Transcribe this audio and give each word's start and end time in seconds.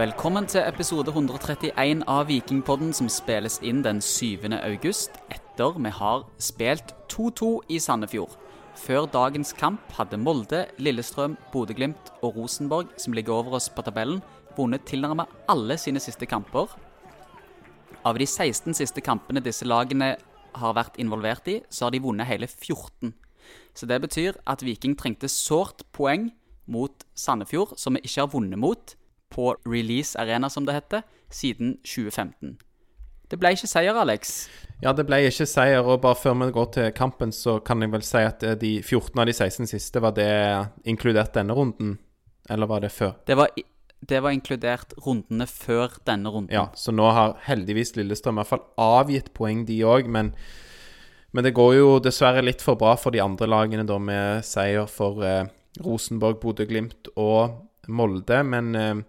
Velkommen 0.00 0.46
til 0.48 0.62
episode 0.64 1.12
131 1.12 2.06
av 2.08 2.30
Vikingpodden, 2.30 2.88
som 2.96 3.08
spilles 3.12 3.58
inn 3.60 3.82
den 3.84 3.98
7. 4.00 4.46
august, 4.56 5.18
etter 5.28 5.74
vi 5.76 5.90
har 5.92 6.22
spilt 6.40 6.94
2-2 7.12 7.48
i 7.68 7.76
Sandefjord. 7.84 8.32
Før 8.80 9.04
dagens 9.12 9.52
kamp 9.52 9.92
hadde 9.98 10.16
Molde, 10.16 10.62
Lillestrøm, 10.80 11.34
Bodø-Glimt 11.52 12.14
og 12.22 12.38
Rosenborg, 12.38 12.94
som 12.96 13.12
ligger 13.12 13.42
over 13.42 13.58
oss 13.58 13.68
på 13.68 13.84
tabellen, 13.84 14.22
vunnet 14.56 14.86
tilnærmet 14.88 15.28
alle 15.52 15.76
sine 15.76 16.00
siste 16.00 16.24
kamper. 16.24 16.72
Av 18.00 18.16
de 18.16 18.24
16 18.24 18.78
siste 18.80 19.04
kampene 19.04 19.44
disse 19.44 19.68
lagene 19.68 20.14
har 20.62 20.78
vært 20.80 20.96
involvert 20.96 21.50
i, 21.52 21.58
så 21.68 21.90
har 21.90 21.92
de 21.92 22.00
vunnet 22.00 22.30
hele 22.30 22.48
14. 22.48 23.12
Så 23.76 23.90
det 23.90 24.00
betyr 24.00 24.40
at 24.48 24.64
Viking 24.64 24.96
trengte 24.96 25.28
sårt 25.28 25.84
poeng 25.92 26.30
mot 26.64 27.04
Sandefjord, 27.12 27.76
som 27.76 28.00
vi 28.00 28.06
ikke 28.08 28.24
har 28.24 28.32
vunnet 28.32 28.64
mot, 28.64 28.96
på 29.30 29.54
Release 29.66 30.18
Arena, 30.18 30.50
som 30.50 30.66
det 30.66 30.76
heter, 30.76 31.06
siden 31.30 31.76
2015. 31.86 32.58
Det 33.30 33.38
ble 33.38 33.52
ikke 33.54 33.70
seier, 33.70 33.94
Alex. 33.94 34.48
Ja, 34.82 34.92
det 34.96 35.04
ble 35.06 35.20
ikke 35.28 35.46
seier, 35.46 35.86
og 35.86 36.00
bare 36.02 36.18
før 36.18 36.34
vi 36.40 36.50
går 36.54 36.70
til 36.74 36.88
kampen, 36.96 37.32
så 37.32 37.60
kan 37.62 37.82
jeg 37.82 37.92
vel 37.92 38.06
si 38.06 38.22
at 38.26 38.42
eh, 38.42 38.56
de 38.58 38.72
14 38.82 39.20
av 39.22 39.28
de 39.30 39.34
16 39.36 39.70
siste, 39.70 40.02
var 40.02 40.16
det 40.16 40.30
inkludert 40.88 41.36
denne 41.36 41.54
runden? 41.54 41.98
Eller 42.50 42.66
var 42.66 42.82
det 42.82 42.90
før? 42.90 43.14
Det 43.28 43.36
var, 43.38 43.52
det 44.02 44.22
var 44.24 44.34
inkludert 44.34 44.96
rundene 45.06 45.46
før 45.46 45.94
denne 46.08 46.32
runden. 46.32 46.50
Ja, 46.54 46.66
så 46.74 46.90
nå 46.90 47.06
har 47.14 47.38
heldigvis 47.46 47.94
Lillestrøm 47.94 48.40
i 48.40 48.42
hvert 48.42 48.50
fall 48.50 48.66
avgitt 48.82 49.30
poeng, 49.36 49.62
de 49.68 49.78
òg, 49.86 50.10
men 50.10 50.34
men 51.30 51.46
det 51.46 51.54
går 51.54 51.74
jo 51.76 51.90
dessverre 52.02 52.42
litt 52.42 52.62
for 52.62 52.78
bra 52.78 52.96
for 52.98 53.14
de 53.14 53.22
andre 53.22 53.46
lagene, 53.46 53.86
da, 53.86 53.98
med 54.02 54.46
seier 54.46 54.88
for 54.90 55.22
eh, 55.22 55.46
Rosenborg, 55.84 56.40
Bodø-Glimt 56.42 57.12
og 57.14 57.60
Molde. 57.86 58.40
Men 58.46 58.74
eh, 58.74 59.02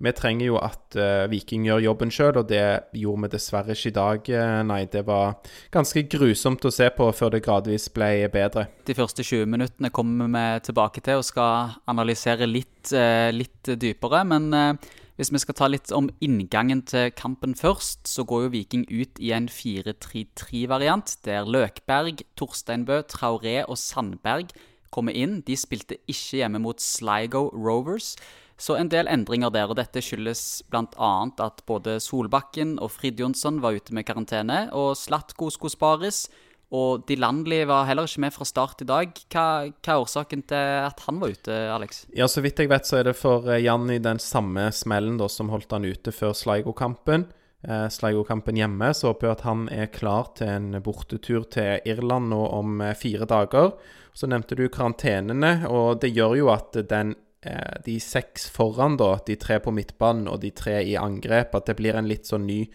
vi 0.00 0.12
trenger 0.16 0.46
jo 0.46 0.56
at 0.60 0.96
eh, 0.96 1.26
Viking 1.28 1.66
gjør 1.68 1.82
jobben 1.84 2.12
sjøl, 2.14 2.38
og 2.40 2.48
det 2.48 2.62
gjorde 2.96 3.26
vi 3.26 3.32
dessverre 3.34 3.76
ikke 3.76 3.90
i 3.90 3.96
dag. 3.98 4.30
Eh, 4.32 4.60
nei, 4.64 4.80
det 4.92 5.02
var 5.08 5.36
ganske 5.74 6.06
grusomt 6.08 6.64
å 6.64 6.72
se 6.72 6.88
på 6.96 7.10
før 7.16 7.34
det 7.34 7.42
gradvis 7.44 7.90
ble 7.92 8.30
bedre. 8.32 8.70
De 8.88 8.96
første 8.96 9.26
20 9.26 9.50
minuttene 9.52 9.92
kommer 9.92 10.32
vi 10.32 10.46
tilbake 10.70 11.04
til 11.04 11.20
og 11.20 11.28
skal 11.28 11.76
analysere 11.90 12.48
litt, 12.48 12.94
eh, 12.96 13.28
litt 13.36 13.74
dypere. 13.76 14.24
Men 14.24 14.78
hvis 15.20 15.34
vi 15.34 15.42
skal 15.42 15.58
ta 15.58 15.68
litt 15.68 15.92
om 15.92 16.08
inngangen 16.24 16.80
til 16.88 17.12
kampen 17.12 17.52
først, 17.52 18.08
så 18.08 18.24
går 18.24 18.46
jo 18.46 18.54
Viking 18.56 18.88
ut 18.88 19.20
i 19.20 19.34
en 19.36 19.50
4-3-3-variant, 19.52 21.18
der 21.28 21.44
Løkberg, 21.44 22.24
Torsteinbø, 22.40 23.02
Traoré 23.04 23.60
og 23.66 23.76
Sandberg 23.76 24.56
kommer 24.90 25.12
inn. 25.12 25.42
De 25.44 25.58
spilte 25.60 26.00
ikke 26.08 26.40
hjemme 26.40 26.62
mot 26.64 26.80
Sligo 26.80 27.50
Rovers. 27.52 28.14
Så 28.60 28.76
en 28.76 28.90
del 28.92 29.08
endringer 29.08 29.52
der, 29.54 29.70
og 29.72 29.78
dette 29.78 30.02
skyldes 30.04 30.60
bl.a. 30.68 31.10
at 31.40 31.62
både 31.68 31.96
Solbakken 32.04 32.76
og 32.82 32.92
Fridjonsson 32.92 33.62
var 33.64 33.78
ute 33.78 33.96
med 33.96 34.04
karantene, 34.04 34.66
og 34.76 34.92
Slatko 35.00 35.48
skulle 35.54 35.72
spares. 35.72 36.26
Og 36.70 37.02
De 37.08 37.16
landlige 37.18 37.66
var 37.66 37.88
heller 37.88 38.06
ikke 38.06 38.22
med 38.22 38.34
fra 38.34 38.46
start 38.46 38.84
i 38.84 38.86
dag. 38.86 39.16
Hva, 39.32 39.46
hva, 39.72 39.94
er 39.94 40.02
årsaken 40.04 40.44
til 40.52 40.76
at 40.84 41.00
han 41.06 41.18
var 41.18 41.32
ute, 41.32 41.56
Alex? 41.72 42.04
Ja, 42.14 42.28
Så 42.30 42.44
vidt 42.44 42.60
jeg 42.62 42.70
vet, 42.70 42.86
så 42.86 43.00
er 43.00 43.08
det 43.08 43.16
for 43.18 43.48
eh, 43.50 43.62
Janni 43.64 43.98
den 43.98 44.20
samme 44.22 44.68
smellen 44.76 45.16
da, 45.18 45.26
som 45.26 45.50
holdt 45.50 45.72
han 45.74 45.88
ute 45.88 46.14
før 46.14 46.36
Sligo-kampen. 46.36 47.26
Eh, 47.66 47.88
Sligo-kampen 47.90 48.60
hjemme, 48.60 48.92
så 48.94 49.10
håper 49.10 49.26
jeg 49.26 49.38
at 49.38 49.46
han 49.48 49.64
er 49.72 49.90
klar 49.90 50.30
til 50.38 50.52
en 50.52 50.78
bortetur 50.84 51.48
til 51.50 51.82
Irland 51.90 52.30
nå 52.30 52.44
om 52.60 52.78
eh, 52.84 52.94
fire 52.94 53.26
dager. 53.26 53.74
Så 54.14 54.30
nevnte 54.30 54.54
du 54.54 54.68
karantenene, 54.70 55.64
og 55.66 55.98
det 56.04 56.12
gjør 56.14 56.38
jo 56.38 56.52
at 56.54 56.78
den 56.92 57.16
de 57.40 57.94
seks 58.04 58.50
foran, 58.52 58.98
da, 59.00 59.14
de 59.24 59.32
tre 59.40 59.56
på 59.64 59.72
midtbanen 59.72 60.26
og 60.28 60.42
de 60.42 60.50
tre 60.52 60.74
i 60.84 60.96
angrep, 61.00 61.54
at 61.56 61.70
det 61.70 61.78
blir 61.78 61.96
en 61.96 62.08
litt 62.10 62.28
sånn 62.28 62.44
ny 62.44 62.66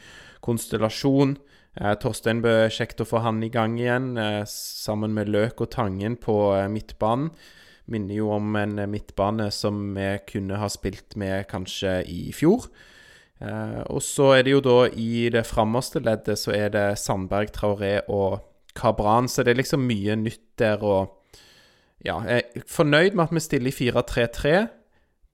konstellasjon. 0.46 1.36
Eh, 1.76 1.94
Torstein 2.00 2.42
Bø, 2.44 2.70
kjekt 2.72 3.04
å 3.04 3.08
få 3.08 3.22
han 3.26 3.44
i 3.44 3.52
gang 3.52 3.76
igjen, 3.80 4.16
eh, 4.18 4.44
sammen 4.48 5.14
med 5.14 5.30
Løk 5.30 5.66
og 5.66 5.72
Tangen 5.76 6.16
på 6.16 6.56
eh, 6.56 6.70
midtbanen. 6.72 7.32
Minner 7.92 8.18
jo 8.18 8.32
om 8.34 8.56
en 8.58 8.80
midtbane 8.90 9.52
som 9.54 9.94
vi 9.94 10.16
kunne 10.26 10.58
ha 10.58 10.70
spilt 10.74 11.14
med 11.22 11.46
kanskje 11.52 12.00
i 12.10 12.32
fjor. 12.34 12.66
Eh, 13.44 13.82
og 13.92 14.02
så 14.02 14.32
er 14.38 14.48
det 14.48 14.56
jo 14.56 14.64
da 14.64 14.78
i 14.90 15.28
det 15.30 15.44
framerste 15.46 16.02
leddet 16.02 16.40
så 16.40 16.56
er 16.56 16.72
det 16.74 16.88
Sandberg, 16.98 17.52
Traoré 17.54 18.00
og 18.08 18.40
Kabran, 18.76 19.28
så 19.30 19.44
det 19.44 19.54
er 19.54 19.62
liksom 19.62 19.86
mye 19.86 20.16
nytt 20.18 20.56
der. 20.58 20.82
og 20.82 21.22
ja, 22.06 22.20
jeg 22.30 22.44
er 22.56 22.66
fornøyd 22.70 23.16
med 23.18 23.28
at 23.28 23.36
vi 23.36 23.44
stiller 23.44 23.72
i 23.72 23.76
4-3-3. 23.76 24.56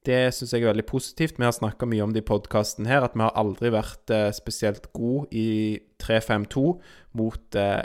Det 0.02 0.20
syns 0.34 0.54
jeg 0.54 0.64
er 0.64 0.72
veldig 0.72 0.86
positivt. 0.88 1.38
Vi 1.38 1.46
har 1.46 1.54
snakka 1.54 1.86
mye 1.86 2.02
om 2.02 2.14
det 2.14 2.24
i 2.24 2.26
podkasten 2.26 2.88
her, 2.90 3.04
at 3.06 3.14
vi 3.14 3.22
har 3.22 3.36
aldri 3.38 3.70
vært 3.70 4.10
eh, 4.10 4.30
spesielt 4.34 4.88
gode 4.96 5.28
i 5.30 5.78
3-5-2 6.02 6.64
mot 7.20 7.58
eh, 7.60 7.82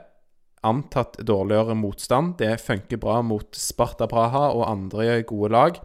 antatt 0.65 1.19
dårligere 1.21 1.75
motstand. 1.77 2.37
Det 2.39 2.55
funker 2.63 3.01
bra 3.01 3.19
mot 3.21 3.59
Sparta 3.59 4.07
Praha 4.09 4.47
og 4.55 4.65
andre 4.69 5.21
gode 5.29 5.51
lag. 5.53 5.77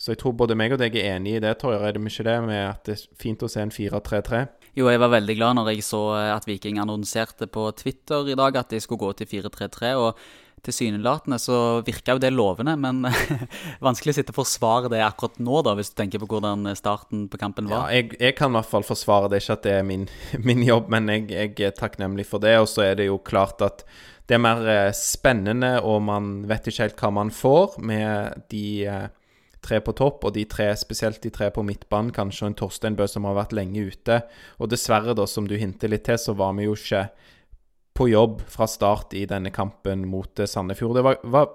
Så 0.00 0.14
jeg 0.14 0.22
tror 0.22 0.34
både 0.38 0.56
meg 0.58 0.72
og 0.74 0.80
deg 0.80 0.96
er 0.98 1.18
enig 1.18 1.36
i 1.36 1.42
det, 1.42 1.52
Torjer. 1.60 1.84
Er 1.84 1.94
det 1.94 2.02
ikke 2.02 2.26
det 2.26 2.38
med 2.48 2.62
at 2.64 2.88
det 2.88 2.96
er 2.96 3.04
fint 3.20 3.44
å 3.44 3.50
se 3.50 3.62
en 3.62 3.74
4-3-3? 3.74 4.40
Jo, 4.74 4.88
jeg 4.90 4.98
var 4.98 5.12
veldig 5.12 5.36
glad 5.38 5.58
når 5.58 5.74
jeg 5.74 5.84
så 5.86 6.00
eh, 6.16 6.30
at 6.34 6.48
Viking 6.48 6.80
annonserte 6.82 7.50
på 7.50 7.68
Twitter 7.78 8.32
i 8.32 8.38
dag 8.38 8.56
at 8.62 8.72
de 8.72 8.80
skulle 8.82 9.04
gå 9.04 9.12
til 9.20 9.30
4-3-3. 9.36 9.92
og 10.00 10.24
tilsynelatende 10.64 11.38
så 11.40 11.58
virka 11.86 12.16
jo 12.16 12.22
det 12.22 12.32
lovende, 12.34 12.76
men 12.80 13.04
vanskelig 13.84 14.14
å 14.14 14.18
sitte 14.18 14.34
og 14.34 14.40
forsvare 14.40 14.90
det 14.92 15.02
akkurat 15.04 15.36
nå, 15.42 15.60
da, 15.66 15.76
hvis 15.78 15.92
du 15.92 15.98
tenker 16.00 16.22
på 16.22 16.28
hvordan 16.32 16.68
starten 16.78 17.26
på 17.30 17.40
kampen 17.40 17.68
var. 17.70 17.90
Ja, 17.90 18.00
jeg, 18.00 18.16
jeg 18.20 18.38
kan 18.38 18.52
i 18.52 18.58
hvert 18.58 18.70
fall 18.70 18.86
forsvare 18.86 19.30
det, 19.32 19.42
ikke 19.42 19.58
at 19.58 19.66
det 19.66 19.76
er 19.80 19.86
min, 19.86 20.08
min 20.48 20.64
jobb, 20.64 20.90
men 20.94 21.10
jeg, 21.12 21.28
jeg, 21.34 21.54
er 21.68 21.76
takknemlig 21.76 22.28
for 22.30 22.42
det. 22.44 22.56
Og 22.62 22.70
så 22.70 22.88
er 22.88 22.98
det 23.00 23.10
jo 23.10 23.20
klart 23.22 23.64
at 23.64 23.84
det 24.28 24.38
er 24.38 24.40
mer 24.40 24.64
eh, 24.70 24.94
spennende, 24.96 25.76
og 25.84 26.00
man 26.06 26.32
vet 26.48 26.70
ikke 26.70 26.86
helt 26.86 27.02
hva 27.02 27.12
man 27.12 27.32
får 27.34 27.76
med 27.84 28.46
de 28.52 28.64
eh, 28.88 29.06
tre 29.64 29.80
på 29.84 29.94
topp, 29.96 30.24
og 30.28 30.34
de 30.36 30.44
tre, 30.48 30.70
spesielt 30.76 31.22
de 31.24 31.32
tre 31.32 31.50
på 31.52 31.64
midtbanen, 31.66 32.12
kanskje, 32.14 32.44
og 32.44 32.52
en 32.52 32.58
Torstein 32.62 32.96
Bø 32.98 33.08
som 33.10 33.28
har 33.28 33.36
vært 33.38 33.54
lenge 33.56 33.84
ute. 33.90 34.20
Og 34.60 34.70
dessverre, 34.72 35.16
da, 35.16 35.26
som 35.28 35.48
du 35.48 35.56
hinter 35.60 35.92
litt 35.92 36.06
til, 36.08 36.20
så 36.20 36.36
var 36.36 36.56
vi 36.58 36.68
jo 36.68 36.76
ikke 36.76 37.06
på 37.94 38.08
jobb 38.10 38.42
fra 38.50 38.66
start 38.70 39.14
i 39.14 39.24
denne 39.30 39.52
kampen 39.54 40.06
mot 40.10 40.38
eh, 40.38 40.50
Sandefjord. 40.50 40.96
Det 40.98 41.04
var, 41.06 41.18
var 41.30 41.52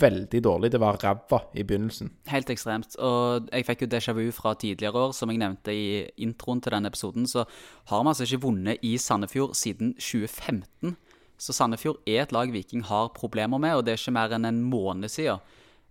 veldig 0.00 0.40
dårlig. 0.44 0.70
Det 0.72 0.80
var 0.82 0.98
ræva 1.00 1.40
i 1.56 1.64
begynnelsen. 1.64 2.10
Helt 2.28 2.50
ekstremt. 2.52 2.96
Og 3.00 3.48
jeg 3.52 3.66
fikk 3.68 3.84
jo 3.86 3.90
déjà 3.94 4.14
vu 4.16 4.26
fra 4.36 4.52
tidligere 4.54 5.06
år. 5.06 5.14
Som 5.16 5.32
jeg 5.32 5.40
nevnte 5.40 5.72
i 5.72 6.04
introen 6.24 6.60
til 6.64 6.76
denne 6.76 6.92
episoden, 6.92 7.28
så 7.28 7.46
har 7.88 8.02
vi 8.02 8.12
altså 8.12 8.28
ikke 8.28 8.44
vunnet 8.44 8.84
i 8.84 8.96
Sandefjord 9.00 9.56
siden 9.56 9.94
2015. 9.96 10.96
Så 11.38 11.54
Sandefjord 11.54 12.02
er 12.06 12.24
et 12.24 12.34
lag 12.34 12.52
Viking 12.52 12.84
har 12.84 13.14
problemer 13.16 13.60
med, 13.62 13.78
og 13.78 13.86
det 13.86 13.94
er 13.94 14.00
ikke 14.02 14.16
mer 14.18 14.34
enn 14.34 14.48
en 14.48 14.62
måned 14.66 15.10
siden 15.12 15.40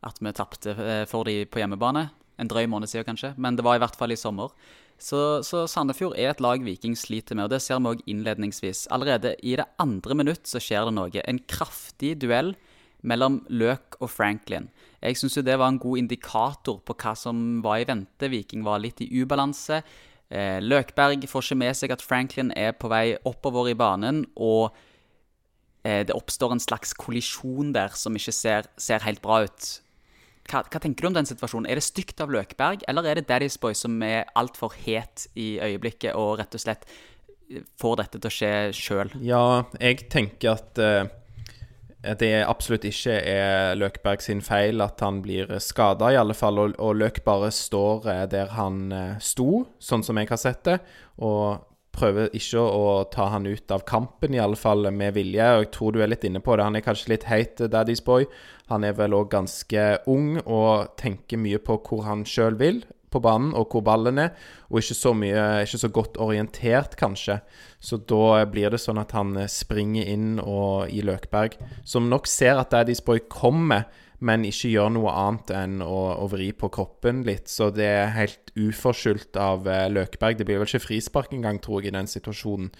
at 0.05 0.19
vi 0.21 0.33
tapte 0.35 0.75
eh, 0.77 1.03
for 1.09 1.25
de 1.25 1.41
på 1.49 1.63
hjemmebane. 1.63 2.09
En 2.37 2.49
drøy 2.49 2.67
måned 2.69 2.89
siden, 2.91 3.07
kanskje, 3.07 3.33
men 3.37 3.57
det 3.57 3.65
var 3.65 3.77
i 3.77 3.81
hvert 3.81 3.97
fall 3.97 4.13
i 4.13 4.19
sommer. 4.19 4.53
Så, 4.97 5.43
så, 5.45 5.65
Sandefjord 5.69 6.17
er 6.17 6.31
et 6.31 6.41
lag 6.41 6.63
Viking 6.65 6.95
sliter 6.97 7.37
med, 7.37 7.47
og 7.47 7.53
det 7.53 7.61
ser 7.61 7.81
vi 7.81 7.91
òg 7.91 8.01
innledningsvis. 8.09 8.87
Allerede 8.93 9.35
i 9.45 9.53
det 9.59 9.67
andre 9.81 10.17
minutt 10.17 10.49
så 10.49 10.61
skjer 10.61 10.89
det 10.89 10.95
noe. 10.97 11.23
En 11.23 11.41
kraftig 11.49 12.15
duell 12.21 12.55
mellom 13.05 13.43
Løk 13.53 13.99
og 14.01 14.09
Franklin. 14.09 14.71
Jeg 15.01 15.19
syns 15.19 15.37
det 15.45 15.57
var 15.59 15.69
en 15.69 15.79
god 15.81 16.01
indikator 16.01 16.81
på 16.81 16.97
hva 16.97 17.13
som 17.17 17.61
var 17.65 17.83
i 17.83 17.87
vente. 17.89 18.29
Viking 18.31 18.65
var 18.65 18.81
litt 18.81 19.03
i 19.05 19.09
ubalanse. 19.21 19.83
Eh, 20.27 20.57
Løkberg 20.65 21.23
får 21.29 21.45
ikke 21.45 21.61
med 21.61 21.77
seg 21.77 21.93
at 21.93 22.03
Franklin 22.03 22.51
er 22.57 22.73
på 22.75 22.89
vei 22.91 23.15
oppover 23.29 23.69
i 23.71 23.77
banen, 23.77 24.25
og 24.35 24.73
eh, 25.85 26.03
det 26.09 26.15
oppstår 26.15 26.57
en 26.57 26.63
slags 26.63 26.97
kollisjon 26.97 27.71
der 27.77 27.94
som 27.95 28.17
ikke 28.17 28.35
ser, 28.35 28.71
ser 28.81 29.06
helt 29.06 29.21
bra 29.23 29.44
ut. 29.45 29.69
Hva, 30.47 30.63
hva, 30.63 30.79
tenker 30.79 31.03
du 31.03 31.09
om 31.09 31.17
den 31.17 31.27
situasjonen? 31.27 31.67
Er 31.69 31.79
det 31.79 31.85
stygt 31.85 32.21
av 32.23 32.31
Løkberg, 32.31 32.85
eller 32.88 33.09
er 33.09 33.19
det 33.19 33.27
Daddy's 33.27 33.59
Boy 33.59 33.75
som 33.75 33.99
er 34.05 34.29
altfor 34.39 34.75
het 34.85 35.27
i 35.35 35.57
øyeblikket 35.59 36.15
og 36.15 36.38
rett 36.39 36.55
og 36.55 36.63
slett 36.63 36.88
får 37.79 38.01
dette 38.01 38.21
til 38.21 38.29
å 38.29 38.35
skje 38.38 38.51
sjøl? 38.75 39.13
Ja, 39.23 39.44
jeg 39.81 40.07
tenker 40.11 40.55
at 40.55 40.79
uh, 40.79 41.09
det 42.19 42.31
absolutt 42.47 42.88
ikke 42.88 43.19
er 43.19 43.75
Løkberg 43.79 44.23
sin 44.23 44.44
feil 44.45 44.83
at 44.83 45.03
han 45.03 45.19
blir 45.25 45.51
skada, 45.63 46.13
i 46.13 46.19
alle 46.19 46.35
fall. 46.38 46.63
Og, 46.63 46.77
og 46.79 46.95
Løk 46.95 47.19
bare 47.27 47.51
står 47.51 48.07
uh, 48.07 48.23
der 48.31 48.55
han 48.55 48.85
sto, 49.23 49.65
sånn 49.83 50.05
som 50.07 50.19
jeg 50.19 50.31
har 50.31 50.43
sett 50.47 50.63
det. 50.69 50.79
Og 51.19 51.66
prøver 51.97 52.29
ikke 52.38 52.61
å 52.61 53.03
ta 53.11 53.27
han 53.33 53.47
ut 53.49 53.73
av 53.73 53.83
kampen, 53.89 54.35
i 54.38 54.41
alle 54.44 54.59
fall 54.59 54.88
med 54.94 55.17
vilje. 55.17 55.47
Og 55.55 55.65
jeg 55.65 55.71
tror 55.75 55.95
du 55.95 56.03
er 56.03 56.11
litt 56.13 56.27
inne 56.27 56.44
på 56.44 56.55
det. 56.55 56.67
Han 56.67 56.77
er 56.77 56.85
kanskje 56.85 57.15
litt 57.15 57.25
heit, 57.31 57.57
Daddy's 57.59 58.03
boy. 58.05 58.29
Han 58.71 58.85
er 58.85 58.94
vel 58.97 59.15
òg 59.17 59.31
ganske 59.33 59.88
ung 60.11 60.38
og 60.44 60.94
tenker 60.99 61.41
mye 61.41 61.59
på 61.63 61.79
hvor 61.88 62.05
han 62.07 62.25
sjøl 62.27 62.59
vil. 62.61 62.83
på 63.07 63.21
banen, 63.23 63.53
og 63.55 63.71
hvor 63.71 63.83
ballen 63.88 64.19
er, 64.19 64.33
og 64.67 64.81
ikke 64.81 64.97
så, 64.97 65.13
mye, 65.15 65.44
ikke 65.63 65.79
så 65.79 65.89
godt 65.95 66.17
orientert, 66.19 66.97
kanskje. 66.99 67.39
Så 67.79 68.01
da 68.03 68.41
blir 68.51 68.73
det 68.73 68.81
sånn 68.83 69.00
at 69.00 69.13
han 69.15 69.31
springer 69.47 70.09
inn 70.11 70.41
og, 70.43 70.89
i 70.91 71.00
Løkberg, 71.07 71.55
som 71.88 72.09
nok 72.11 72.27
ser 72.27 72.59
at 72.59 72.73
Daddy's 72.75 73.03
Boy 73.05 73.23
kommer, 73.31 73.88
men 74.19 74.45
ikke 74.47 74.71
gjør 74.71 74.93
noe 74.95 75.13
annet 75.13 75.51
enn 75.53 75.81
å, 75.85 75.97
å 76.17 76.25
vri 76.31 76.49
på 76.57 76.69
kroppen 76.73 77.21
litt. 77.27 77.51
Så 77.51 77.69
det 77.73 77.85
er 77.85 78.15
helt 78.15 78.51
uforskyldt 78.57 79.37
av 79.37 79.67
eh, 79.69 79.85
Løkberg. 79.93 80.39
Det 80.39 80.47
blir 80.47 80.61
vel 80.61 80.69
ikke 80.69 80.87
frispark 80.87 81.35
engang, 81.37 81.61
tror 81.61 81.83
jeg, 81.83 81.91
i 81.91 81.97
den 81.97 82.09
situasjonen. 82.09 82.71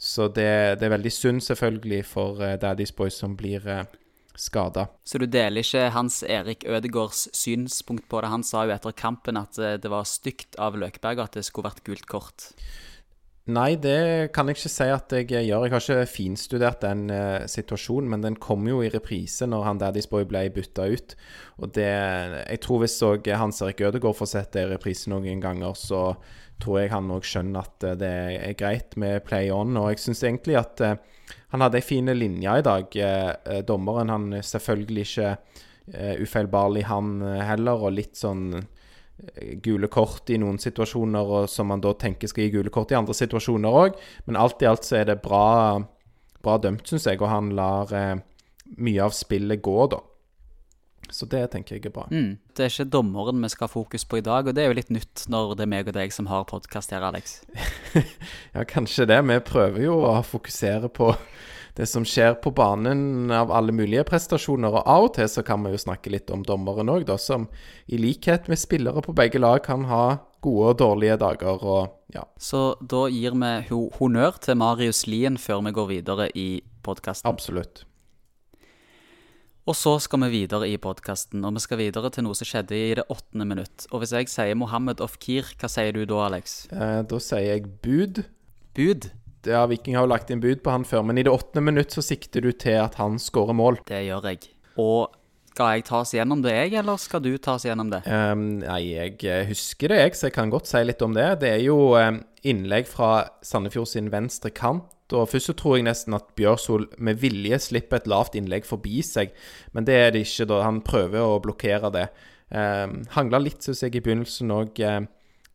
Så 0.00 0.30
det, 0.32 0.80
det 0.80 0.88
er 0.88 0.94
veldig 0.96 1.12
synd, 1.14 1.44
selvfølgelig, 1.46 2.02
for 2.10 2.42
eh, 2.42 2.58
Daddy's 2.58 2.94
Boys 2.96 3.20
som 3.22 3.36
blir 3.38 3.66
eh, 3.70 3.84
skada. 4.34 4.88
Så 5.06 5.22
du 5.22 5.28
deler 5.30 5.62
ikke 5.62 5.92
Hans 5.94 6.24
Erik 6.26 6.66
Ødegårds 6.66 7.28
synspunkt 7.38 8.08
på 8.10 8.24
det? 8.24 8.34
Han 8.34 8.46
sa 8.46 8.66
jo 8.66 8.74
etter 8.74 8.96
kampen 8.96 9.38
at 9.38 9.54
det 9.54 9.90
var 9.92 10.08
stygt 10.08 10.58
av 10.58 10.78
Løkberg 10.80 11.22
at 11.22 11.38
det 11.38 11.46
skulle 11.46 11.70
vært 11.70 11.84
gult 11.86 12.08
kort. 12.10 12.50
Nei, 13.50 13.74
det 13.80 14.30
kan 14.34 14.48
jeg 14.48 14.58
ikke 14.58 14.70
si 14.70 14.86
at 14.92 15.12
jeg 15.14 15.26
gjør. 15.30 15.64
Jeg 15.66 15.72
har 15.72 15.82
ikke 15.82 16.10
finstudert 16.10 16.82
den 16.84 17.08
uh, 17.10 17.46
situasjonen, 17.50 18.10
men 18.12 18.24
den 18.24 18.36
kom 18.38 18.66
jo 18.68 18.82
i 18.84 18.90
reprise 18.92 19.48
når 19.48 19.64
han 19.66 19.80
Daddy's 19.80 20.08
Boy 20.10 20.26
ble 20.28 20.44
bytta 20.54 20.86
ut. 20.90 21.14
Og 21.58 21.72
det 21.74 21.88
Jeg 21.88 22.60
tror 22.62 22.82
hvis 22.82 22.98
òg 23.06 23.30
Hans 23.40 23.62
Erik 23.64 23.82
Ødegaard 23.88 24.18
får 24.18 24.30
sett 24.34 24.52
det 24.54 24.66
i 24.66 24.70
reprise 24.70 25.10
noen 25.10 25.42
ganger, 25.42 25.74
så 25.74 26.14
tror 26.60 26.82
jeg 26.82 26.92
han 26.92 27.10
òg 27.10 27.26
skjønner 27.26 27.64
at 27.64 27.88
uh, 27.88 27.96
det 27.98 28.12
er 28.38 28.58
greit 28.60 28.94
med 29.00 29.24
play 29.26 29.50
on. 29.54 29.74
Og 29.80 29.90
jeg 29.90 30.04
syns 30.04 30.22
egentlig 30.28 30.60
at 30.60 30.84
uh, 30.84 30.94
han 31.50 31.64
hadde 31.64 31.80
ei 31.80 31.86
fin 31.86 32.12
linje 32.14 32.58
i 32.60 32.66
dag. 32.66 33.00
dommeren 33.66 34.10
han 34.10 34.26
selvfølgelig 34.42 35.02
ikke 35.06 35.30
ufeilbarlig, 36.22 36.84
han 36.86 37.18
heller, 37.42 37.82
og 37.86 37.96
litt 37.96 38.18
sånn 38.18 38.60
gule 39.64 39.90
kort 39.92 40.30
i 40.30 40.38
noen 40.40 40.58
situasjoner, 40.60 41.32
og 41.38 41.48
som 41.50 41.70
man 41.70 41.82
da 41.84 41.92
tenker 41.98 42.30
skal 42.30 42.46
gi 42.46 42.54
gule 42.56 42.72
kort 42.74 42.92
i 42.94 42.98
andre 42.98 43.16
situasjoner 43.16 43.80
òg. 43.84 43.98
Men 44.26 44.38
alt 44.40 44.62
i 44.62 44.68
alt 44.70 44.86
så 44.86 45.00
er 45.00 45.10
det 45.10 45.20
bra, 45.24 45.80
bra 46.44 46.58
dømt, 46.62 46.86
syns 46.88 47.08
jeg, 47.10 47.20
og 47.20 47.30
han 47.32 47.52
lar 47.56 47.94
eh, 47.96 48.14
mye 48.78 49.04
av 49.04 49.16
spillet 49.16 49.62
gå, 49.64 49.76
da. 49.92 50.00
Så 51.10 51.26
det 51.26 51.42
tenker 51.50 51.76
jeg 51.76 51.88
er 51.88 51.94
bra. 51.94 52.04
Mm. 52.12 52.38
Det 52.54 52.64
er 52.64 52.70
ikke 52.70 52.92
dommeren 52.92 53.40
vi 53.42 53.50
skal 53.50 53.66
ha 53.66 53.72
fokus 53.72 54.04
på 54.06 54.20
i 54.20 54.24
dag, 54.24 54.46
og 54.46 54.54
det 54.54 54.62
er 54.62 54.70
jo 54.70 54.76
litt 54.78 54.92
nytt 54.94 55.24
når 55.32 55.56
det 55.58 55.64
er 55.66 55.72
meg 55.72 55.90
og 55.90 55.96
deg 55.96 56.14
som 56.14 56.28
har 56.30 56.46
podkast 56.50 56.94
her, 56.94 57.02
Alex. 57.02 57.40
ja, 58.54 58.62
kanskje 58.68 59.08
det. 59.10 59.18
Vi 59.26 59.40
prøver 59.46 59.82
jo 59.88 59.96
å 60.06 60.20
fokusere 60.26 60.92
på 60.94 61.10
det 61.80 61.86
som 61.88 62.04
skjer 62.04 62.34
på 62.44 62.52
banen 62.52 63.30
av 63.32 63.48
alle 63.56 63.72
mulige 63.72 64.04
prestasjoner. 64.04 64.74
Og 64.74 64.82
av 64.84 65.06
og 65.06 65.14
til 65.16 65.28
så 65.32 65.44
kan 65.46 65.62
vi 65.64 65.72
jo 65.72 65.80
snakke 65.80 66.12
litt 66.12 66.28
om 66.32 66.42
dommeren 66.44 66.92
òg, 66.92 67.08
som 67.16 67.46
i 67.88 68.00
likhet 68.00 68.50
med 68.52 68.60
spillere 68.60 69.00
på 69.04 69.16
begge 69.16 69.40
lag 69.40 69.62
kan 69.64 69.86
ha 69.88 70.18
gode 70.44 70.74
og 70.74 70.80
dårlige 70.80 71.16
dager 71.20 71.64
og 71.64 71.96
ja. 72.12 72.24
Så 72.42 72.74
da 72.80 73.04
gir 73.12 73.36
vi 73.38 73.52
honnør 73.96 74.40
til 74.42 74.58
Marius 74.58 75.04
Lien 75.06 75.38
før 75.38 75.62
vi 75.68 75.72
går 75.76 75.88
videre 75.92 76.26
i 76.34 76.48
podkasten? 76.84 77.28
Absolutt. 77.30 77.84
Og 79.68 79.76
så 79.78 79.94
skal 80.02 80.24
vi 80.24 80.40
videre 80.40 80.66
i 80.66 80.74
podkasten, 80.80 81.44
og 81.46 81.54
vi 81.54 81.62
skal 81.62 81.78
videre 81.78 82.10
til 82.10 82.26
noe 82.26 82.34
som 82.34 82.48
skjedde 82.48 82.74
i 82.74 82.96
det 82.98 83.06
åttende 83.12 83.46
minutt. 83.46 83.86
Og 83.92 84.02
hvis 84.02 84.16
jeg 84.16 84.28
sier 84.32 84.58
Mohammed 84.58 85.00
Ofkir, 85.04 85.52
hva 85.60 85.70
sier 85.70 85.94
du 85.94 86.02
da, 86.02 86.24
Alex? 86.26 86.64
Eh, 86.74 87.00
da 87.06 87.22
sier 87.22 87.46
jeg 87.46 87.68
bud. 87.84 88.24
Bud? 88.74 89.12
Ja, 89.48 89.62
Viking 89.70 89.96
har 89.96 90.04
jo 90.04 90.12
lagt 90.12 90.30
inn 90.32 90.42
bud 90.42 90.60
på 90.64 90.74
han 90.74 90.84
før, 90.84 91.04
men 91.06 91.20
i 91.20 91.24
det 91.26 91.32
åttende 91.32 91.64
minutt 91.70 91.94
så 91.94 92.04
sikter 92.04 92.44
du 92.44 92.52
til 92.52 92.80
at 92.82 92.98
han 93.00 93.18
skårer 93.20 93.56
mål. 93.56 93.80
Det 93.88 94.02
gjør 94.04 94.28
jeg. 94.30 94.50
Og 94.80 95.08
skal 95.50 95.76
jeg 95.76 95.86
ta 95.88 96.00
oss 96.04 96.14
gjennom 96.14 96.42
det, 96.44 96.54
jeg, 96.54 96.74
eller 96.80 97.00
skal 97.00 97.22
du 97.24 97.32
ta 97.42 97.56
oss 97.58 97.66
gjennom 97.66 97.90
det? 97.92 98.04
Um, 98.06 98.60
nei, 98.62 98.80
jeg 98.94 99.16
eh, 99.28 99.48
husker 99.48 99.92
det, 99.92 99.98
jeg, 100.04 100.16
så 100.16 100.28
jeg 100.28 100.36
kan 100.36 100.52
godt 100.52 100.70
si 100.70 100.82
litt 100.84 101.02
om 101.04 101.16
det. 101.16 101.26
Det 101.42 101.50
er 101.56 101.62
jo 101.64 101.92
um, 101.98 102.20
innlegg 102.46 102.88
fra 102.88 103.10
Sandefjord 103.44 103.90
sin 103.90 104.10
venstre 104.12 104.52
kant. 104.54 104.88
Og 105.10 105.26
Først 105.26 105.50
så 105.50 105.56
tror 105.58 105.74
jeg 105.76 105.88
nesten 105.88 106.14
at 106.14 106.28
Bjørsol 106.38 106.86
med 107.02 107.18
vilje 107.18 107.58
slipper 107.64 107.98
et 107.98 108.06
lavt 108.08 108.36
innlegg 108.38 108.68
forbi 108.68 109.00
seg, 109.02 109.32
men 109.74 109.88
det 109.88 109.96
er 109.98 110.12
det 110.14 110.22
ikke. 110.22 110.46
da 110.52 110.60
Han 110.62 110.84
prøver 110.86 111.24
å 111.24 111.40
blokkere 111.42 111.90
det. 111.96 112.06
Um, 112.54 113.00
Hangla 113.16 113.42
litt, 113.42 113.58
syns 113.66 113.82
jeg, 113.82 113.96
i 113.98 114.04
begynnelsen 114.04 114.54
òg. 114.54 114.78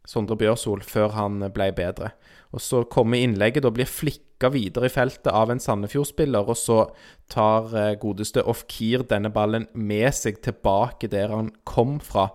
Sondre 0.06 0.38
Bjørsol 0.40 0.84
før 0.86 1.14
han 1.18 1.42
ble 1.54 1.72
bedre. 1.76 2.14
Og 2.56 2.62
Så 2.62 2.84
kommer 2.88 3.20
innlegget, 3.20 3.66
da 3.66 3.72
blir 3.74 3.90
flikka 3.90 4.52
videre 4.54 4.88
i 4.88 4.94
feltet 4.94 5.32
av 5.34 5.52
en 5.52 5.60
Sandefjord-spiller. 5.60 6.48
Og 6.48 6.58
så 6.58 6.86
tar 7.32 7.74
eh, 7.76 7.96
godeste 8.00 8.46
Ofkir 8.46 9.04
denne 9.10 9.32
ballen 9.34 9.68
med 9.74 10.14
seg 10.16 10.40
tilbake 10.46 11.10
der 11.12 11.34
han 11.34 11.52
kom 11.68 11.98
fra. 12.00 12.30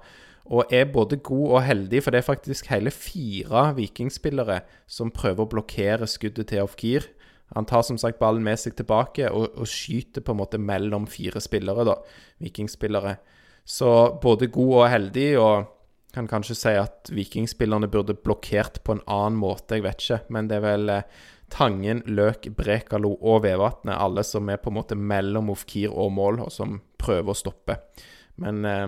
Og 0.50 0.72
er 0.74 0.90
både 0.90 1.20
god 1.22 1.46
og 1.48 1.62
heldig, 1.62 2.02
for 2.02 2.10
det 2.10 2.20
er 2.20 2.26
faktisk 2.26 2.68
hele 2.72 2.90
fire 2.90 3.70
vikingspillere 3.76 4.60
som 4.90 5.14
prøver 5.14 5.46
å 5.46 5.52
blokkere 5.54 6.10
skuddet 6.10 6.50
til 6.50 6.66
Ofkir. 6.66 7.06
Han 7.54 7.66
tar 7.66 7.82
som 7.86 7.98
sagt 7.98 8.18
ballen 8.18 8.44
med 8.46 8.58
seg 8.58 8.76
tilbake 8.78 9.30
og, 9.30 9.54
og 9.56 9.66
skyter 9.66 10.22
på 10.22 10.34
en 10.34 10.42
måte 10.42 10.58
mellom 10.58 11.06
fire 11.10 11.42
spillere, 11.42 11.86
da, 11.86 11.96
vikingspillere. 12.42 13.16
Så 13.66 14.18
både 14.22 14.50
god 14.50 14.74
og 14.82 14.88
heldig. 14.90 15.28
og 15.38 15.79
kan 16.14 16.28
kanskje 16.30 16.56
si 16.58 16.72
at 16.78 17.10
vikingspillerne 17.14 17.88
burde 17.90 18.16
blokkert 18.18 18.82
på 18.84 18.96
en 18.96 19.04
annen 19.10 19.38
måte, 19.40 19.78
jeg 19.78 19.84
vet 19.86 20.02
ikke. 20.02 20.20
Men 20.34 20.48
det 20.50 20.58
er 20.58 20.64
vel 20.64 20.92
eh, 20.94 21.20
Tangen, 21.50 22.02
Løk, 22.06 22.48
Brekalo 22.56 23.16
og 23.16 23.42
Vevatnet, 23.44 23.96
alle 23.96 24.24
som 24.26 24.48
er 24.50 24.60
på 24.62 24.70
en 24.70 24.78
måte 24.78 24.98
mellom 24.98 25.50
Ofkir 25.50 25.90
og 25.90 26.12
mål, 26.14 26.44
og 26.46 26.52
som 26.54 26.78
prøver 27.00 27.34
å 27.34 27.38
stoppe. 27.38 27.78
Men 28.40 28.64
eh, 28.68 28.86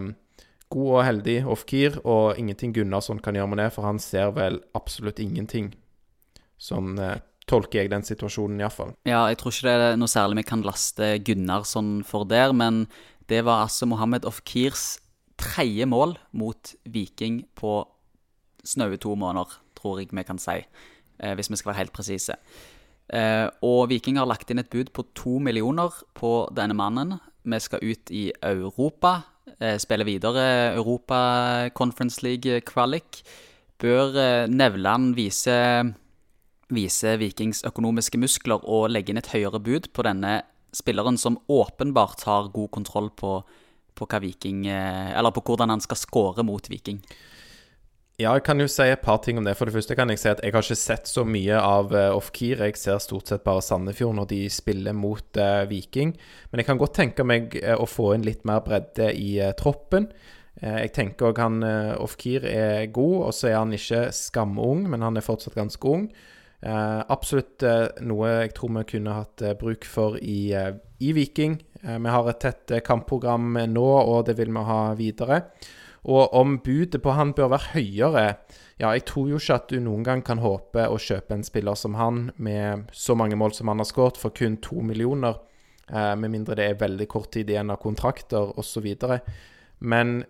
god 0.73 0.93
og 0.95 1.05
heldig 1.09 1.37
Ofkir, 1.53 2.01
og 2.07 2.39
ingenting 2.41 2.75
Gunnarsson 2.77 3.21
kan 3.23 3.39
gjøre 3.39 3.53
med 3.53 3.63
det, 3.65 3.69
for 3.75 3.89
han 3.89 4.01
ser 4.03 4.33
vel 4.39 4.63
absolutt 4.79 5.21
ingenting. 5.23 5.73
Sånn 6.63 6.95
eh, 7.03 7.19
tolker 7.51 7.83
jeg 7.83 7.91
den 7.93 8.07
situasjonen, 8.07 8.63
iallfall. 8.63 8.95
Ja, 9.09 9.27
jeg 9.31 9.41
tror 9.43 9.55
ikke 9.55 9.69
det 9.69 9.91
er 9.91 9.99
noe 10.01 10.11
særlig 10.11 10.43
vi 10.43 10.49
kan 10.53 10.67
laste 10.67 11.17
Gunnarsson 11.27 12.01
for 12.07 12.29
der, 12.31 12.55
men 12.55 12.87
det 13.31 13.43
var 13.47 13.67
altså 13.67 13.89
Mohammed 13.91 14.27
Ofkirs 14.29 15.02
tredje 15.43 15.87
mål 15.91 16.17
mot 16.39 16.75
Viking 16.87 17.43
på 17.59 17.81
snaue 18.65 19.01
to 19.03 19.17
måneder, 19.19 19.59
tror 19.79 19.99
jeg 19.99 20.13
vi 20.15 20.25
kan 20.27 20.39
si. 20.39 20.63
Eh, 21.19 21.35
hvis 21.35 21.51
vi 21.51 21.59
skal 21.59 21.73
være 21.73 21.83
helt 21.83 21.97
presise. 21.97 22.39
Eh, 23.13 23.49
og 23.67 23.91
Viking 23.91 24.17
har 24.21 24.29
lagt 24.31 24.51
inn 24.51 24.63
et 24.63 24.71
bud 24.73 24.93
på 24.95 25.05
to 25.19 25.39
millioner 25.43 25.93
på 26.17 26.47
denne 26.55 26.77
mannen. 26.79 27.19
Vi 27.43 27.59
skal 27.61 27.83
ut 27.83 28.13
i 28.15 28.31
Europa, 28.43 29.23
eh, 29.61 29.77
spille 29.79 30.07
videre 30.07 30.75
Europa 30.77 31.69
Conference 31.75 32.23
League-kvalik. 32.23 33.23
Bør 33.79 34.17
eh, 34.17 34.47
Nevland 34.47 35.15
vise, 35.15 35.59
vise 36.71 37.17
Vikings 37.19 37.65
økonomiske 37.67 38.19
muskler 38.19 38.63
og 38.63 38.91
legge 38.91 39.11
inn 39.13 39.19
et 39.21 39.33
høyere 39.35 39.61
bud 39.61 39.91
på 39.93 40.07
denne 40.07 40.43
spilleren, 40.73 41.19
som 41.19 41.41
åpenbart 41.51 42.23
har 42.25 42.53
god 42.55 42.71
kontroll 42.71 43.11
på 43.11 43.43
på, 43.95 44.09
Viking, 44.23 44.67
eh, 44.67 45.31
på 45.33 45.45
hvordan 45.45 45.71
han 45.71 45.81
skal 45.81 46.01
skåre 46.01 46.45
mot 46.47 46.71
Viking. 46.71 47.03
Ja, 48.21 48.35
jeg 48.37 48.45
kan 48.45 48.61
jo 48.61 48.69
si 48.69 48.85
et 48.93 49.01
par 49.03 49.23
ting 49.25 49.39
om 49.41 49.47
det. 49.47 49.57
For 49.57 49.67
det 49.67 49.75
første 49.75 49.97
kan 49.99 50.11
jeg 50.13 50.21
si 50.21 50.29
at 50.31 50.43
jeg 50.45 50.53
har 50.53 50.63
ikke 50.63 50.77
sett 50.79 51.09
så 51.09 51.25
mye 51.25 51.57
av 51.59 51.95
uh, 51.97 52.13
Off-Keer. 52.15 52.61
Jeg 52.69 52.77
ser 52.79 53.01
stort 53.03 53.31
sett 53.33 53.43
bare 53.43 53.65
Sandefjord 53.65 54.15
når 54.19 54.29
de 54.31 54.41
spiller 54.53 54.95
mot 54.95 55.41
uh, 55.41 55.65
Viking. 55.71 56.13
Men 56.51 56.61
jeg 56.61 56.69
kan 56.69 56.79
godt 56.79 56.95
tenke 57.01 57.25
meg 57.27 57.57
uh, 57.65 57.81
å 57.81 57.89
få 57.89 58.13
inn 58.15 58.27
litt 58.27 58.45
mer 58.47 58.61
bredde 58.67 59.09
i 59.17 59.41
troppen. 59.59 60.11
jeg 60.63 60.93
tenker 60.93 61.31
òg 61.31 61.39
han 61.41 61.65
Off-Keer 61.65 62.45
er 62.47 62.87
god, 62.93 63.17
og 63.27 63.33
så 63.35 63.49
er 63.49 63.57
han 63.57 63.73
ikke 63.73 64.13
skamung, 64.15 64.85
men 64.93 65.03
han 65.03 65.17
er 65.17 65.25
fortsatt 65.25 65.57
ganske 65.57 65.89
ung. 65.89 66.05
Absolutt 66.63 67.65
noe 68.07 68.29
jeg 68.31 68.53
tror 68.55 68.71
vi 68.77 68.83
kunne 68.93 69.17
hatt 69.17 69.43
bruk 69.59 69.87
for 69.89 70.19
i, 70.23 70.55
i 71.03 71.13
Viking. 71.13 71.59
Eh, 71.83 71.99
vi 71.99 72.09
har 72.09 72.29
et 72.31 72.41
tett 72.41 72.71
eh, 72.71 72.83
kampprogram 72.85 73.57
nå, 73.69 73.87
og 73.87 74.27
det 74.27 74.37
vil 74.39 74.53
vi 74.55 74.67
ha 74.69 74.81
videre. 74.99 75.43
Og 76.03 76.35
om 76.35 76.57
budet 76.63 77.03
på 77.03 77.15
han 77.15 77.31
bør 77.31 77.53
være 77.53 77.77
høyere 77.77 78.25
Ja, 78.81 78.89
jeg 78.91 79.05
tror 79.07 79.29
jo 79.31 79.39
ikke 79.39 79.55
at 79.61 79.69
du 79.71 79.77
noen 79.79 80.03
gang 80.03 80.25
kan 80.27 80.41
håpe 80.43 80.89
å 80.91 80.99
kjøpe 80.99 81.37
en 81.37 81.45
spiller 81.47 81.77
som 81.79 81.95
han, 81.95 82.33
med 82.43 82.89
så 82.91 83.15
mange 83.15 83.39
mål 83.39 83.55
som 83.55 83.71
han 83.71 83.79
har 83.79 83.87
skåret, 83.87 84.19
for 84.19 84.35
kun 84.35 84.57
to 84.65 84.83
millioner. 84.83 85.39
Eh, 85.87 86.15
med 86.19 86.33
mindre 86.33 86.59
det 86.59 86.67
er 86.67 86.81
veldig 86.81 87.07
kort 87.11 87.31
tid 87.37 87.51
igjen 87.51 87.71
av 87.71 87.79
kontrakter 87.83 88.51
osv. 88.59 88.89
Men 89.79 90.23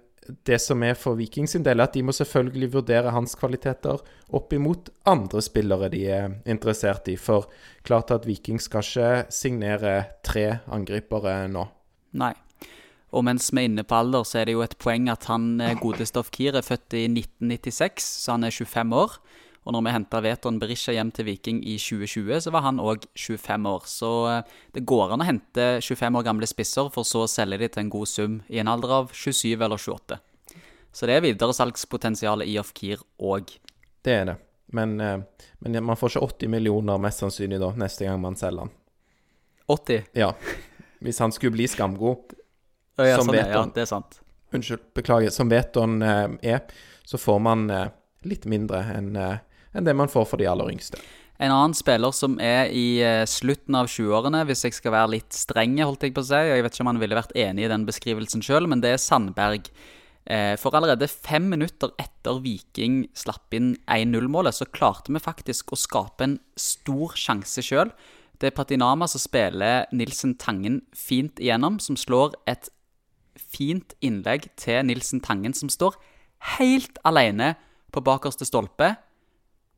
det 0.47 0.59
som 0.63 0.83
er 0.87 0.95
for 0.99 1.19
Viking 1.19 1.49
sin 1.51 1.65
del, 1.67 1.81
er 1.81 1.89
at 1.89 1.97
de 1.97 2.05
må 2.07 2.15
selvfølgelig 2.15 2.71
vurdere 2.77 3.15
hans 3.15 3.35
kvaliteter 3.39 4.03
opp 4.33 4.55
imot 4.55 4.93
andre 5.09 5.43
spillere 5.43 5.91
de 5.93 6.05
er 6.15 6.37
interessert 6.47 7.11
i. 7.11 7.17
For 7.19 7.49
klart 7.87 8.13
at 8.15 8.27
Viking 8.29 8.63
skal 8.63 8.87
ikke 8.87 9.35
signere 9.35 9.97
tre 10.25 10.47
angripere 10.73 11.43
nå. 11.53 11.67
Nei. 12.23 12.35
Og 13.13 13.27
mens 13.27 13.51
vi 13.53 13.61
er 13.61 13.69
inne 13.69 13.85
på 13.85 13.99
alder, 13.99 14.25
så 14.25 14.41
er 14.41 14.49
det 14.49 14.55
jo 14.55 14.63
et 14.65 14.79
poeng 14.81 15.11
at 15.13 15.27
han 15.29 15.61
eh, 15.61 15.75
godeste 15.77 16.23
Ofkir 16.23 16.57
er 16.57 16.65
født 16.65 16.97
i 16.97 17.05
1996, 17.11 18.07
så 18.25 18.39
han 18.39 18.47
er 18.49 18.55
25 18.55 18.95
år. 18.97 19.19
Og 19.63 19.75
når 19.77 19.85
vi 19.87 19.93
henta 19.95 20.21
Veton 20.25 20.59
Berisha 20.59 20.95
hjem 20.97 21.13
til 21.15 21.29
Viking 21.29 21.61
i 21.63 21.77
2020, 21.79 22.41
så 22.43 22.51
var 22.55 22.65
han 22.67 22.81
òg 22.83 23.05
25 23.15 23.69
år. 23.71 23.85
Så 23.87 24.11
eh, 24.31 24.57
det 24.75 24.83
går 24.91 25.15
an 25.15 25.23
å 25.23 25.29
hente 25.29 25.67
25 25.79 26.19
år 26.19 26.27
gamle 26.27 26.49
spisser, 26.51 26.91
for 26.95 27.07
så 27.07 27.25
å 27.27 27.31
selge 27.31 27.61
de 27.63 27.69
til 27.71 27.85
en 27.85 27.93
god 27.95 28.11
sum 28.11 28.41
i 28.51 28.59
en 28.59 28.71
alder 28.73 28.97
av 28.99 29.13
27 29.15 29.55
eller 29.55 29.79
28. 29.79 30.19
Så 30.93 31.09
det 31.09 31.15
er 31.15 31.25
videresalgspotensialet 31.25 32.51
i 32.51 32.59
Ofkir 32.61 33.05
òg. 33.23 33.55
Det 34.03 34.17
er 34.19 34.27
det. 34.33 34.37
Men, 34.75 34.97
eh, 35.01 35.47
men 35.63 35.79
man 35.85 36.01
får 36.01 36.17
ikke 36.17 36.27
80 36.27 36.53
millioner 36.57 36.99
mest 36.99 37.23
sannsynlig 37.23 37.61
da, 37.63 37.71
neste 37.79 38.09
gang 38.09 38.19
man 38.21 38.37
selger 38.41 38.67
han. 38.67 38.75
80? 39.71 40.11
Ja. 40.19 40.33
Hvis 41.03 41.23
han 41.23 41.33
skulle 41.33 41.55
bli 41.55 41.69
skamgod, 41.71 42.35
Å, 43.01 43.05
ja, 43.09 43.17
Som 43.17 43.31
sånn, 43.31 43.39
Veton 43.39 43.71
ja, 43.71 43.73
det 43.73 43.81
er 43.81 43.87
sant. 43.89 44.19
unnskyld, 44.53 44.83
beklager, 44.95 45.31
som 45.33 45.49
Veton 45.49 46.03
eh, 46.05 46.35
er, 46.45 46.59
så 47.09 47.17
får 47.17 47.39
man 47.41 47.63
eh, 47.73 47.87
litt 48.29 48.45
mindre 48.45 48.83
enn 48.93 49.17
eh, 49.17 49.39
enn 49.75 49.89
det 49.89 49.97
man 49.97 50.11
får 50.13 50.29
for 50.31 50.41
de 50.41 50.49
aller 50.51 50.71
yngste. 50.73 51.01
En 51.43 51.51
annen 51.51 51.75
spiller 51.75 52.13
som 52.15 52.37
er 52.43 52.69
i 52.71 53.01
eh, 53.03 53.25
slutten 53.27 53.75
av 53.75 53.89
20-årene, 53.91 54.45
hvis 54.47 54.67
jeg 54.67 54.77
skal 54.77 54.95
være 54.95 55.15
litt 55.17 55.35
streng, 55.35 55.75
holdt 55.81 56.05
jeg 56.07 56.15
på 56.15 56.23
å 56.23 56.29
si, 56.29 56.39
og 56.39 56.55
jeg 56.55 56.67
vet 56.67 56.77
ikke 56.77 56.85
om 56.85 56.93
han 56.93 57.01
ville 57.03 57.19
vært 57.19 57.35
enig 57.41 57.65
i 57.67 57.73
den 57.73 57.87
beskrivelsen 57.89 58.45
sjøl, 58.45 58.69
men 58.71 58.85
det 58.85 58.93
er 58.95 59.03
Sandberg. 59.03 59.71
Eh, 60.23 60.55
For 60.61 60.77
allerede 60.79 61.09
fem 61.11 61.49
minutter 61.51 61.91
etter 61.99 62.39
Viking 62.45 63.09
slapp 63.19 63.55
inn 63.59 63.73
1-0-målet, 63.91 64.55
så 64.55 64.69
klarte 64.71 65.11
vi 65.15 65.23
faktisk 65.23 65.73
å 65.75 65.81
skape 65.81 66.29
en 66.29 66.37
stor 66.55 67.17
sjanse 67.19 67.65
sjøl. 67.65 67.91
Det 68.39 68.53
er 68.53 68.57
Patinama 68.57 69.09
som 69.11 69.23
spiller 69.23 69.89
Nilsen 69.95 70.37
Tangen 70.39 70.83
fint 70.95 71.43
igjennom, 71.43 71.81
som 71.83 71.99
slår 71.99 72.37
et 72.51 72.71
fint 73.39 73.97
innlegg 74.05 74.47
til 74.61 74.85
Nilsen 74.87 75.23
Tangen, 75.25 75.55
som 75.55 75.71
står 75.73 75.99
helt 76.59 76.99
alene 77.07 77.55
på 77.95 78.03
bakerste 78.05 78.47
stolpe. 78.47 78.95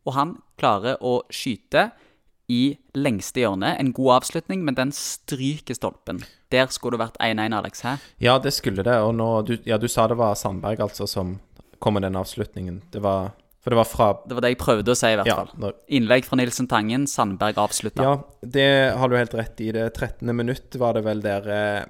Og 0.06 0.14
han 0.18 0.34
klarer 0.60 0.98
å 1.00 1.22
skyte 1.32 1.90
i 2.52 2.76
lengste 2.94 3.40
hjørne. 3.40 3.70
En 3.80 3.92
god 3.96 4.18
avslutning, 4.18 4.64
men 4.66 4.76
den 4.76 4.90
stryker 4.92 5.74
stolpen. 5.78 6.18
Der 6.52 6.66
skulle 6.68 6.98
det 6.98 7.06
vært 7.06 7.16
1-1, 7.24 7.54
Alex. 7.56 7.80
Hæ? 7.86 7.94
Ja, 8.20 8.34
det 8.38 8.52
skulle 8.52 8.84
det. 8.84 8.98
Og 9.00 9.14
nå 9.16 9.28
du, 9.48 9.54
Ja, 9.64 9.78
du 9.80 9.88
sa 9.88 10.06
det 10.06 10.18
var 10.20 10.34
Sandberg, 10.36 10.80
altså, 10.84 11.08
som 11.08 11.38
kom 11.80 11.94
med 11.96 12.04
den 12.04 12.16
avslutningen. 12.20 12.82
Det 12.92 13.00
var 13.02 13.32
For 13.64 13.72
det 13.72 13.78
var 13.80 13.88
fra 13.88 14.06
Det 14.28 14.36
var 14.36 14.44
det 14.44 14.50
jeg 14.52 14.58
prøvde 14.60 14.92
å 14.92 14.96
si, 14.96 15.08
i 15.08 15.16
hvert 15.16 15.26
Ja, 15.26 15.36
fall. 15.40 15.50
når, 15.56 15.72
Innlegg 15.96 16.24
fra 16.28 16.36
Nilsen 16.36 16.68
Tangen, 16.68 17.06
Sandberg 17.08 17.56
avslutta. 17.56 18.02
ja, 18.04 18.14
det 18.44 18.68
har 18.98 19.08
du 19.08 19.16
helt 19.16 19.34
rett 19.34 19.60
i. 19.64 19.72
Det 19.72 19.86
13. 19.94 20.36
minutt 20.36 20.76
var 20.76 20.92
det 20.92 21.02
vel 21.04 21.22
der 21.24 21.48
eh, 21.48 21.84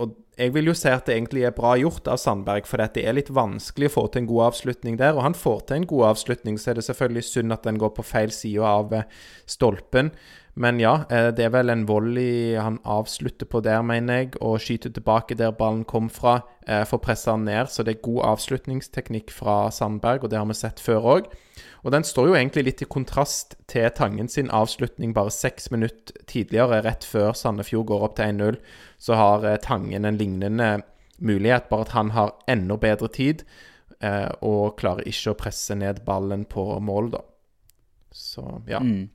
Og 0.00 0.14
jeg 0.38 0.54
vil 0.54 0.70
jo 0.70 0.74
si 0.76 0.88
at 0.88 1.04
det 1.06 1.16
egentlig 1.16 1.44
er 1.44 1.54
bra 1.56 1.74
gjort 1.76 2.08
av 2.08 2.20
Sandberg, 2.20 2.68
for 2.68 2.80
det 2.80 3.04
er 3.04 3.16
litt 3.16 3.32
vanskelig 3.34 3.90
å 3.90 3.94
få 3.96 4.06
til 4.08 4.22
en 4.22 4.30
god 4.30 4.44
avslutning 4.50 4.96
der. 5.00 5.16
Og 5.16 5.26
han 5.26 5.36
får 5.36 5.66
til 5.68 5.80
en 5.80 5.88
god 5.90 6.06
avslutning, 6.12 6.58
så 6.58 6.72
er 6.72 6.80
det 6.80 6.86
selvfølgelig 6.88 7.26
synd 7.28 7.56
at 7.56 7.68
den 7.68 7.80
går 7.82 7.92
på 7.96 8.06
feil 8.06 8.32
side 8.34 8.64
av 8.64 8.94
eh, 8.96 9.08
stolpen. 9.44 10.12
Men 10.54 10.80
ja, 10.80 11.04
eh, 11.08 11.30
det 11.32 11.46
er 11.46 11.52
vel 11.54 11.72
en 11.72 11.86
volley 11.88 12.58
han 12.60 12.76
avslutter 12.84 13.48
på 13.48 13.62
der, 13.64 13.80
mener 13.88 14.18
jeg, 14.20 14.34
og 14.44 14.60
skyter 14.60 14.92
tilbake 14.92 15.36
der 15.38 15.54
ballen 15.56 15.84
kom 15.88 16.10
fra. 16.12 16.42
eh, 16.66 16.84
Får 16.84 17.00
pressa 17.00 17.32
han 17.32 17.46
ned, 17.46 17.70
så 17.72 17.82
det 17.82 17.96
er 17.96 18.02
god 18.04 18.20
avslutningsteknikk 18.34 19.32
fra 19.32 19.70
Sandberg, 19.70 20.24
og 20.24 20.30
det 20.30 20.38
har 20.38 20.46
vi 20.46 20.54
sett 20.58 20.80
før 20.80 21.08
òg. 21.14 21.30
Og 21.82 21.90
den 21.92 22.04
står 22.04 22.28
jo 22.28 22.34
egentlig 22.36 22.64
litt 22.64 22.82
i 22.82 22.84
kontrast 22.84 23.56
til 23.66 23.88
Tangen 23.96 24.28
sin 24.28 24.50
avslutning 24.50 25.14
bare 25.14 25.32
seks 25.32 25.70
minutter 25.72 26.14
tidligere, 26.26 26.82
rett 26.84 27.04
før 27.04 27.32
Sandefjord 27.32 27.86
går 27.86 28.02
opp 28.02 28.16
til 28.16 28.36
1-0. 28.36 28.60
Så 28.98 29.16
har 29.16 29.44
eh, 29.48 29.56
Tangen 29.56 30.04
en 30.04 30.20
lignende 30.20 30.82
mulighet, 31.18 31.70
bare 31.70 31.88
at 31.88 31.96
han 31.96 32.10
har 32.10 32.36
enda 32.46 32.76
bedre 32.76 33.08
tid, 33.08 33.44
og 34.42 34.74
klarer 34.80 35.06
ikke 35.06 35.30
å 35.30 35.36
presse 35.38 35.76
ned 35.78 36.00
ballen 36.02 36.42
på 36.50 36.64
mål, 36.82 37.12
da. 37.12 37.20
Så 38.10 38.42
ja. 38.66 38.80
Mm. 38.82 39.06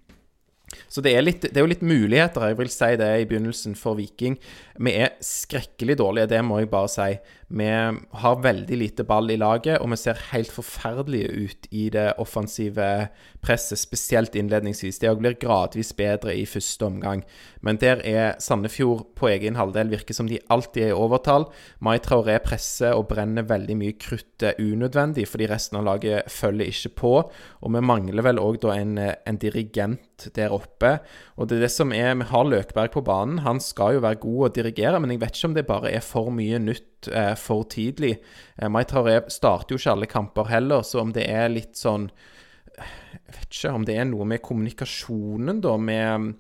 Så 0.92 1.02
det 1.04 1.14
er, 1.16 1.24
litt, 1.24 1.46
det 1.48 1.56
er 1.56 1.64
jo 1.64 1.72
litt 1.72 1.86
muligheter, 1.86 2.50
jeg 2.50 2.58
vil 2.60 2.72
si 2.72 2.90
det, 3.00 3.10
i 3.22 3.28
begynnelsen 3.30 3.78
for 3.80 3.96
Viking. 4.00 4.36
Vi 4.84 4.94
er 5.00 5.16
skrekkelig 5.24 5.96
dårlige, 6.02 6.32
det 6.34 6.42
må 6.44 6.60
jeg 6.60 6.72
bare 6.74 6.92
si. 6.92 7.10
Vi 7.48 7.68
har 8.12 8.42
veldig 8.44 8.75
lite 8.75 9.04
ball 9.08 9.32
i 9.32 9.38
laget, 9.39 9.80
og 9.80 9.94
vi 9.94 9.98
ser 10.01 10.20
helt 10.34 10.51
forferdelige 10.51 11.30
ut 11.32 11.68
i 11.72 11.86
det 11.94 12.10
offensive 12.20 13.08
presset, 13.39 13.80
spesielt 13.80 14.36
innledningsvis. 14.36 15.00
Det 15.00 15.13
blir 15.16 15.38
gradvis 15.39 15.94
bedre 15.96 16.36
i 16.36 16.44
første 16.46 16.84
omgang. 16.89 17.24
Men 17.63 17.80
der 17.80 18.01
er 18.04 18.36
Sandefjord 18.44 19.06
på 19.16 19.30
egen 19.32 19.56
halvdel, 19.56 19.94
virker 19.96 20.18
som 20.18 20.27
de 20.27 20.42
alltid 20.51 20.89
er 20.89 20.92
i 20.92 20.98
overtall. 20.98 21.48
Mai 21.80 22.01
Traoré 22.04 22.36
presser 22.44 22.98
og 22.98 23.08
brenner 23.13 23.48
veldig 23.48 23.80
mye 23.80 23.96
krutt 23.96 24.44
eh, 24.44 24.60
unødvendig, 24.60 25.30
fordi 25.32 25.48
resten 25.48 25.80
av 25.80 25.88
laget 25.88 26.27
følger 26.32 26.68
ikke 26.68 26.94
på. 27.00 27.13
Og 27.63 27.75
vi 27.77 27.84
mangler 27.84 28.27
vel 28.27 28.44
òg 28.44 28.60
da 28.66 28.75
en, 28.75 28.98
eh, 29.00 29.16
en 29.24 29.39
dirigent 29.39 30.27
der 30.36 30.51
oppe. 30.51 30.98
Og 31.38 31.48
det 31.48 31.62
er 31.62 31.68
det 31.68 31.72
som 31.72 31.96
er 31.96 32.16
Vi 32.18 32.27
har 32.27 32.44
Løkberg 32.44 32.92
på 32.92 33.06
banen. 33.06 33.39
Han 33.48 33.60
skal 33.63 33.96
jo 33.96 34.04
være 34.04 34.20
god 34.20 34.50
å 34.50 34.54
dirigere, 34.54 35.00
men 35.00 35.16
jeg 35.16 35.24
vet 35.24 35.36
ikke 35.38 35.51
om 35.54 35.58
det 35.58 35.68
bare 35.68 35.96
er 35.96 36.04
for 36.04 36.34
mye 36.34 36.60
nytt 36.60 36.97
eh, 37.12 37.34
for 37.39 37.68
tidlig. 37.70 38.18
Eh, 38.56 38.70
Mai 38.70 38.84
Traoré 38.89 39.20
starter 39.34 39.75
jo 39.75 39.82
ikke 39.82 39.94
alle 39.94 40.10
kamper 40.12 40.50
heller, 40.51 40.84
så 40.88 41.04
om 41.04 41.13
det 41.16 41.27
er 41.30 41.50
litt 41.54 41.77
sånn 41.77 42.10
Jeg 42.77 43.34
vet 43.34 43.56
ikke 43.56 43.74
om 43.74 43.86
det 43.88 43.96
er 43.98 44.06
noe 44.06 44.25
med 44.30 44.44
kommunikasjonen, 44.46 45.62
da, 45.63 45.77
med 45.82 46.36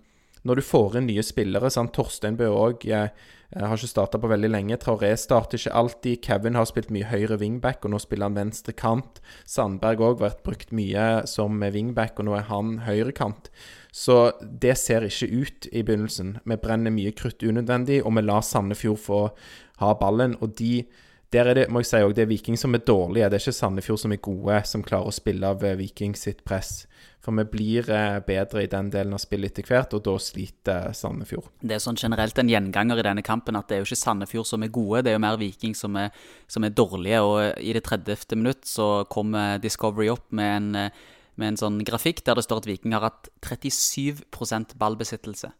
når 0.47 0.59
du 0.59 0.65
får 0.65 0.99
inn 0.99 1.09
nye 1.09 1.23
spillere. 1.25 1.69
sant? 1.73 1.93
Torstein 1.95 2.37
Bø 2.39 2.47
òg 2.53 2.85
eh, 2.87 3.09
har 3.55 3.77
ikke 3.77 3.89
starta 3.89 4.19
på 4.21 4.29
veldig 4.31 4.51
lenge. 4.51 4.77
Traoré 4.81 5.13
starter 5.19 5.59
ikke 5.59 5.75
alltid. 5.81 6.21
Kevin 6.23 6.59
har 6.59 6.67
spilt 6.69 6.91
mye 6.93 7.07
høyre 7.09 7.39
wingback, 7.41 7.83
og 7.83 7.93
nå 7.93 8.01
spiller 8.03 8.29
han 8.29 8.37
venstre 8.37 8.75
kant. 8.77 9.21
Sandberg 9.47 10.03
òg 10.03 10.21
vært 10.23 10.43
brukt 10.45 10.73
mye 10.75 11.25
som 11.29 11.59
wingback, 11.61 12.19
og 12.19 12.29
nå 12.29 12.37
er 12.39 12.47
han 12.51 12.77
høyrekant. 12.87 13.51
Så 13.97 14.31
det 14.61 14.75
ser 14.77 15.07
ikke 15.07 15.27
ut 15.41 15.67
i 15.71 15.81
begynnelsen. 15.81 16.35
Vi 16.45 16.59
brenner 16.61 16.93
mye 16.93 17.15
krutt 17.17 17.41
unødvendig, 17.41 18.03
og 18.05 18.13
vi 18.13 18.23
lar 18.27 18.45
Sandefjord 18.45 19.01
få 19.01 19.21
ha 19.81 19.93
ballen. 19.97 20.35
Og 20.41 20.53
de 20.59 20.85
der 21.33 21.49
er 21.49 21.57
det, 21.57 21.65
må 21.67 21.81
jeg 21.81 21.89
si 21.89 21.99
også, 21.99 22.15
det 22.15 22.23
er 22.23 22.29
Viking 22.29 22.55
som 22.55 22.75
er 22.77 22.85
dårlige. 22.87 23.27
Det 23.27 23.35
er 23.35 23.43
ikke 23.43 23.57
Sandefjord 23.57 23.99
som 23.99 24.13
er 24.15 24.21
gode, 24.23 24.59
som 24.69 24.83
klarer 24.85 25.09
å 25.09 25.15
spille 25.15 25.49
av 25.49 25.65
eh, 25.67 25.75
Viking 25.75 26.13
sitt 26.15 26.45
press. 26.47 26.85
For 27.19 27.35
vi 27.35 27.43
blir 27.51 27.89
eh, 27.91 28.19
bedre 28.23 28.63
i 28.63 28.69
den 28.71 28.87
delen 28.93 29.17
av 29.17 29.19
spillet 29.19 29.51
etter 29.51 29.67
hvert, 29.67 29.91
og 29.97 30.05
da 30.05 30.13
sliter 30.23 30.93
Sandefjord. 30.95 31.49
Det 31.59 31.75
er 31.75 31.83
sånn 31.83 31.99
generelt 31.99 32.39
en 32.39 32.53
gjenganger 32.53 33.01
i 33.01 33.05
denne 33.09 33.25
kampen 33.27 33.59
at 33.59 33.67
det 33.67 33.75
er 33.75 33.83
jo 33.83 33.89
ikke 33.89 33.99
Sandefjord 33.99 34.47
som 34.47 34.63
er 34.63 34.71
gode, 34.71 35.03
det 35.03 35.11
er 35.11 35.17
jo 35.17 35.25
mer 35.25 35.41
Viking 35.41 35.75
som 35.75 35.99
er, 35.99 36.15
som 36.47 36.63
er 36.63 36.71
dårlige. 36.77 37.19
Og 37.27 37.59
i 37.59 37.75
det 37.75 37.83
30. 37.89 38.23
minutt 38.39 38.63
så 38.69 38.87
kommer 39.11 39.59
Discovery 39.59 40.07
opp 40.13 40.29
med 40.31 40.53
en, 40.61 40.73
eh, 40.85 41.05
med 41.37 41.53
en 41.53 41.59
sånn 41.61 41.79
grafikk 41.85 42.23
der 42.25 42.37
det 42.37 42.45
står 42.45 42.63
at 42.63 42.69
Viking 42.69 42.95
har 42.97 43.05
hatt 43.07 43.29
37% 43.45 44.75
ballbesittelse. 44.81 45.51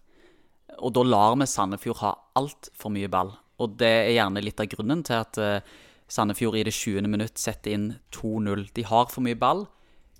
Og 0.77 0.93
da 0.93 1.03
lar 1.05 1.37
vi 1.39 1.47
Sandefjord 1.49 2.01
ha 2.01 2.13
altfor 2.37 2.93
mye 2.93 3.09
ball. 3.09 3.31
Og 3.61 3.77
det 3.79 3.89
er 3.89 4.15
gjerne 4.17 4.43
litt 4.43 4.61
av 4.61 4.69
grunnen 4.69 5.01
til 5.05 5.21
at 5.21 5.39
eh, 5.41 5.71
Sandefjord 6.11 6.59
i 6.59 6.65
det 6.67 6.75
20. 6.75 7.07
minutt 7.09 7.41
setter 7.41 7.73
inn 7.73 7.87
2-0. 8.15 8.67
De 8.75 8.85
har 8.87 9.09
for 9.11 9.25
mye 9.25 9.37
ball. 9.39 9.65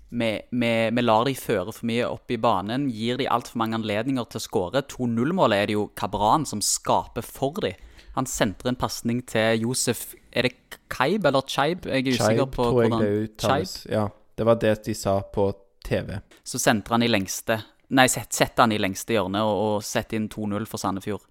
Vi, 0.08 0.30
vi, 0.50 0.72
vi 0.96 1.04
lar 1.04 1.26
de 1.28 1.34
føre 1.36 1.72
for 1.74 1.88
mye 1.88 2.06
opp 2.08 2.32
i 2.32 2.38
banen, 2.40 2.86
gir 2.88 3.18
de 3.20 3.28
altfor 3.28 3.60
mange 3.60 3.76
anledninger 3.76 4.24
til 4.30 4.40
å 4.40 4.44
skåre. 4.44 4.82
2-0-målet 4.88 5.62
er 5.62 5.68
det 5.68 5.76
jo 5.76 5.90
Kabran 5.98 6.48
som 6.48 6.62
skaper 6.64 7.26
for 7.26 7.60
dem. 7.64 7.76
Han 8.16 8.26
sentrer 8.26 8.72
en 8.72 8.78
pasning 8.80 9.20
til 9.30 9.60
Josef 9.62 10.16
Er 10.34 10.48
det 10.48 10.78
Kaib 10.90 11.26
eller 11.28 11.44
Chaib? 11.46 11.84
Jeg 11.86 12.08
er 12.08 12.16
usikker 12.16 12.48
på 12.50 12.64
hvordan 12.72 13.04
uttales. 13.04 13.84
Ja, 13.86 14.08
det 14.38 14.46
var 14.46 14.60
det 14.62 14.76
de 14.86 14.94
sa 14.94 15.18
på 15.34 15.50
TV. 15.84 16.20
Så 16.46 16.60
sentrer 16.62 16.98
han 16.98 17.06
i 17.06 17.10
lengste 17.10 17.60
Nei, 17.88 18.04
set, 18.12 18.34
setter 18.36 18.66
han 18.66 18.72
i 18.76 18.78
lengste 18.78 19.14
hjørne 19.14 19.40
og, 19.48 19.58
og 19.58 19.84
setter 19.86 20.18
inn 20.18 20.26
2-0 20.28 20.66
for 20.68 20.76
Sandefjord. 20.76 21.22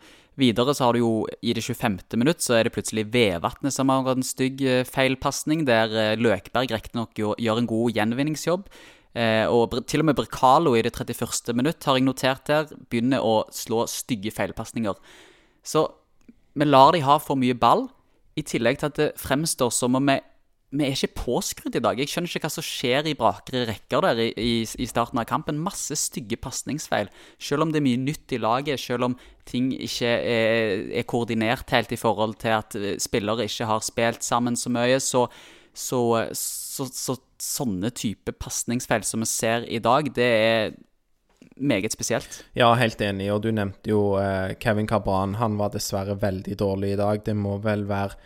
Videre 0.41 0.73
så 0.73 0.87
har 0.87 0.95
du 0.97 1.03
jo 1.03 1.11
i 1.45 1.53
det 1.53 1.61
25. 1.61 1.99
minutt 2.17 2.41
så 2.41 2.55
er 2.57 2.65
det 2.65 2.73
plutselig 2.73 3.03
Vevatnet 3.13 3.75
som 3.75 3.91
har 3.93 4.09
en 4.09 4.25
stygg 4.25 4.63
eh, 4.65 4.81
feilpasning, 4.85 5.67
der 5.69 5.93
eh, 5.93 6.15
Løkberg 6.17 6.73
riktignok 6.73 7.13
gjør 7.17 7.61
en 7.61 7.69
god 7.69 7.99
gjenvinningsjobb. 7.99 8.65
Eh, 9.17 9.45
og 9.49 9.77
til 9.89 10.01
og 10.01 10.09
med 10.09 10.17
Brekalo 10.17 10.73
i 10.77 10.81
det 10.85 10.95
31. 10.97 11.53
minutt 11.57 11.85
har 11.85 11.97
jeg 11.97 12.05
notert 12.05 12.49
her, 12.53 12.73
begynner 12.89 13.21
å 13.25 13.43
slå 13.53 13.85
stygge 13.89 14.33
feilpasninger. 14.33 14.97
Så 15.65 15.85
vi 16.57 16.65
lar 16.65 16.97
de 16.97 17.05
ha 17.05 17.19
for 17.21 17.37
mye 17.37 17.57
ball, 17.57 17.87
i 18.37 18.45
tillegg 18.45 18.77
til 18.81 18.91
at 18.91 18.97
det 18.97 19.11
fremstår 19.17 19.73
som 19.73 19.97
om 19.97 20.09
vi 20.09 20.19
vi 20.67 20.83
er 20.83 20.91
ikke 20.91 21.21
påskrudd 21.21 21.77
i 21.79 21.81
dag. 21.83 21.99
Jeg 21.99 22.11
skjønner 22.11 22.27
ikke 22.27 22.43
hva 22.43 22.51
som 22.51 22.65
skjer 22.65 23.07
i 23.07 23.15
brakere 23.15 23.63
rekker 23.69 24.03
der 24.03 24.19
i, 24.19 24.27
i, 24.35 24.55
i 24.67 24.87
starten 24.89 25.21
av 25.21 25.27
kampen. 25.29 25.61
Masse 25.63 25.95
stygge 25.95 26.35
pasningsfeil. 26.43 27.07
Selv 27.39 27.63
om 27.63 27.71
det 27.71 27.79
er 27.79 27.85
mye 27.85 28.01
nytt 28.01 28.35
i 28.35 28.39
laget, 28.43 28.81
selv 28.83 29.07
om 29.07 29.15
ting 29.47 29.69
ikke 29.71 30.09
er, 30.11 30.83
er 30.99 31.07
koordinert 31.07 31.71
helt 31.71 31.93
i 31.95 31.99
forhold 31.99 32.35
til 32.41 32.57
at 32.57 32.75
eh, 32.75 32.97
spillere 32.99 33.47
ikke 33.47 33.69
har 33.69 33.85
spilt 33.85 34.27
sammen 34.27 34.59
så 34.59 34.73
mye, 34.75 34.99
så, 34.99 35.23
så, 35.71 36.01
så, 36.35 36.89
så 36.91 37.15
sånne 37.39 37.93
type 37.95 38.35
pasningsfeil 38.35 39.07
som 39.07 39.23
vi 39.23 39.31
ser 39.31 39.63
i 39.71 39.79
dag, 39.79 40.11
det 40.17 40.27
er 40.27 40.75
meget 41.55 41.95
spesielt. 41.95 42.41
Ja, 42.59 42.73
helt 42.75 42.99
enig. 43.01 43.29
Og 43.31 43.45
du 43.45 43.53
nevnte 43.55 43.95
jo 43.95 44.01
eh, 44.19 44.57
Kevin 44.59 44.89
Cabran. 44.89 45.39
Han 45.39 45.55
var 45.61 45.71
dessverre 45.73 46.19
veldig 46.19 46.59
dårlig 46.59 46.97
i 46.97 46.99
dag. 46.99 47.23
Det 47.23 47.37
må 47.39 47.55
vel 47.63 47.87
være 47.87 48.19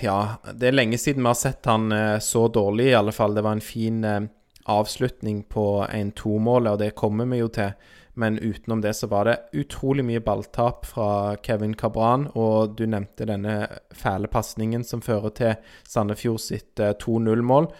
Ja, 0.00 0.40
det 0.54 0.70
er 0.70 0.74
lenge 0.74 0.98
siden 0.98 1.22
vi 1.22 1.30
har 1.30 1.38
sett 1.38 1.66
han 1.70 1.92
eh, 1.92 2.18
så 2.18 2.48
dårlig, 2.48 2.90
i 2.90 2.98
alle 2.98 3.12
fall. 3.12 3.34
Det 3.34 3.44
var 3.46 3.58
en 3.58 3.64
fin 3.64 4.04
eh, 4.04 4.20
avslutning 4.64 5.44
på 5.48 5.86
1-2-målet, 5.86 6.72
og 6.72 6.78
det 6.82 6.94
kommer 6.98 7.28
vi 7.30 7.42
jo 7.42 7.50
til. 7.54 7.72
Men 8.18 8.38
utenom 8.38 8.80
det 8.82 8.96
så 8.98 9.06
var 9.06 9.28
det 9.28 9.36
utrolig 9.56 10.04
mye 10.04 10.20
balltap 10.20 10.86
fra 10.86 11.36
Kevin 11.46 11.76
Cabran. 11.78 12.26
Og 12.34 12.74
du 12.76 12.84
nevnte 12.90 13.28
denne 13.30 13.62
fæle 13.96 14.28
pasningen 14.28 14.84
som 14.84 15.00
fører 15.04 15.32
til 15.38 15.54
Sandefjord 15.88 16.42
sitt 16.42 16.80
2-0-mål. 16.80 17.70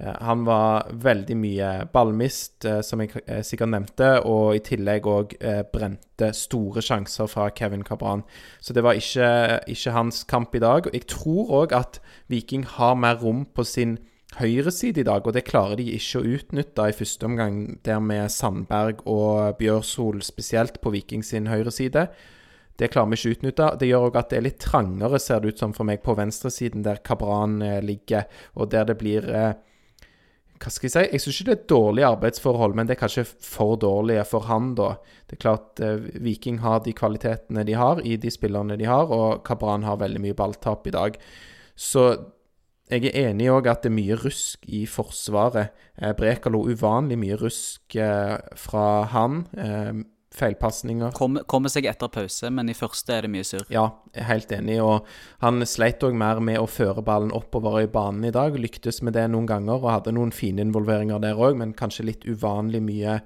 Eh, 0.00 0.14
han 0.20 0.44
var 0.44 0.90
veldig 0.92 1.36
mye 1.38 1.70
ballmist, 1.92 2.64
eh, 2.64 2.80
som 2.86 3.02
jeg 3.02 3.16
eh, 3.24 3.42
sikkert 3.46 3.72
nevnte, 3.72 4.10
og 4.30 4.54
i 4.54 4.62
tillegg 4.64 5.08
òg 5.10 5.34
brente 5.72 6.30
store 6.34 6.82
sjanser 6.84 7.30
fra 7.30 7.48
Kevin 7.54 7.84
Cabran. 7.86 8.22
Så 8.60 8.76
det 8.76 8.84
var 8.86 8.98
ikke, 8.98 9.58
ikke 9.66 9.96
hans 9.96 10.22
kamp 10.28 10.54
i 10.54 10.62
dag. 10.62 10.90
Jeg 10.94 11.08
tror 11.10 11.50
òg 11.64 11.74
at 11.76 12.00
Viking 12.30 12.66
har 12.78 12.94
mer 12.98 13.18
rom 13.22 13.44
på 13.54 13.66
sin 13.66 13.98
høyreside 14.38 15.00
i 15.00 15.08
dag, 15.08 15.26
og 15.26 15.34
det 15.34 15.46
klarer 15.48 15.78
de 15.80 15.88
ikke 15.96 16.20
å 16.20 16.32
utnytte 16.36 16.88
i 16.90 16.94
første 16.94 17.26
omgang, 17.26 17.78
der 17.86 17.98
med 17.98 18.28
Sandberg 18.30 19.00
og 19.08 19.56
Bjørsol 19.58 20.20
spesielt 20.22 20.82
på 20.82 20.92
Viking 20.94 21.24
sin 21.24 21.48
høyreside. 21.48 22.10
Det 22.78 22.90
klarer 22.92 23.10
vi 23.10 23.16
ikke 23.18 23.30
å 23.30 23.36
utnytte. 23.38 23.70
Det 23.80 23.88
gjør 23.88 24.04
òg 24.10 24.18
at 24.20 24.28
det 24.30 24.36
er 24.38 24.44
litt 24.44 24.60
trangere, 24.62 25.18
ser 25.18 25.40
det 25.40 25.54
ut 25.54 25.62
som 25.64 25.72
for 25.74 25.88
meg, 25.88 26.04
på 26.04 26.14
venstresiden, 26.14 26.84
der 26.86 27.00
Cabran 27.02 27.56
ligger, 27.82 28.28
og 28.54 28.70
der 28.70 28.84
det 28.86 28.98
blir 29.00 29.26
hva 30.58 30.72
skal 30.72 30.88
jeg 30.88 30.94
si? 30.94 31.02
Jeg 31.14 31.22
syns 31.22 31.36
ikke 31.40 31.48
det 31.48 31.54
er 31.54 31.60
et 31.60 31.70
dårlig 31.70 32.04
arbeidsforhold, 32.08 32.74
men 32.74 32.88
det 32.88 32.96
er 32.96 33.02
kanskje 33.02 33.24
for 33.26 33.76
dårlige 33.80 34.24
for 34.26 34.46
han, 34.48 34.72
da. 34.78 34.94
Det 35.28 35.36
er 35.36 35.42
klart 35.44 35.82
eh, 35.84 36.08
Viking 36.24 36.58
har 36.64 36.82
de 36.84 36.94
kvalitetene 36.96 37.64
de 37.68 37.76
har 37.78 38.02
i 38.02 38.16
de 38.20 38.32
spillerne 38.32 38.78
de 38.80 38.88
har, 38.88 39.12
og 39.14 39.44
Kabran 39.46 39.86
har 39.86 40.00
veldig 40.02 40.22
mye 40.24 40.36
balltap 40.38 40.88
i 40.90 40.94
dag. 40.94 41.20
Så 41.78 42.08
jeg 42.88 43.10
er 43.10 43.30
enig 43.30 43.50
òg 43.52 43.68
at 43.68 43.84
det 43.84 43.90
er 43.90 43.98
mye 43.98 44.16
rusk 44.18 44.64
i 44.66 44.84
Forsvaret. 44.88 45.74
Eh, 46.00 46.14
Brekalo 46.16 46.64
uvanlig 46.66 47.18
mye 47.20 47.38
rusk 47.38 47.98
eh, 48.00 48.36
fra 48.56 48.86
han. 49.12 49.42
Eh, 49.54 49.92
feilpasninger. 50.34 51.12
Kommer 51.16 51.44
kom 51.48 51.66
seg 51.72 51.88
etter 51.88 52.10
pause, 52.12 52.50
men 52.52 52.68
i 52.68 52.76
første 52.76 53.14
er 53.14 53.24
det 53.24 53.32
mye 53.32 53.46
surr. 53.46 53.64
Ja, 53.72 53.86
jeg 54.12 54.22
er 54.22 54.28
helt 54.28 54.52
enig. 54.52 54.76
Og 54.84 55.06
han 55.44 55.64
sleit 55.68 56.04
òg 56.04 56.16
mer 56.18 56.42
med 56.44 56.60
å 56.60 56.68
føre 56.68 57.04
ballen 57.04 57.32
oppover 57.34 57.80
i 57.82 57.90
banen 57.90 58.28
i 58.28 58.34
dag. 58.34 58.58
Lyktes 58.60 59.00
med 59.06 59.16
det 59.16 59.26
noen 59.32 59.48
ganger 59.48 59.80
og 59.80 59.90
hadde 59.92 60.14
noen 60.16 60.34
fine 60.34 60.62
involveringer 60.64 61.22
der 61.24 61.40
òg, 61.40 61.56
men 61.60 61.76
kanskje 61.78 62.08
litt 62.10 62.28
uvanlig 62.28 62.82
mye 62.84 63.20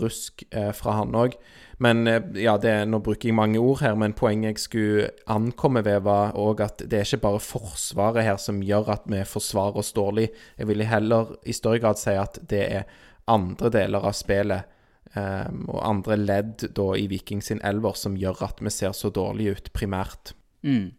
rusk 0.00 0.46
eh, 0.50 0.72
fra 0.74 0.96
han 0.98 1.14
òg. 1.16 1.36
Men 1.84 2.06
eh, 2.10 2.22
ja, 2.42 2.56
det, 2.60 2.72
nå 2.88 3.02
bruker 3.04 3.30
jeg 3.30 3.36
mange 3.36 3.60
ord 3.60 3.82
her, 3.84 3.98
men 4.00 4.16
poenget 4.16 4.56
jeg 4.56 4.64
skulle 4.64 5.10
ankomme 5.30 5.84
ved, 5.86 6.00
var 6.08 6.34
òg 6.40 6.64
at 6.64 6.86
det 6.88 7.02
er 7.02 7.10
ikke 7.10 7.26
bare 7.28 7.42
Forsvaret 7.46 8.26
her 8.26 8.40
som 8.42 8.62
gjør 8.64 8.94
at 8.96 9.04
vi 9.12 9.20
forsvarer 9.28 9.82
oss 9.82 9.92
dårlig. 9.96 10.30
Jeg 10.56 10.70
vil 10.72 10.86
heller 10.88 11.36
i 11.44 11.54
større 11.56 11.82
grad 11.84 12.00
si 12.00 12.16
at 12.16 12.40
det 12.48 12.64
er 12.64 12.88
andre 13.30 13.70
deler 13.74 14.06
av 14.06 14.16
spillet 14.16 14.72
Um, 15.14 15.62
og 15.70 15.80
andre 15.86 16.16
ledd 16.18 16.66
da 16.76 16.90
i 16.98 17.06
Viking 17.08 17.40
sin 17.44 17.62
elver 17.64 17.94
som 17.96 18.16
gjør 18.18 18.42
at 18.48 18.58
vi 18.60 18.72
ser 18.74 18.92
så 18.96 19.08
dårlig 19.14 19.52
ut, 19.54 19.70
primært. 19.76 20.34
Mm. 20.66 20.90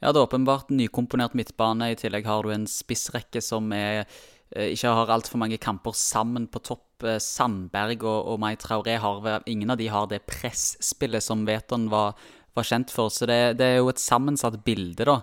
Ja, 0.00 0.12
det 0.12 0.20
er 0.20 0.26
åpenbart 0.26 0.70
nykomponert 0.72 1.34
midtbane. 1.36 1.90
I 1.92 1.98
tillegg 1.98 2.28
har 2.28 2.44
du 2.44 2.52
en 2.54 2.66
spissrekke 2.70 3.42
som 3.44 3.72
er, 3.76 4.06
eh, 4.54 4.72
ikke 4.72 4.94
har 4.96 5.12
altfor 5.12 5.38
mange 5.38 5.58
kamper 5.58 5.92
sammen 5.92 6.46
på 6.48 6.62
topp. 6.62 7.04
Eh, 7.04 7.18
Sandberg 7.18 8.04
og, 8.04 8.28
og 8.32 8.40
Mai 8.40 8.56
Traoré 8.56 8.98
har 8.98 9.42
Ingen 9.46 9.70
av 9.70 9.78
de 9.78 9.88
har 9.88 10.06
det 10.06 10.26
presspillet 10.26 11.22
som 11.22 11.44
Veton 11.44 11.88
var, 11.90 12.14
var, 12.54 12.64
kjent 12.64 12.90
for. 12.90 13.08
Så 13.08 13.26
det, 13.26 13.58
det, 13.58 13.66
er 13.66 13.76
jo 13.80 13.88
et 13.88 14.00
sammensatt 14.00 14.64
bilde, 14.64 15.04
da. 15.04 15.20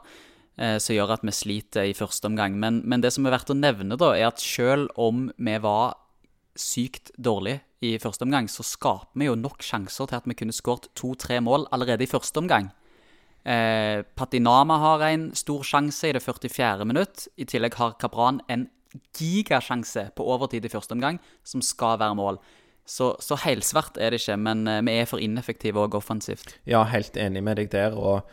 Eh, 0.58 0.78
som 0.78 0.96
gjør 0.96 1.14
at 1.14 1.26
vi 1.26 1.32
sliter 1.32 1.86
i 1.86 1.94
første 1.98 2.28
omgang. 2.28 2.60
Men, 2.60 2.82
men 2.86 3.02
det 3.02 3.14
som 3.14 3.26
er 3.26 3.34
verdt 3.34 3.54
å 3.54 3.58
nevne, 3.58 3.98
da, 3.98 4.14
er 4.18 4.30
at 4.30 4.42
selv 4.42 4.90
om 4.98 5.32
vi 5.38 5.58
var 5.58 5.98
sykt 6.60 7.12
dårlig 7.18 7.60
i 7.86 7.96
første 8.02 8.26
omgang, 8.26 8.50
så 8.50 8.66
skaper 8.66 9.20
vi 9.20 9.30
jo 9.30 9.38
nok 9.38 9.62
sjanser 9.66 10.10
til 10.10 10.18
at 10.18 10.28
vi 10.28 10.36
kunne 10.38 10.56
skåret 10.56 10.90
to-tre 10.98 11.40
mål 11.46 11.68
allerede 11.76 12.06
i 12.06 12.10
første 12.10 12.42
omgang. 12.42 12.72
Eh, 13.48 14.04
Patinama 14.18 14.80
har 14.82 15.06
en 15.08 15.30
stor 15.38 15.64
sjanse 15.64 16.10
i 16.10 16.16
det 16.16 16.24
44. 16.24 16.86
minutt. 16.86 17.28
I 17.38 17.46
tillegg 17.48 17.78
har 17.80 17.96
Cabran 18.02 18.42
en 18.50 18.68
gigasjanse 19.16 20.10
på 20.18 20.26
overtid 20.26 20.66
i 20.66 20.72
første 20.72 20.98
omgang, 20.98 21.22
som 21.46 21.62
skal 21.62 22.00
være 22.02 22.18
mål. 22.18 22.42
Så, 22.88 23.14
så 23.20 23.36
helsvart 23.44 23.98
er 24.00 24.14
det 24.14 24.22
ikke, 24.22 24.38
men 24.40 24.68
eh, 24.68 24.84
vi 24.88 24.98
er 24.98 25.08
for 25.10 25.24
ineffektive 25.24 25.84
og 25.84 25.96
offensivt. 26.00 26.56
Ja, 26.66 26.86
helt 26.88 27.18
enig 27.20 27.44
med 27.44 27.60
deg 27.60 27.72
der. 27.72 27.96
og 27.96 28.28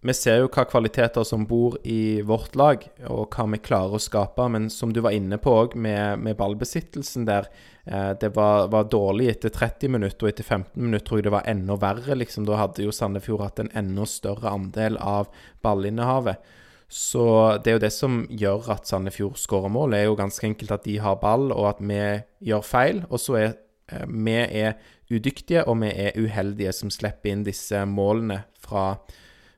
vi 0.00 0.14
ser 0.14 0.36
jo 0.38 0.50
hva 0.54 0.62
kvaliteter 0.70 1.24
som 1.26 1.42
bor 1.50 1.74
i 1.82 2.20
vårt 2.22 2.54
lag, 2.58 2.84
og 3.10 3.34
hva 3.34 3.46
vi 3.50 3.58
klarer 3.58 3.96
å 3.98 4.02
skape. 4.02 4.44
Men 4.54 4.68
som 4.70 4.92
du 4.94 5.00
var 5.02 5.16
inne 5.16 5.40
på 5.42 5.50
òg, 5.50 5.74
med, 5.74 6.22
med, 6.22 6.36
ballbesittelsen 6.38 7.26
der. 7.26 7.48
Eh, 7.82 8.12
det 8.20 8.30
var, 8.36 8.68
var, 8.70 8.86
dårlig 8.92 9.32
etter 9.32 9.50
30 9.50 9.90
minutter, 9.96 10.22
og 10.22 10.30
etter 10.30 10.46
15 10.46 10.78
minutter 10.78 11.06
tror 11.08 11.18
jeg 11.18 11.26
det 11.26 11.34
var 11.34 11.50
enda 11.50 11.78
verre. 11.82 12.14
liksom. 12.22 12.46
Da 12.46 12.60
hadde 12.62 12.86
jo 12.86 12.94
Sandefjord 12.94 13.42
hatt 13.42 13.64
en 13.64 13.74
enda 13.74 14.06
større 14.06 14.54
andel 14.54 15.00
av 15.02 15.32
ballinnehavet. 15.66 16.54
Så 16.88 17.26
det 17.60 17.72
er 17.72 17.80
jo 17.80 17.84
det 17.88 17.92
som 17.92 18.22
gjør 18.30 18.70
at 18.78 18.86
Sandefjord 18.88 19.36
skårer 19.36 19.72
mål. 19.72 19.92
Det 19.92 20.04
er 20.04 20.08
jo 20.12 20.20
ganske 20.22 20.46
enkelt 20.46 20.78
at 20.78 20.86
de 20.86 21.00
har 21.02 21.18
ball, 21.20 21.50
og 21.50 21.72
at 21.74 21.82
vi 21.82 22.02
gjør 22.48 22.62
feil. 22.64 23.02
Og 23.10 23.18
så 23.18 23.40
er 23.42 23.48
eh, 23.90 24.06
vi 24.06 24.42
er 24.46 24.78
udyktige, 25.10 25.66
og 25.66 25.82
vi 25.82 25.90
er 25.90 26.14
uheldige 26.14 26.70
som 26.76 26.94
slipper 26.94 27.34
inn 27.34 27.42
disse 27.42 27.82
målene 27.82 28.44
fra 28.62 28.92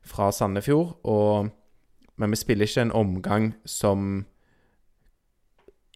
fra 0.06 0.30
Sandefjord. 0.32 0.96
Og, 1.08 1.50
men 2.20 2.34
vi 2.34 2.40
spiller 2.40 2.68
ikke 2.68 2.86
en 2.88 2.96
omgang 2.96 3.52
som 3.68 4.24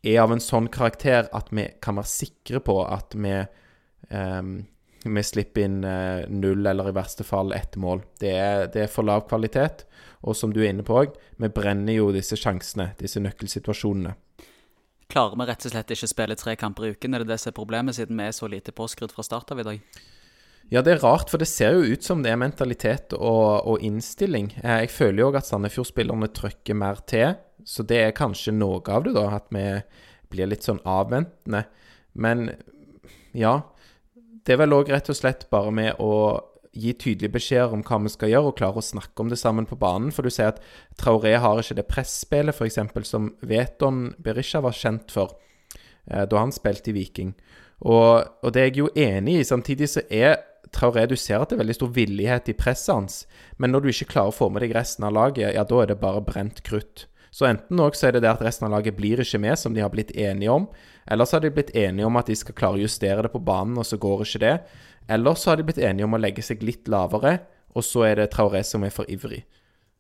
er 0.05 0.21
av 0.21 0.35
en 0.35 0.43
sånn 0.43 0.69
karakter 0.73 1.29
at 1.33 1.51
vi 1.55 1.67
kan 1.83 1.99
være 1.99 2.11
sikre 2.11 2.61
på 2.65 2.77
at 2.85 3.17
vi, 3.17 3.35
um, 4.11 4.57
vi 5.05 5.25
slipper 5.25 5.65
inn 5.65 5.79
uh, 5.87 6.27
null, 6.29 6.67
eller 6.67 6.91
i 6.91 6.97
verste 6.97 7.25
fall 7.27 7.55
ett 7.57 7.79
mål. 7.81 8.05
Det 8.21 8.35
er, 8.37 8.67
det 8.73 8.85
er, 8.85 8.93
for 8.93 9.07
lav 9.07 9.25
kvalitet. 9.31 9.87
Og 10.25 10.37
som 10.37 10.53
du 10.53 10.63
er 10.63 10.73
inne 10.73 10.85
på 10.85 10.97
òg, 11.03 11.17
vi 11.41 11.51
brenner 11.53 11.97
jo 11.97 12.11
disse 12.15 12.37
sjansene, 12.41 12.93
disse 13.01 13.21
nøkkelsituasjonene. 13.21 14.15
Klarer 15.13 15.37
vi 15.37 15.47
rett 15.49 15.67
og 15.69 15.73
slett 15.75 15.93
ikke 15.93 16.09
spille 16.09 16.37
tre 16.41 16.55
kamper 16.57 16.89
i 16.89 16.95
uken? 16.95 17.15
Er 17.15 17.25
det 17.25 17.35
det 17.35 17.41
som 17.43 17.53
er 17.53 17.57
problemet, 17.57 17.97
siden 17.97 18.21
vi 18.21 18.29
er 18.29 18.37
så 18.37 18.49
lite 18.49 18.73
påskrudd 18.73 19.13
fra 19.13 19.25
start 19.27 19.53
av 19.53 19.61
i 19.61 19.67
dag? 19.67 19.83
Ja, 20.73 20.81
det 20.81 20.95
er 20.95 21.03
rart, 21.05 21.29
for 21.31 21.41
det 21.41 21.49
ser 21.51 21.77
jo 21.77 21.93
ut 21.93 22.07
som 22.07 22.23
det 22.25 22.33
er 22.33 22.41
mentalitet 22.41 23.13
og, 23.17 23.67
og 23.69 23.85
innstilling. 23.85 24.49
Eh, 24.63 24.85
jeg 24.85 24.95
føler 24.95 25.21
jo 25.23 25.29
òg 25.29 25.39
at 25.43 25.49
Sandefjord-spillerne 25.49 26.31
trykker 26.35 26.79
mer 26.79 27.03
til, 27.11 27.37
så 27.69 27.85
det 27.87 28.01
er 28.01 28.17
kanskje 28.17 28.57
noe 28.57 28.81
av 28.89 29.05
det, 29.05 29.13
da. 29.17 29.29
At 29.39 29.53
vi 29.55 29.67
blir 30.33 30.51
litt 30.51 30.67
sånn 30.67 30.83
avventende. 30.89 31.67
Men 32.15 32.51
ja. 33.37 33.61
Det 34.45 34.53
er 34.53 34.61
vel 34.61 34.77
òg 34.77 34.91
rett 34.93 35.09
og 35.09 35.17
slett 35.17 35.47
bare 35.53 35.71
med 35.73 36.01
å 36.05 36.15
gi 36.75 36.91
tydelige 36.99 37.33
beskjeder 37.37 37.73
om 37.73 37.85
hva 37.87 38.01
vi 38.05 38.13
skal 38.13 38.33
gjøre, 38.33 38.51
og 38.51 38.59
klare 38.59 38.81
å 38.81 38.85
snakke 38.85 39.23
om 39.23 39.31
det 39.31 39.39
sammen 39.41 39.69
på 39.69 39.79
banen. 39.81 40.11
For 40.13 40.27
du 40.27 40.33
sier 40.33 40.53
at 40.53 40.61
Traoré 41.01 41.37
har 41.41 41.61
ikke 41.61 41.79
det 41.79 41.87
presspillet, 41.89 42.57
f.eks., 42.57 43.09
som 43.09 43.31
Veton 43.47 44.09
Berisha 44.23 44.61
var 44.65 44.77
kjent 44.77 45.15
for 45.15 45.37
eh, 46.11 46.27
da 46.27 46.43
han 46.43 46.53
spilte 46.55 46.91
i 46.91 46.97
Viking. 46.99 47.33
Og, 47.85 48.27
og, 48.43 48.51
det 48.55 48.61
er 48.61 48.69
jeg 48.71 48.83
jo 48.83 48.91
enig 48.97 49.39
i. 49.41 49.47
Samtidig 49.47 49.91
så 49.93 50.05
er 50.09 50.39
Traoré 50.73 51.07
du 51.11 51.17
ser 51.19 51.43
at 51.43 51.51
det 51.51 51.59
er 51.59 51.65
veldig 51.65 51.77
stor 51.77 51.91
villighet 51.97 52.49
i 52.49 52.57
presset 52.57 52.95
hans, 52.95 53.19
men 53.59 53.75
når 53.75 53.85
du 53.85 53.91
ikke 53.93 54.13
klarer 54.15 54.33
å 54.33 54.37
få 54.37 54.49
med 54.53 54.65
deg 54.65 54.77
resten 54.77 55.07
av 55.09 55.15
laget, 55.17 55.53
ja, 55.57 55.65
da 55.69 55.83
er 55.83 55.91
det 55.93 56.01
bare 56.01 56.23
brent 56.25 56.63
krutt. 56.67 57.07
Så 57.35 57.49
enten 57.49 57.81
også 57.83 58.09
er 58.09 58.15
det 58.15 58.23
det 58.23 58.31
at 58.31 58.43
resten 58.47 58.69
av 58.69 58.77
laget 58.77 58.95
blir 58.95 59.19
ikke 59.21 59.41
med, 59.43 59.59
som 59.59 59.75
de 59.75 59.83
har 59.83 59.91
blitt 59.91 60.13
enige 60.15 60.55
om, 60.55 60.69
eller 61.11 61.27
så 61.27 61.37
har 61.37 61.45
de 61.45 61.53
blitt 61.57 61.75
enige 61.77 62.07
om 62.07 62.17
at 62.21 62.31
de 62.31 62.37
skal 62.39 62.57
klare 62.57 62.79
å 62.79 62.85
justere 62.85 63.27
det 63.27 63.33
på 63.33 63.43
banen, 63.43 63.77
og 63.81 63.89
så 63.89 63.99
går 64.01 64.23
ikke 64.23 64.43
det. 64.45 64.55
Eller 65.11 65.35
så 65.37 65.51
har 65.51 65.59
de 65.59 65.67
blitt 65.67 65.83
enige 65.83 66.07
om 66.07 66.15
å 66.15 66.21
legge 66.23 66.45
seg 66.47 66.63
litt 66.65 66.89
lavere, 66.89 67.41
og 67.75 67.85
så 67.85 68.07
er 68.07 68.21
det 68.21 68.31
Traoré 68.33 68.63
som 68.65 68.87
er 68.87 68.95
for 68.95 69.09
ivrig. 69.11 69.43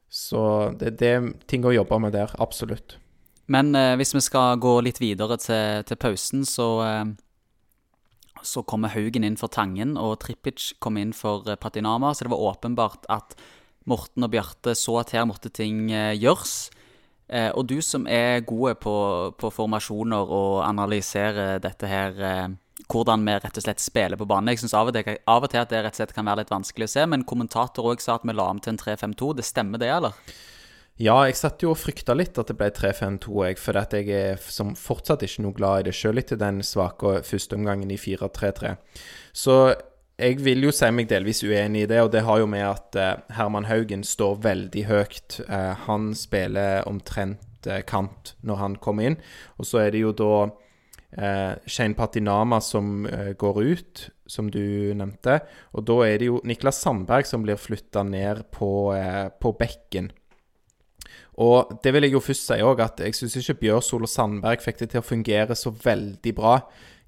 Så 0.08 0.40
det, 0.78 0.94
det 1.00 1.10
er 1.10 1.32
ting 1.50 1.66
å 1.66 1.74
jobbe 1.74 1.98
med 2.06 2.14
der, 2.14 2.30
absolutt. 2.38 3.00
Men 3.50 3.74
eh, 3.74 3.96
hvis 3.98 4.14
vi 4.14 4.22
skal 4.24 4.60
gå 4.62 4.78
litt 4.86 5.02
videre 5.02 5.36
til, 5.42 5.82
til 5.88 5.98
pausen, 6.00 6.46
så 6.48 6.68
eh, 6.86 7.02
så 8.46 8.62
kommer 8.62 8.92
Haugen 8.94 9.24
inn 9.26 9.38
for 9.40 9.52
Tangen, 9.52 9.96
og 10.00 10.20
Trippic 10.22 10.72
kom 10.84 10.98
inn 11.00 11.14
for 11.16 11.46
eh, 11.48 11.58
Patinama. 11.60 12.12
Så 12.14 12.26
det 12.26 12.32
var 12.34 12.46
åpenbart 12.52 13.08
at 13.12 13.36
Morten 13.90 14.24
og 14.24 14.32
Bjarte 14.32 14.76
så 14.78 15.00
at 15.02 15.12
her 15.16 15.26
måtte 15.28 15.52
ting 15.52 15.90
eh, 15.92 16.14
gjøres. 16.16 16.70
Eh, 17.28 17.50
og 17.56 17.66
du 17.68 17.80
som 17.84 18.06
er 18.06 18.44
gode 18.46 18.76
på, 18.80 18.96
på 19.40 19.50
formasjoner 19.52 20.36
og 20.38 20.60
analyserer 20.66 21.58
dette 21.64 21.88
her 21.88 22.20
hvordan 22.90 23.22
vi 23.24 23.34
rett 23.38 23.58
og 23.58 23.64
slett 23.64 23.80
spiller 23.80 24.18
på 24.20 24.26
banen. 24.28 24.50
Jeg 24.52 24.64
syns 24.64 24.74
av, 24.76 24.90
av, 24.90 25.44
og 25.44 25.50
til 25.50 25.60
at 25.60 25.70
det 25.70 25.84
rett 25.84 25.94
og 25.94 26.02
slett 26.02 26.14
kan 26.16 26.26
være 26.26 26.42
litt 26.42 26.52
vanskelig 26.52 26.88
å 26.88 26.94
se, 26.96 27.04
men 27.08 27.24
kommentator 27.28 27.86
òg 27.92 28.02
sa 28.02 28.18
at 28.18 28.26
vi 28.26 28.34
la 28.34 28.48
om 28.50 28.60
til 28.60 28.74
en 28.74 28.80
3-5-2. 28.80 29.30
Det 29.38 29.46
stemmer 29.46 29.80
det, 29.80 29.92
eller? 29.94 30.18
Ja, 31.02 31.16
jeg 31.26 31.34
satt 31.34 31.62
jo 31.64 31.72
og 31.72 31.80
frykta 31.80 32.14
litt 32.14 32.38
at 32.38 32.52
det 32.52 32.54
ble 32.58 32.68
3-5-2, 32.70 33.32
jeg. 33.48 33.58
For 33.58 33.78
at 33.80 33.96
jeg 33.98 34.12
er 34.14 34.38
som 34.38 34.76
fortsatt 34.78 35.24
ikke 35.26 35.42
noe 35.42 35.56
glad 35.56 35.82
i 35.82 35.88
det, 35.88 35.96
sjøl 35.98 36.22
etter 36.22 36.38
den 36.38 36.62
svake 36.62 37.16
førsteomgangen 37.26 37.90
i 37.90 37.98
4-3-3. 37.98 38.76
Så 39.34 39.56
jeg 40.22 40.38
vil 40.46 40.62
jo 40.62 40.70
si 40.74 40.90
meg 40.94 41.10
delvis 41.10 41.42
uenig 41.42 41.84
i 41.84 41.88
det, 41.90 41.98
og 42.04 42.12
det 42.14 42.22
har 42.22 42.38
jo 42.38 42.46
med 42.46 42.62
at 42.68 42.98
uh, 43.00 43.24
Herman 43.34 43.66
Haugen 43.66 44.06
står 44.06 44.38
veldig 44.44 44.84
høyt. 44.86 45.40
Uh, 45.48 45.74
han 45.88 46.12
spiller 46.14 46.86
omtrent 46.86 47.66
uh, 47.66 47.80
kant 47.82 48.36
når 48.46 48.62
han 48.62 48.78
kommer 48.78 49.10
inn, 49.10 49.18
og 49.58 49.66
så 49.66 49.82
er 49.82 49.96
det 49.96 50.04
jo 50.04 50.14
da 50.14 50.34
eh, 51.16 51.52
Shane 51.66 51.94
Patinama 51.94 52.60
som 52.60 53.06
eh, 53.06 53.32
går 53.32 53.62
ut, 53.62 54.08
som 54.26 54.50
du 54.50 54.94
nevnte. 54.96 55.40
Og 55.74 55.86
da 55.86 55.98
er 56.06 56.18
det 56.20 56.30
jo 56.30 56.40
Niklas 56.46 56.80
Sandberg 56.82 57.28
som 57.28 57.44
blir 57.44 57.60
flytta 57.60 58.04
ned 58.06 58.44
på, 58.54 58.94
eh, 58.96 59.28
på 59.40 59.54
bekken. 59.58 60.10
Og 61.42 61.78
det 61.82 61.90
vil 61.94 62.06
jeg 62.06 62.14
jo 62.14 62.22
først 62.22 62.46
si 62.46 62.58
òg, 62.62 62.80
at 62.84 63.00
jeg 63.02 63.16
syns 63.18 63.36
ikke 63.40 63.60
Bjørsol 63.64 64.06
og 64.06 64.10
Sandberg 64.10 64.62
fikk 64.62 64.82
det 64.82 64.92
til 64.92 65.02
å 65.02 65.06
fungere 65.06 65.56
så 65.58 65.72
veldig 65.74 66.34
bra 66.36 66.58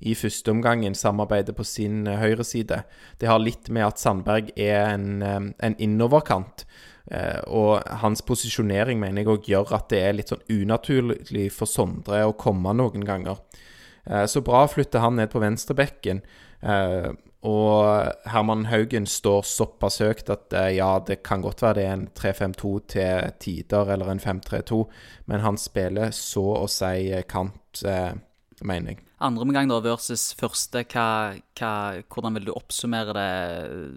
i 0.01 0.15
første 0.19 0.51
omgangen, 0.53 0.95
samarbeidet 0.95 1.55
på 1.57 1.65
sin 1.65 2.07
høyreside. 2.07 2.21
høyre 2.21 2.45
side. 2.45 2.83
Det 3.21 3.29
har 3.29 3.39
litt 3.39 3.71
med 3.71 3.87
at 3.87 3.99
Sandberg 3.99 4.51
er 4.57 4.95
en, 4.95 5.23
um, 5.23 5.55
en 5.59 5.77
innoverkant. 5.79 6.67
Uh, 7.07 7.41
og 7.47 7.87
hans 8.03 8.23
posisjonering 8.23 8.99
mener 9.01 9.23
jeg 9.23 9.31
òg 9.31 9.47
gjør 9.47 9.75
at 9.79 9.89
det 9.89 10.03
er 10.03 10.19
litt 10.19 10.33
sånn 10.33 10.43
unaturlig 10.51 11.53
for 11.55 11.71
Sondre 11.71 12.25
å 12.27 12.35
komme 12.35 12.75
noen 12.75 13.07
ganger. 13.07 13.39
Så 14.31 14.39
bra 14.47 14.61
flytter 14.71 15.03
han 15.03 15.17
ned 15.19 15.33
på 15.33 15.41
venstrebekken. 15.43 16.21
Og 17.47 18.29
Herman 18.33 18.67
Haugen 18.67 19.07
står 19.07 19.45
såpass 19.47 20.01
høyt 20.03 20.31
at 20.35 20.55
ja, 20.75 20.91
det 21.07 21.21
kan 21.27 21.45
godt 21.45 21.63
være 21.63 21.79
det 21.79 21.87
er 21.87 21.95
en 21.95 22.07
3-5-2 22.19 22.75
til 22.91 23.33
tider, 23.43 23.93
eller 23.95 24.11
en 24.11 24.23
5-3-2, 24.23 24.83
men 25.31 25.45
han 25.45 25.61
spiller 25.61 26.11
så 26.17 26.43
å 26.59 26.67
si 26.71 27.13
kant, 27.31 27.85
mener 28.67 28.97
jeg. 28.97 29.07
Andre 29.17 29.47
omgang 29.47 29.71
da 29.71 29.79
versus 29.81 30.35
første, 30.37 30.83
hva, 30.93 31.37
hva, 31.57 31.71
hvordan 32.13 32.37
vil 32.37 32.51
du 32.51 32.53
oppsummere 32.53 33.15
det 33.17 33.31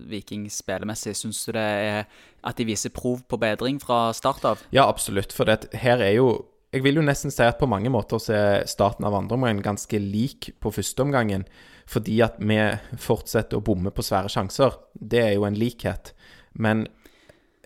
Viking 0.07 0.45
spillemessig? 0.53 1.11
Syns 1.19 1.41
du 1.43 1.51
det 1.57 1.65
er 1.65 2.05
at 2.47 2.55
de 2.55 2.67
viser 2.69 2.93
prov 2.95 3.25
på 3.27 3.39
bedring 3.41 3.81
fra 3.83 4.13
start 4.15 4.47
av? 4.47 4.63
Ja, 4.71 4.85
absolutt. 4.87 5.35
For 5.35 5.49
det, 5.49 5.73
her 5.75 5.99
er 5.99 6.15
jo 6.15 6.29
Jeg 6.69 6.83
vil 6.85 6.99
jo 6.99 7.01
nesten 7.01 7.33
si 7.33 7.41
at 7.41 7.57
på 7.57 7.65
mange 7.65 7.89
måter 7.89 8.21
så 8.21 8.33
er 8.37 8.67
starten 8.69 9.01
av 9.07 9.15
andre 9.17 9.33
omgang 9.39 9.57
ganske 9.65 9.97
lik 9.97 10.51
på 10.61 10.69
første 10.69 11.01
omgangen. 11.01 11.47
Fordi 11.89 12.19
at 12.21 12.37
vi 12.37 12.59
fortsetter 13.01 13.57
å 13.57 13.65
bomme 13.65 13.91
på 13.93 14.05
svære 14.05 14.29
sjanser. 14.29 14.77
Det 14.93 15.23
er 15.23 15.33
jo 15.37 15.47
en 15.47 15.57
likhet. 15.57 16.13
Men 16.53 16.85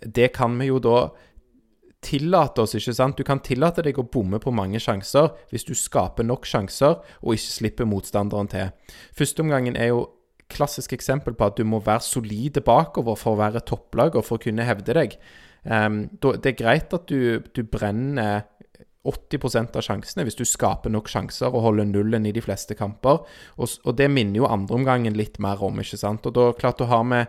det 0.04 0.32
kan 0.38 0.56
vi 0.60 0.70
jo 0.70 0.80
da 0.84 1.12
tillate 2.04 2.64
oss, 2.64 2.76
ikke 2.76 2.96
sant? 2.96 3.18
Du 3.20 3.24
kan 3.28 3.42
tillate 3.44 3.84
deg 3.86 4.00
å 4.00 4.08
bomme 4.12 4.40
på 4.44 4.52
mange 4.56 4.82
sjanser 4.84 5.32
hvis 5.52 5.64
du 5.68 5.74
skaper 5.78 6.28
nok 6.28 6.48
sjanser 6.48 7.00
og 7.22 7.36
ikke 7.36 7.54
slipper 7.54 7.88
motstanderen 7.88 8.52
til. 8.52 8.74
Førsteomgangen 9.16 9.80
er 9.80 9.94
jo 9.94 10.04
klassisk 10.54 10.94
eksempel 10.96 11.36
på 11.38 11.48
at 11.48 11.58
du 11.58 11.64
må 11.68 11.80
være 11.84 12.06
solide 12.06 12.64
bakover 12.66 13.18
for 13.20 13.34
å 13.34 13.42
være 13.42 13.64
topplag 13.68 14.18
og 14.20 14.28
for 14.28 14.38
å 14.38 14.44
kunne 14.44 14.68
hevde 14.68 14.96
deg. 15.00 15.18
Um, 15.64 16.06
det 16.20 16.52
er 16.52 16.60
greit 16.60 16.94
at 16.96 17.08
du, 17.08 17.40
du 17.56 17.64
brenner 17.64 18.44
80 19.04 19.76
av 19.76 19.82
sjansene 19.84 20.24
hvis 20.24 20.38
du 20.39 20.46
skaper 20.48 20.92
nok 20.94 21.10
sjanser 21.12 21.52
og 21.52 21.66
holder 21.66 21.89
nullen 21.89 22.28
i 22.28 22.32
de 22.36 22.44
fleste 22.44 22.78
kamper. 22.80 23.26
Og, 23.58 23.76
og 23.84 23.98
det 24.00 24.08
minner 24.12 24.44
jo 24.44 24.48
andreomgangen 24.48 25.18
litt 25.20 25.42
mer 25.44 25.63
om, 25.63 25.82
ikke 25.84 26.00
sant. 26.00 26.26
Og 26.30 26.36
da 26.38 26.52
klart 26.56 26.80
da 26.80 26.88
har 26.92 27.04
vi 27.10 27.26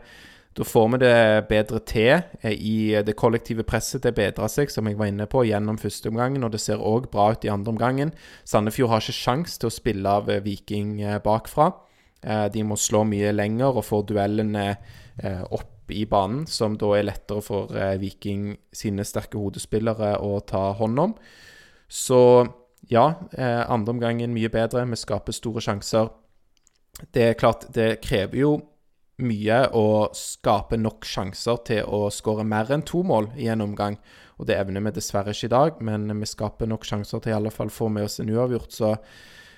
da 0.54 0.62
får 0.62 0.88
vi 0.92 0.98
det 1.02 1.46
bedre 1.50 1.80
til 1.82 2.12
eh, 2.14 2.52
i 2.54 3.02
det 3.02 3.16
kollektive 3.18 3.64
presset. 3.66 4.04
Det 4.04 4.14
bedrer 4.14 4.50
seg, 4.50 4.70
som 4.70 4.86
jeg 4.86 4.98
var 5.00 5.10
inne 5.10 5.26
på, 5.30 5.42
gjennom 5.48 5.80
første 5.82 6.12
omgangen, 6.12 6.46
og 6.46 6.52
det 6.54 6.62
ser 6.62 6.82
òg 6.82 7.08
bra 7.10 7.32
ut 7.34 7.46
i 7.46 7.50
andre 7.50 7.72
omgangen. 7.74 8.12
Sandefjord 8.46 8.92
har 8.92 9.02
ikke 9.02 9.16
sjans 9.18 9.58
til 9.58 9.70
å 9.70 9.74
spille 9.74 10.12
av 10.20 10.30
eh, 10.30 10.42
Viking 10.44 11.00
eh, 11.02 11.18
bakfra. 11.24 11.72
De 12.24 12.62
må 12.64 12.78
slå 12.80 13.02
mye 13.04 13.34
lenger 13.34 13.76
og 13.76 13.84
få 13.84 13.98
duellene 14.08 14.62
opp 15.52 15.92
i 15.92 16.06
banen, 16.08 16.46
som 16.48 16.78
da 16.80 16.94
er 16.96 17.04
lettere 17.04 17.42
for 17.44 17.68
Viking 18.00 18.46
sine 18.72 19.04
sterke 19.04 19.36
hodespillere 19.36 20.14
å 20.24 20.38
ta 20.48 20.70
hånd 20.78 21.02
om. 21.02 21.12
Så 21.94 22.20
ja, 22.90 23.06
andre 23.38 23.94
omgangen 23.94 24.34
mye 24.34 24.50
bedre. 24.52 24.82
Vi 24.90 24.98
skaper 24.98 25.36
store 25.36 25.62
sjanser. 25.62 26.10
Det 27.14 27.28
er 27.30 27.38
klart, 27.38 27.68
det 27.74 28.00
krever 28.04 28.40
jo 28.40 28.54
mye 29.22 29.60
å 29.78 30.10
skape 30.16 30.76
nok 30.80 31.06
sjanser 31.06 31.60
til 31.68 31.86
å 31.86 32.08
skåre 32.10 32.42
mer 32.46 32.72
enn 32.74 32.82
to 32.86 33.04
mål 33.06 33.30
i 33.38 33.46
en 33.52 33.62
omgang. 33.62 33.98
Og 34.40 34.48
det 34.48 34.56
evner 34.58 34.82
vi 34.88 34.94
dessverre 34.96 35.34
ikke 35.34 35.46
i 35.46 35.54
dag, 35.54 35.78
men 35.86 36.08
vi 36.18 36.26
skaper 36.26 36.70
nok 36.70 36.86
sjanser 36.86 37.22
til 37.22 37.34
i 37.34 37.36
alle 37.36 37.54
fall 37.54 37.70
få 37.70 37.88
med 37.94 38.08
oss 38.08 38.18
en 38.22 38.32
uavgjort. 38.34 38.74
Så 38.74 38.94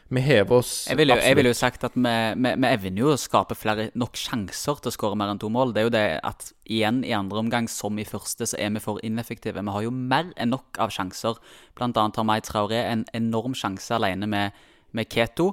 vi 0.08 0.22
hever 0.22 0.60
oss 0.60 0.72
jeg 0.86 1.00
vil 1.00 1.10
jo. 1.10 1.16
Jeg 1.18 1.36
ville 1.38 1.50
jo 1.50 1.58
sagt 1.58 1.84
at 1.88 1.94
vi, 1.98 2.14
vi, 2.38 2.52
vi, 2.54 2.70
evner 2.70 3.02
jo 3.02 3.12
å 3.12 3.20
skape 3.20 3.56
flere, 3.58 3.88
nok 3.98 4.18
sjanser 4.20 4.80
til 4.82 4.92
å 4.92 4.94
skåre 4.94 5.18
mer 5.18 5.32
enn 5.32 5.40
to 5.42 5.50
mål. 5.52 5.74
Det 5.74 5.82
er 5.82 5.88
jo 5.88 5.94
det 5.96 6.04
at 6.30 6.50
igjen 6.64 7.00
i 7.06 7.14
andre 7.16 7.42
omgang, 7.42 7.70
som 7.70 7.98
i 7.98 8.06
første, 8.06 8.46
så 8.46 8.58
er 8.62 8.74
vi 8.76 8.82
for 8.84 9.02
ineffektive. 9.06 9.62
Vi 9.62 9.76
har 9.76 9.86
jo 9.86 9.94
mer 9.94 10.30
enn 10.36 10.54
nok 10.54 10.78
av 10.82 10.94
sjanser. 10.94 11.40
Blant 11.78 11.98
annet 11.98 12.20
har 12.20 12.28
Mai 12.28 12.38
Traoré 12.44 12.84
en 12.86 13.06
enorm 13.16 13.56
sjanse 13.58 13.94
alene 13.98 14.30
med, 14.30 14.66
med 14.94 15.10
Keto 15.10 15.52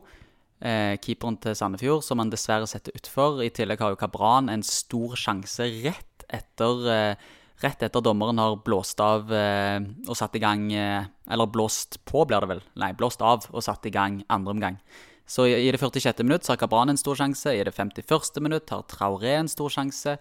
eh, 0.63 0.95
keeperen 1.03 1.37
til 1.43 1.55
Sandefjord, 1.57 2.03
som 2.05 2.21
han 2.21 2.31
dessverre 2.33 2.67
setter 2.69 2.95
utfor. 2.97 3.41
I 3.43 3.51
tillegg 3.53 3.83
har 3.83 3.93
jo 3.93 3.99
Kabran 3.99 4.51
en 4.51 4.65
stor 4.65 5.17
sjanse 5.19 5.67
rett 5.83 6.27
etter, 6.33 6.87
eh, 6.89 7.31
rett 7.63 7.85
etter 7.87 8.03
dommeren 8.03 8.41
har 8.41 8.59
blåst 8.65 8.99
av 9.03 9.31
eh, 9.33 9.79
og 10.07 10.19
satt 10.19 10.35
i 10.37 10.43
gang 10.43 10.67
eh, 10.75 11.07
Eller 11.31 11.49
blåst 11.49 12.01
på, 12.05 12.25
blir 12.27 12.43
det 12.43 12.51
vel. 12.51 12.61
Nei, 12.79 12.91
blåst 12.97 13.23
av 13.23 13.47
og 13.51 13.63
satt 13.65 13.85
i 13.87 13.93
gang 13.93 14.21
andre 14.33 14.55
omgang. 14.55 14.77
Så 15.25 15.47
i, 15.47 15.71
det 15.71 15.79
46. 15.79 16.19
minutt 16.23 16.47
har 16.51 16.59
Kabran 16.59 16.91
en 16.91 16.99
stor 16.99 17.15
sjanse. 17.15 17.53
I 17.55 17.63
det 17.63 17.73
51. 17.75 18.41
minutt 18.43 18.69
har 18.69 18.83
Traoré 18.91 19.37
en 19.39 19.51
stor 19.51 19.71
sjanse. 19.71 20.17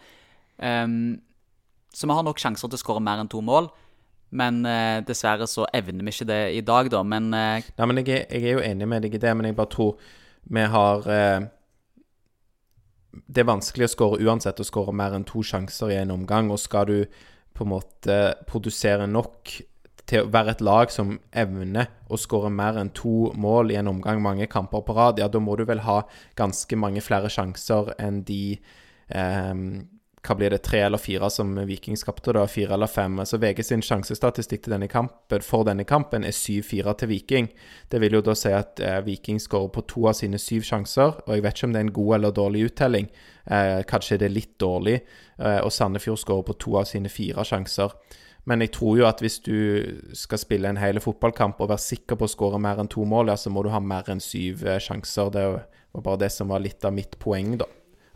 Um, 0.62 1.18
så 1.92 2.07
vi 2.07 2.14
har 2.14 2.24
nok 2.24 2.38
sjanser 2.40 2.70
til 2.70 2.78
å 2.78 2.81
skåre 2.81 3.02
mer 3.02 3.20
enn 3.20 3.31
to 3.31 3.42
mål. 3.44 3.68
Men 4.33 4.62
eh, 4.64 5.02
dessverre 5.05 5.46
så 5.48 5.66
evner 5.76 6.07
vi 6.07 6.14
ikke 6.14 6.28
det 6.31 6.42
i 6.57 6.62
dag, 6.64 6.88
da. 6.92 7.02
Men 7.05 7.33
eh, 7.37 7.72
Nei, 7.76 7.88
men 7.88 8.00
jeg 8.00 8.22
jeg 8.31 8.40
er, 8.40 8.52
jo 8.55 8.62
enig 8.64 8.88
med 8.88 9.05
deg 9.05 9.18
i 9.18 9.20
det, 9.20 9.33
men 9.37 9.50
jeg 9.50 9.59
bare 9.59 9.72
tror 9.74 9.98
vi 10.48 10.62
har 10.72 11.05
eh, 11.12 11.44
Det 13.12 13.42
er 13.42 13.50
vanskelig 13.50 13.90
å 13.90 13.92
skåre 13.92 14.24
uansett 14.24 14.61
å 14.61 14.66
skåre 14.66 14.94
mer 14.96 15.12
enn 15.12 15.28
to 15.28 15.44
sjanser 15.44 15.92
i 15.92 16.00
en 16.00 16.14
omgang. 16.14 16.48
Og 16.50 16.62
skal 16.62 16.88
du 16.88 16.96
på 17.54 17.66
en 17.66 17.72
måte 17.74 18.18
produsere 18.48 19.06
nok 19.10 19.52
til 20.08 20.24
å 20.24 20.30
være 20.32 20.56
et 20.56 20.64
lag 20.64 20.90
som 20.92 21.14
evner 21.30 21.90
å 22.12 22.18
skåre 22.20 22.50
mer 22.52 22.78
enn 22.80 22.90
to 22.96 23.30
mål 23.38 23.72
i 23.72 23.78
en 23.80 23.90
omgang 23.92 24.20
mange 24.24 24.48
kamper 24.50 24.82
på 24.84 24.96
rad, 24.96 25.20
ja, 25.22 25.28
da 25.30 25.40
må 25.40 25.56
du 25.56 25.64
vel 25.68 25.84
ha 25.86 26.02
ganske 26.38 26.78
mange 26.78 27.04
flere 27.04 27.30
sjanser 27.32 27.94
enn 28.02 28.22
de 28.28 28.42
eh, 29.08 29.54
hva 30.22 30.37
blir 30.38 30.52
det, 30.54 30.61
tre 30.62 30.78
eller 30.87 31.00
fire 31.02 31.26
som 31.35 31.50
Viking 31.66 31.96
skapte, 31.98 32.32
da? 32.32 32.44
Fire 32.46 32.76
eller 32.76 32.87
fem. 32.87 33.16
Altså 33.18 33.40
VG 33.42 33.64
sin 33.66 33.82
sjansestatistikk 33.82 34.62
til 34.62 34.76
denne 34.76 34.87
kampen, 34.90 35.42
for 35.42 35.66
denne 35.66 35.82
kampen 35.88 36.22
er 36.22 36.37
7-4 36.37 36.94
til 37.00 37.11
Viking. 37.11 37.48
Det 37.90 37.98
vil 38.02 38.14
jo 38.14 38.22
da 38.28 38.37
si 38.38 38.52
at 38.54 38.78
eh, 38.78 39.00
Viking 39.02 39.42
skårer 39.42 39.72
på 39.74 39.82
to 39.90 40.06
av 40.06 40.14
sine 40.20 40.38
syv 40.38 40.62
sjanser, 40.68 41.18
og 41.26 41.35
jeg 41.35 41.42
vet 41.42 41.58
ikke 41.58 41.70
om 41.70 41.74
det 41.74 41.82
er 41.82 41.88
en 41.88 41.96
god 41.98 42.14
eller 42.20 42.37
dårlig 42.38 42.64
uttelling. 42.70 43.11
Eh, 43.50 43.80
kanskje 43.90 44.20
det 44.22 44.30
er 44.30 44.37
litt 44.37 44.54
dårlig. 44.62 45.00
Eh, 45.42 45.58
og 45.58 45.74
Sandefjord 45.74 46.22
skårer 46.22 46.46
på 46.52 46.58
to 46.68 46.78
av 46.78 46.87
sine 46.92 47.11
fire 47.11 47.42
sjanser. 47.48 47.98
Men 48.46 48.62
jeg 48.62 48.74
tror 48.78 49.02
jo 49.02 49.11
at 49.11 49.18
hvis 49.22 49.40
du 49.42 49.58
skal 50.18 50.38
spille 50.38 50.70
en 50.70 50.78
hel 50.78 51.02
fotballkamp 51.02 51.58
og 51.62 51.74
være 51.74 51.82
sikker 51.82 52.18
på 52.18 52.30
å 52.30 52.30
skåre 52.30 52.62
mer 52.62 52.78
enn 52.78 52.90
to 52.90 53.02
mål, 53.06 53.35
ja, 53.35 53.38
så 53.38 53.50
må 53.50 53.66
du 53.66 53.74
ha 53.74 53.82
mer 53.82 54.06
enn 54.11 54.22
syv 54.22 54.62
eh, 54.70 54.78
sjanser. 54.82 55.35
Det 55.35 55.46
var 55.50 56.11
bare 56.14 56.28
det 56.28 56.35
som 56.35 56.54
var 56.54 56.62
litt 56.62 56.87
av 56.87 56.94
mitt 56.94 57.18
poeng, 57.18 57.56
da 57.58 57.66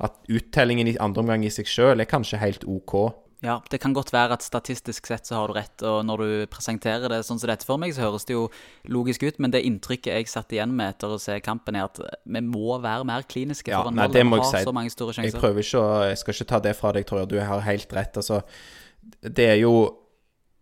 at 0.02 0.18
uttellingen 0.28 0.90
i 0.90 0.98
andre 1.00 1.24
omgang 1.24 1.46
i 1.46 1.52
seg 1.52 1.68
sjøl 1.70 2.02
er 2.02 2.10
kanskje 2.10 2.40
helt 2.42 2.66
OK. 2.68 2.96
Ja, 3.44 3.58
det 3.70 3.78
kan 3.82 3.92
godt 3.92 4.14
være 4.14 4.38
at 4.38 4.44
statistisk 4.44 5.06
sett 5.06 5.28
så 5.28 5.36
har 5.36 5.50
du 5.50 5.56
rett, 5.58 5.82
og 5.84 6.00
når 6.08 6.22
du 6.22 6.30
presenterer 6.50 7.12
det 7.12 7.18
sånn 7.26 7.38
som 7.38 7.50
dette 7.50 7.68
for 7.68 7.80
meg, 7.80 7.92
så 7.94 8.06
høres 8.06 8.24
det 8.24 8.32
jo 8.32 8.46
logisk 8.88 9.26
ut, 9.26 9.36
men 9.42 9.52
det 9.52 9.60
inntrykket 9.68 10.08
jeg 10.08 10.30
satt 10.32 10.54
igjen 10.56 10.72
med 10.76 10.94
etter 10.94 11.12
å 11.12 11.18
se 11.20 11.36
kampen, 11.44 11.76
er 11.76 11.90
at 11.90 12.00
vi 12.24 12.42
må 12.46 12.78
være 12.82 13.04
mer 13.08 13.26
kliniske 13.28 13.74
ja, 13.74 13.82
foran 13.82 14.00
nei, 14.00 14.08
det 14.14 14.24
må 14.24 14.40
jeg 14.40 14.48
si. 14.54 14.64
så 14.64 14.74
mange 14.76 14.94
store 14.94 15.18
sjanser. 15.18 15.36
Jeg 15.36 15.42
prøver 15.42 15.68
ikke 15.68 15.84
å 15.84 16.00
Jeg 16.06 16.18
skal 16.22 16.38
ikke 16.38 16.48
ta 16.54 16.62
det 16.64 16.74
fra 16.80 16.94
deg, 16.96 17.06
tror 17.08 17.22
jeg. 17.22 17.30
Du 17.34 17.38
har 17.52 17.64
helt 17.68 17.94
rett. 17.98 18.18
Altså, 18.22 18.42
det 19.20 19.48
er 19.52 19.60
jo 19.60 19.76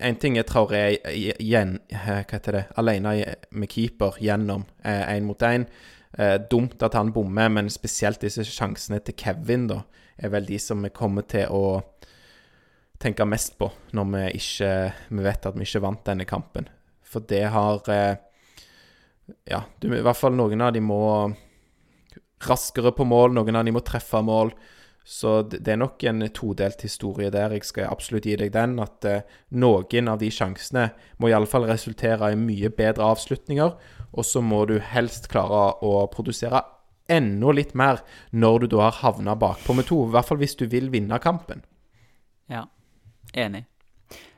En 0.05 0.17
ting 0.19 0.35
er 0.37 0.43
Traoré 0.43 0.97
igjen 1.07 1.77
Hva 1.93 2.17
heter 2.27 2.57
det? 2.57 2.63
Alene 2.77 3.13
med 3.55 3.71
keeper 3.71 4.19
gjennom 4.21 4.67
én 4.83 5.05
eh, 5.07 5.23
mot 5.23 5.43
én. 5.47 5.69
Eh, 6.19 6.37
dumt 6.51 6.83
at 6.83 6.95
han 6.95 7.13
bommer, 7.13 7.49
men 7.51 7.71
spesielt 7.73 8.23
disse 8.23 8.45
sjansene 8.47 9.01
til 9.03 9.17
Kevin 9.19 9.67
da, 9.71 9.81
er 10.15 10.31
vel 10.31 10.47
de 10.47 10.61
som 10.63 10.85
vi 10.85 10.93
kommer 10.95 11.27
til 11.27 11.51
å 11.51 11.81
tenke 13.03 13.27
mest 13.27 13.57
på 13.59 13.67
når 13.93 14.07
vi 14.13 14.21
ikke 14.39 14.69
vi 15.11 15.25
vet 15.25 15.49
at 15.49 15.57
vi 15.59 15.67
ikke 15.67 15.83
vant 15.83 16.05
denne 16.07 16.27
kampen. 16.29 16.69
For 17.03 17.27
det 17.27 17.49
har 17.55 17.83
eh, 17.91 18.15
Ja, 19.49 19.65
du, 19.81 19.89
i 19.89 20.05
hvert 20.05 20.21
fall 20.21 20.37
noen 20.37 20.61
av 20.61 20.75
de 20.77 20.83
må 20.85 21.01
raskere 22.45 22.93
på 22.93 23.07
mål, 23.09 23.33
noen 23.33 23.57
av 23.57 23.65
de 23.65 23.73
må 23.73 23.81
treffe 23.81 24.21
mål. 24.23 24.53
Så 25.05 25.43
det 25.49 25.69
er 25.69 25.81
nok 25.81 26.05
en 26.09 26.25
todelt 26.33 26.81
historie 26.85 27.31
der. 27.33 27.53
Jeg 27.53 27.67
skal 27.69 27.91
absolutt 27.93 28.25
gi 28.29 28.37
deg 28.41 28.53
den. 28.55 28.79
At 28.81 29.05
eh, 29.09 29.25
noen 29.57 30.09
av 30.13 30.21
de 30.21 30.31
sjansene 30.33 30.91
må 31.21 31.29
iallfall 31.33 31.67
resultere 31.69 32.33
i 32.33 32.39
mye 32.41 32.71
bedre 32.73 33.11
avslutninger. 33.13 33.75
Og 34.15 34.27
så 34.27 34.43
må 34.45 34.65
du 34.71 34.79
helst 34.79 35.29
klare 35.33 35.75
å 35.85 36.07
produsere 36.13 36.63
enda 37.11 37.53
litt 37.53 37.75
mer 37.77 38.01
når 38.33 38.65
du 38.65 38.67
da 38.77 38.87
har 38.87 39.01
havna 39.03 39.37
bakpå 39.37 39.77
med 39.77 39.89
to. 39.91 40.05
I 40.07 40.15
hvert 40.15 40.31
fall 40.31 40.41
hvis 40.41 40.57
du 40.61 40.67
vil 40.71 40.91
vinne 40.95 41.19
kampen. 41.23 41.65
Ja, 42.51 42.67
enig. 43.33 43.65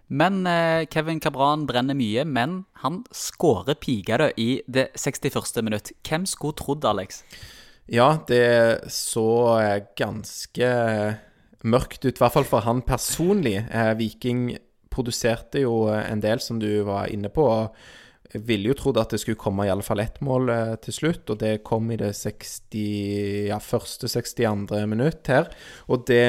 Men 0.06 0.46
eh, 0.46 0.86
Kevin 0.86 1.20
Cabran 1.20 1.64
brenner 1.66 1.96
mye, 1.98 2.22
men 2.24 2.60
han 2.82 3.02
skårer 3.14 3.74
pigade 3.82 4.30
i 4.38 4.62
det 4.70 4.92
61. 4.94 5.62
minutt. 5.66 5.90
Hvem 6.06 6.26
skulle 6.30 6.54
trodd, 6.58 6.86
Alex? 6.86 7.24
Ja, 7.90 8.20
det 8.28 8.92
så 8.94 9.26
eh, 9.58 9.82
ganske 9.98 10.70
mørkt 11.66 12.04
ut, 12.06 12.14
i 12.14 12.22
hvert 12.22 12.36
fall 12.38 12.46
for 12.46 12.62
han 12.66 12.84
personlig. 12.86 13.58
Eh, 13.66 13.92
Viking 13.98 14.52
produserte 14.94 15.64
jo 15.66 15.88
en 15.90 16.22
del, 16.22 16.40
som 16.40 16.62
du 16.62 16.70
var 16.86 17.10
inne 17.10 17.30
på. 17.34 17.42
og 17.42 17.74
jeg 18.32 18.42
ville 18.48 18.70
jo 18.70 18.76
trodd 18.78 19.00
at 19.00 19.12
det 19.14 19.20
skulle 19.22 19.40
komme 19.40 19.66
i 19.66 19.70
alle 19.72 19.84
fall 19.86 20.02
ett 20.02 20.20
mål 20.24 20.52
eh, 20.52 20.76
til 20.84 20.96
slutt, 20.96 21.32
og 21.32 21.40
det 21.42 21.60
kom 21.66 21.90
i 21.92 21.98
det 22.00 22.12
60, 22.18 23.50
ja, 23.50 23.58
første 23.62 24.10
62. 24.10 24.86
minutt 24.90 25.32
her. 25.32 25.50
Og 25.90 26.06
det 26.10 26.24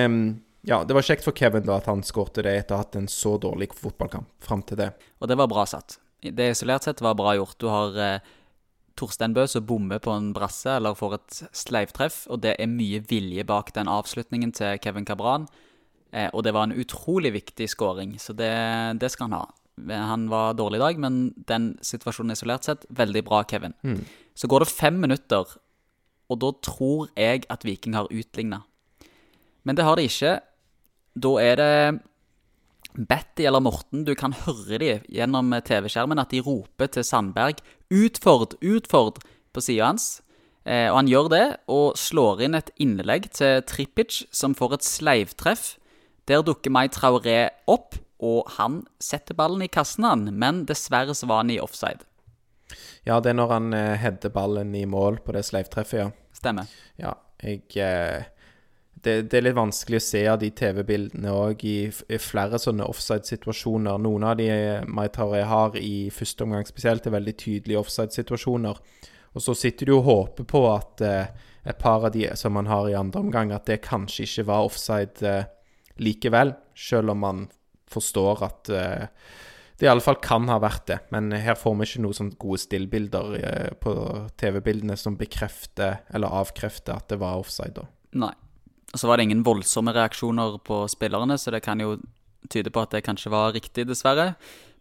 ja, 0.68 0.82
det 0.84 0.98
var 0.98 1.06
kjekt 1.06 1.24
for 1.24 1.38
Kevin 1.38 1.64
da 1.64 1.78
at 1.80 1.86
han 1.88 2.02
skårte 2.04 2.44
det 2.44 2.52
etter 2.58 2.76
å 2.76 2.82
ha 2.82 2.84
hatt 2.84 2.98
en 3.00 3.08
så 3.08 3.38
dårlig 3.40 3.70
fotballkamp 3.78 4.28
fram 4.44 4.66
til 4.68 4.82
det. 4.82 4.90
Og 5.22 5.30
det 5.32 5.38
var 5.40 5.48
bra 5.48 5.64
satt. 5.70 5.96
Det 6.20 6.50
isolert 6.52 6.84
sett 6.84 7.04
var 7.06 7.16
bra 7.16 7.38
gjort. 7.38 7.56
Du 7.62 7.70
har 7.72 7.96
eh, 8.04 8.34
Torstein 8.98 9.36
Bø 9.38 9.46
som 9.48 9.66
bommer 9.66 10.02
på 10.04 10.12
en 10.12 10.34
brasse 10.36 10.68
eller 10.68 10.98
får 10.98 11.16
et 11.20 11.40
sleivtreff, 11.56 12.26
og 12.34 12.42
det 12.44 12.58
er 12.58 12.72
mye 12.72 13.00
vilje 13.08 13.46
bak 13.48 13.72
den 13.78 13.88
avslutningen 13.92 14.52
til 14.58 14.82
Kevin 14.84 15.08
Cabran. 15.08 15.48
Eh, 16.12 16.30
og 16.34 16.44
det 16.44 16.56
var 16.56 16.68
en 16.68 16.76
utrolig 16.76 17.34
viktig 17.36 17.70
skåring, 17.72 18.18
så 18.20 18.36
det, 18.36 18.52
det, 19.00 19.12
skal 19.14 19.30
han 19.30 19.40
ha. 19.40 19.48
Han 19.86 20.26
var 20.32 20.58
dårlig 20.58 20.80
i 20.80 20.84
dag, 20.84 21.00
men 21.00 21.20
den 21.50 21.70
situasjonen 21.86 22.34
isolert 22.34 22.66
sett, 22.66 22.86
veldig 22.90 23.24
bra, 23.28 23.44
Kevin. 23.46 23.76
Mm. 23.86 24.02
Så 24.38 24.50
går 24.50 24.66
det 24.66 24.74
fem 24.74 24.98
minutter, 25.02 25.46
og 26.28 26.42
da 26.42 26.52
tror 26.66 27.12
jeg 27.16 27.46
at 27.54 27.66
Viking 27.66 27.96
har 27.96 28.10
utligna. 28.12 28.64
Men 29.64 29.78
det 29.78 29.86
har 29.86 30.00
de 30.00 30.08
ikke. 30.08 30.38
Da 31.18 31.34
er 31.44 31.60
det 31.60 31.74
Betty 32.98 33.46
eller 33.46 33.62
Morten, 33.62 34.04
du 34.08 34.16
kan 34.18 34.34
høre 34.46 34.80
de 34.82 34.94
gjennom 35.14 35.54
TV-skjermen 35.66 36.22
at 36.22 36.34
de 36.34 36.42
roper 36.42 36.90
til 36.90 37.06
Sandberg 37.06 37.62
'Utford! 37.92 38.58
Utford!' 38.62 39.22
på 39.54 39.62
sida 39.62 39.86
hans. 39.90 40.22
Eh, 40.68 40.90
og 40.92 41.00
han 41.00 41.10
gjør 41.10 41.30
det, 41.32 41.46
og 41.72 41.96
slår 41.98 42.44
inn 42.44 42.58
et 42.58 42.72
innlegg 42.84 43.30
til 43.38 43.62
Trippic, 43.64 44.26
som 44.32 44.56
får 44.58 44.78
et 44.78 44.88
sleivtreff. 44.88 45.78
Der 46.28 46.44
dukker 46.44 46.74
Mai 46.74 46.90
Traoré 46.92 47.48
opp, 47.68 47.96
og 48.24 48.50
han 48.58 48.82
setter 49.04 49.38
ballen 49.38 49.66
i 49.66 49.72
kassen, 49.72 50.08
han. 50.08 50.26
Men 50.34 50.66
dessverre 50.70 51.16
så 51.16 51.30
var 51.30 51.44
han 51.44 51.54
i 51.54 51.60
offside. 51.62 52.06
Ja, 53.08 53.20
det 53.24 53.32
er 53.32 53.38
når 53.40 53.54
han 53.54 53.74
eh, 53.76 53.94
header 54.02 54.34
ballen 54.34 54.74
i 54.76 54.86
mål 54.90 55.22
på 55.24 55.36
det 55.36 55.46
sleivtreffet, 55.48 56.00
ja. 56.02 56.10
Stemmer. 56.38 56.70
Ja, 57.02 57.16
jeg 57.42 57.64
eh 57.82 58.26
det, 59.08 59.30
det, 59.32 59.38
er 59.38 59.46
litt 59.46 59.58
vanskelig 59.58 60.00
å 60.00 60.04
se 60.04 60.22
av 60.30 60.40
de 60.42 60.50
TV-bildene 60.56 61.34
òg 61.34 61.64
i, 61.68 61.76
i, 61.88 62.20
flere 62.22 62.60
sånne 62.62 62.88
offside-situasjoner. 62.90 64.00
Noen 64.02 64.26
av 64.28 64.38
de 64.40 64.48
eh, 64.52 64.88
Maitare 64.90 65.44
har 65.48 65.78
i 65.80 66.10
første 66.14 66.46
omgang 66.46 66.66
spesielt, 66.68 67.08
er 67.08 67.16
veldig 67.18 67.36
tydelige 67.38 67.84
offside-situasjoner. 67.84 68.82
Og 69.38 69.44
så 69.44 69.54
sitter 69.58 69.90
du 69.90 69.98
og 70.00 70.08
håper 70.08 70.48
på 70.50 70.64
at 70.72 71.04
eh, 71.06 71.30
et 71.68 71.80
par 71.80 72.08
av 72.08 72.14
de 72.16 72.26
som 72.40 72.56
man 72.58 72.70
har 72.72 72.90
i 72.90 72.98
andre 72.98 73.22
omgang, 73.22 73.54
at 73.54 73.68
det 73.70 73.84
kanskje 73.86 74.26
ikke 74.26 74.48
var 74.50 74.68
offside 74.70 75.28
eh, 75.28 75.48
likevel, 76.02 76.56
selv 76.78 77.14
om 77.14 77.24
man 77.26 77.46
forstår 77.92 78.44
at 78.48 78.72
uh, 78.74 79.06
det 79.78 79.94
fall 80.02 80.18
kan 80.24 80.48
ha 80.50 80.58
vært 80.64 80.88
det. 80.90 81.00
Men 81.14 81.32
her 81.32 81.58
får 81.60 81.76
vi 81.78 81.88
ikke 81.88 82.04
noen 82.06 82.20
sånn 82.20 82.34
gode 82.42 82.64
stillbilder 82.64 83.38
uh, 83.38 83.72
på 83.84 83.94
TV-bildene 84.42 84.98
som 85.00 85.20
bekrefter 85.20 86.02
eller 86.10 86.34
avkrefter 86.42 86.98
at 86.98 87.10
det 87.14 87.22
var 87.22 87.40
offside. 87.44 87.86
Nei. 88.18 88.34
Og 88.94 89.02
så 89.02 89.10
var 89.10 89.20
det 89.20 89.28
ingen 89.28 89.44
voldsomme 89.46 89.92
reaksjoner 89.94 90.62
på 90.66 90.86
spillerne, 90.90 91.36
så 91.38 91.52
det 91.52 91.66
kan 91.66 91.82
jo 91.84 91.98
tyde 92.50 92.72
på 92.72 92.82
at 92.82 92.94
det 92.96 93.04
kanskje 93.06 93.34
var 93.34 93.52
riktig, 93.56 93.88
dessverre. 93.90 94.34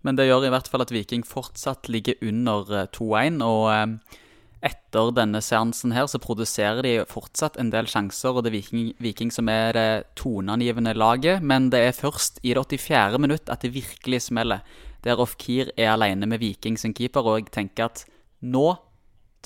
Men 0.06 0.18
det 0.18 0.28
gjør 0.28 0.46
i 0.46 0.52
hvert 0.54 0.68
fall 0.70 0.84
at 0.84 0.92
Viking 0.94 1.24
fortsatt 1.26 1.90
ligger 1.90 2.14
under 2.22 2.86
2-1. 2.94 3.40
Eh, 3.40 3.46
og 3.46 3.64
eh, 3.72 4.20
etter 4.66 5.12
denne 5.14 5.40
seansen 5.44 5.94
her 5.94 6.08
så 6.10 6.20
produserer 6.22 6.82
de 6.84 6.94
fortsatt 7.10 7.58
en 7.60 7.70
del 7.72 7.88
sjanser, 7.90 8.34
og 8.34 8.44
det 8.44 8.50
er 8.50 8.56
Viking, 8.58 8.88
Viking 9.02 9.30
som 9.34 9.50
er 9.52 9.76
det 9.76 9.88
toneangivende 10.18 10.96
laget. 10.96 11.44
Men 11.46 11.70
det 11.72 11.82
er 11.84 11.96
først 11.96 12.42
i 12.42 12.54
det 12.56 12.66
84. 12.82 13.20
minutt 13.22 13.52
at 13.52 13.62
det 13.62 13.74
virkelig 13.76 14.26
smeller. 14.28 14.64
Der 15.06 15.22
Ofkir 15.22 15.70
er 15.76 15.92
alene 15.92 16.26
med 16.26 16.42
Viking 16.42 16.78
sin 16.78 16.94
keeper, 16.94 17.22
og 17.22 17.38
jeg 17.40 17.52
tenker 17.54 17.90
at 17.90 18.04
nå 18.42 18.74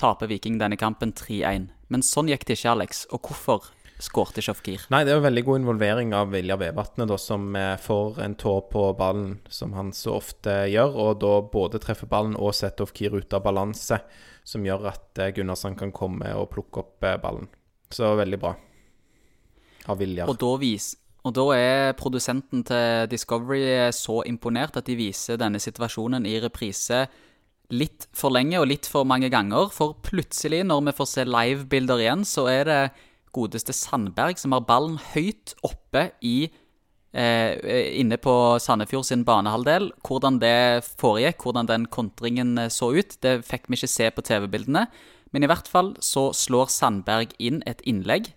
taper 0.00 0.30
Viking 0.30 0.56
denne 0.61 0.78
kampen 0.80 1.12
3-1. 1.12 1.68
Men 1.90 2.06
sånn 2.06 2.30
gikk 2.30 2.46
det 2.48 2.56
ikke, 2.59 2.72
Alex. 2.72 3.04
Og 3.12 3.26
hvorfor 3.26 3.68
skårte 4.02 4.42
Sjofkir. 4.44 4.82
Nei, 4.92 5.02
det 5.04 5.12
er 5.12 5.18
jo 5.18 5.26
veldig 5.26 5.42
god 5.46 5.60
involvering 5.60 6.14
av 6.16 6.32
Vilja 6.32 6.56
Vevatnet, 6.60 7.12
som 7.20 7.50
eh, 7.56 7.76
får 7.80 8.20
en 8.24 8.36
tå 8.40 8.54
på 8.72 8.84
ballen, 8.98 9.38
som 9.48 9.74
han 9.76 9.92
så 9.96 10.16
ofte 10.18 10.54
gjør, 10.72 10.96
og 11.04 11.20
da 11.22 11.34
både 11.52 11.80
treffer 11.82 12.10
ballen 12.10 12.36
og 12.38 12.54
setter 12.56 12.88
Ofkir 12.88 13.16
ut 13.16 13.36
av 13.36 13.44
balanse, 13.44 14.00
som 14.44 14.66
gjør 14.66 14.88
at 14.92 15.20
eh, 15.20 15.32
Gunnarsson 15.36 15.78
kan 15.78 15.92
komme 15.94 16.32
og 16.36 16.50
plukke 16.54 16.84
opp 16.84 17.06
eh, 17.06 17.18
ballen. 17.20 17.50
Så 17.90 18.14
veldig 18.18 18.40
bra 18.40 18.54
av 19.90 19.98
Viljar. 20.00 20.30
Og 20.30 20.38
da, 20.40 20.52
og 21.26 21.34
da 21.36 21.46
er 21.56 21.96
produsenten 21.98 22.62
til 22.68 23.08
Discovery 23.10 23.90
så 23.96 24.20
imponert 24.28 24.78
at 24.78 24.86
de 24.86 24.96
viser 24.98 25.40
denne 25.40 25.60
situasjonen 25.62 26.28
i 26.28 26.38
reprise 26.42 27.06
litt 27.70 28.08
for 28.16 28.34
lenge 28.34 28.58
og 28.60 28.68
litt 28.70 28.88
for 28.90 29.06
mange 29.08 29.30
ganger. 29.32 29.70
For 29.74 29.96
plutselig, 30.06 30.62
når 30.66 30.88
vi 30.88 30.96
får 30.98 31.08
se 31.10 31.26
livebilder 31.28 32.02
igjen, 32.02 32.26
så 32.26 32.46
er 32.50 32.66
det 32.68 32.82
godeste 33.36 33.74
Sandberg, 33.76 34.38
som 34.40 34.54
har 34.56 34.66
ballen 34.68 34.98
høyt 35.12 35.54
oppe 35.66 36.10
i 36.24 36.50
eh, 37.12 37.54
inne 38.00 38.18
på 38.20 38.34
Sandefjord 38.62 39.08
sin 39.08 39.24
banehalvdel. 39.28 39.90
Hvordan 40.06 40.40
det 40.42 40.84
foregikk, 41.00 41.44
hvordan 41.44 41.70
den 41.70 41.86
kontringen 41.92 42.56
eh, 42.58 42.72
så 42.72 42.92
ut, 42.96 43.18
det 43.24 43.40
fikk 43.48 43.68
vi 43.68 43.80
ikke 43.80 43.94
se 43.94 44.10
på 44.14 44.26
TV-bildene. 44.26 44.86
Men 45.30 45.46
i 45.46 45.50
hvert 45.50 45.68
fall 45.70 45.94
så 46.02 46.30
slår 46.34 46.72
Sandberg 46.74 47.36
inn 47.38 47.62
et 47.70 47.82
innlegg 47.86 48.32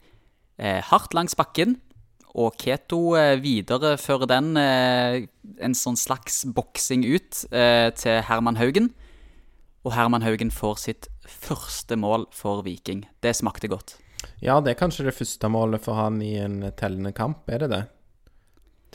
eh, 0.61 0.81
hardt 0.89 1.15
langs 1.17 1.37
bakken. 1.39 1.79
Og 2.33 2.55
Keto 2.57 3.13
eh, 3.17 3.37
viderefører 3.41 4.29
den, 4.29 4.53
eh, 4.57 5.25
en 5.61 5.77
sånn 5.77 5.97
slags 5.99 6.43
boksing 6.49 7.05
ut, 7.05 7.45
eh, 7.53 7.89
til 7.97 8.21
Herman 8.25 8.57
Haugen. 8.57 8.89
Og 9.85 9.93
Herman 9.93 10.25
Haugen 10.25 10.49
får 10.53 10.79
sitt 10.81 11.09
første 11.27 11.97
mål 11.99 12.25
for 12.33 12.63
Viking. 12.65 13.05
Det 13.21 13.35
smakte 13.37 13.69
godt. 13.69 13.97
Ja, 14.43 14.59
det 14.63 14.73
er 14.73 14.79
kanskje 14.79 15.07
det 15.07 15.17
første 15.17 15.49
målet 15.51 15.83
for 15.83 15.99
han 15.99 16.21
i 16.23 16.35
en 16.41 16.61
tellende 16.79 17.13
kamp, 17.15 17.45
er 17.51 17.65
det 17.65 17.73
det? 17.73 17.83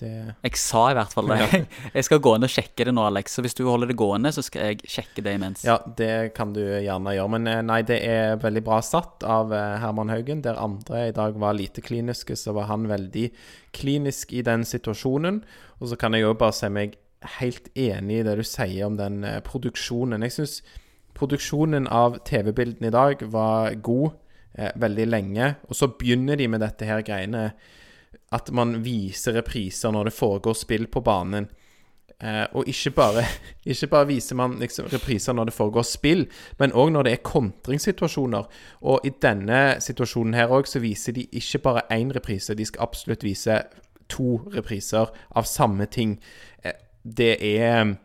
det... 0.00 0.10
Jeg 0.44 0.58
sa 0.60 0.82
i 0.90 0.96
hvert 0.96 1.14
fall 1.14 1.30
det. 1.32 1.60
Jeg 1.96 2.06
skal 2.06 2.20
gå 2.24 2.34
inn 2.36 2.46
og 2.46 2.52
sjekke 2.52 2.86
det 2.88 2.94
nå, 2.94 3.04
Alex. 3.08 3.36
Så 3.36 3.44
hvis 3.44 3.56
du 3.58 3.64
holder 3.68 3.90
det 3.90 3.98
gående, 3.98 4.32
så 4.34 4.44
skal 4.44 4.72
jeg 4.72 4.90
sjekke 4.90 5.24
det 5.24 5.34
imens. 5.38 5.64
Ja, 5.66 5.78
det 5.98 6.34
kan 6.36 6.52
du 6.56 6.62
gjerne 6.62 7.14
gjøre. 7.16 7.32
Men 7.34 7.50
eh, 7.50 7.62
nei, 7.66 7.80
det 7.88 7.98
er 8.06 8.38
veldig 8.42 8.64
bra 8.66 8.80
satt 8.84 9.26
av 9.26 9.52
eh, 9.54 9.78
Herman 9.82 10.12
Haugen. 10.12 10.42
Der 10.46 10.60
andre 10.60 11.08
i 11.08 11.16
dag 11.16 11.38
var 11.40 11.56
lite 11.58 11.84
kliniske, 11.84 12.36
så 12.38 12.54
var 12.56 12.70
han 12.70 12.88
veldig 12.90 13.28
klinisk 13.76 14.34
i 14.36 14.44
den 14.46 14.66
situasjonen. 14.68 15.42
Og 15.78 15.92
så 15.92 15.98
kan 16.00 16.16
jeg 16.16 16.26
jo 16.26 16.36
bare 16.38 16.56
si 16.56 16.70
meg 16.72 16.98
helt 17.38 17.70
enig 17.74 18.20
i 18.20 18.26
det 18.26 18.36
du 18.38 18.46
sier 18.46 18.86
om 18.86 18.98
den 18.98 19.24
eh, 19.26 19.40
produksjonen. 19.46 20.24
Jeg 20.26 20.38
syns 20.38 20.60
produksjonen 21.18 21.88
av 21.90 22.20
TV-bildene 22.28 22.92
i 22.92 22.94
dag 22.94 23.24
var 23.32 23.74
god 23.82 24.14
eh, 24.54 24.72
veldig 24.76 25.06
lenge. 25.08 25.54
Og 25.68 25.76
så 25.76 25.90
begynner 25.98 26.38
de 26.38 26.48
med 26.48 26.62
dette 26.64 26.88
her 26.88 27.04
greiene 27.06 27.50
at 28.32 28.50
man 28.52 28.78
viser 28.84 29.36
repriser 29.38 29.92
når 29.92 30.08
det 30.08 30.16
foregår 30.16 30.56
spill 30.56 30.86
på 30.92 31.02
banen. 31.04 31.48
Eh, 32.20 32.44
og 32.52 32.66
ikke 32.68 32.90
bare, 32.90 33.22
ikke 33.64 33.86
bare, 33.86 34.06
viser 34.06 34.36
man 34.36 34.56
liksom 34.58 34.88
repriser 34.92 35.32
når 35.32 35.44
det 35.44 35.54
foregår 35.54 35.86
spill, 35.86 36.26
men 36.58 36.74
òg 36.74 36.90
når 36.92 37.06
det 37.06 37.12
er 37.12 37.22
kontringssituasjoner. 37.28 38.48
Og 38.80 39.06
i 39.06 39.12
denne 39.22 39.78
situasjonen 39.84 40.34
her 40.34 40.50
òg 40.50 40.66
så 40.66 40.82
viser 40.82 41.14
de 41.14 41.28
ikke 41.32 41.62
bare 41.62 41.86
én 41.94 42.10
reprise, 42.14 42.54
de 42.54 42.66
skal 42.66 42.88
absolutt 42.88 43.24
vise 43.24 43.62
to 44.08 44.40
repriser 44.54 45.12
av 45.36 45.46
samme 45.46 45.86
ting. 45.86 46.18
Eh, 46.64 46.76
det 47.04 47.36
er 47.38 47.96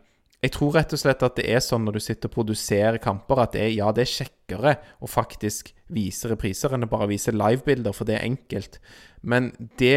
jeg 0.44 0.52
tror 0.52 0.74
rett 0.76 0.92
og 0.92 1.00
slett 1.00 1.22
at 1.24 1.38
det 1.38 1.46
er 1.48 1.62
sånn 1.64 1.86
når 1.86 1.96
du 1.96 2.02
sitter 2.04 2.28
og 2.28 2.34
produserer 2.34 3.00
kamper, 3.00 3.40
at 3.40 3.54
det 3.56 3.70
ja, 3.72 3.88
det 3.96 4.04
er 4.04 4.12
kjekkere 4.12 4.74
å 5.00 5.08
faktisk 5.08 5.72
vise 5.94 6.28
repriser 6.28 6.74
enn 6.76 6.84
å 6.84 6.90
bare 6.90 7.08
vise 7.08 7.32
livebilder, 7.32 7.96
for 7.96 8.08
det 8.08 8.18
er 8.18 8.28
enkelt. 8.28 8.76
Men 9.24 9.52
det 9.80 9.96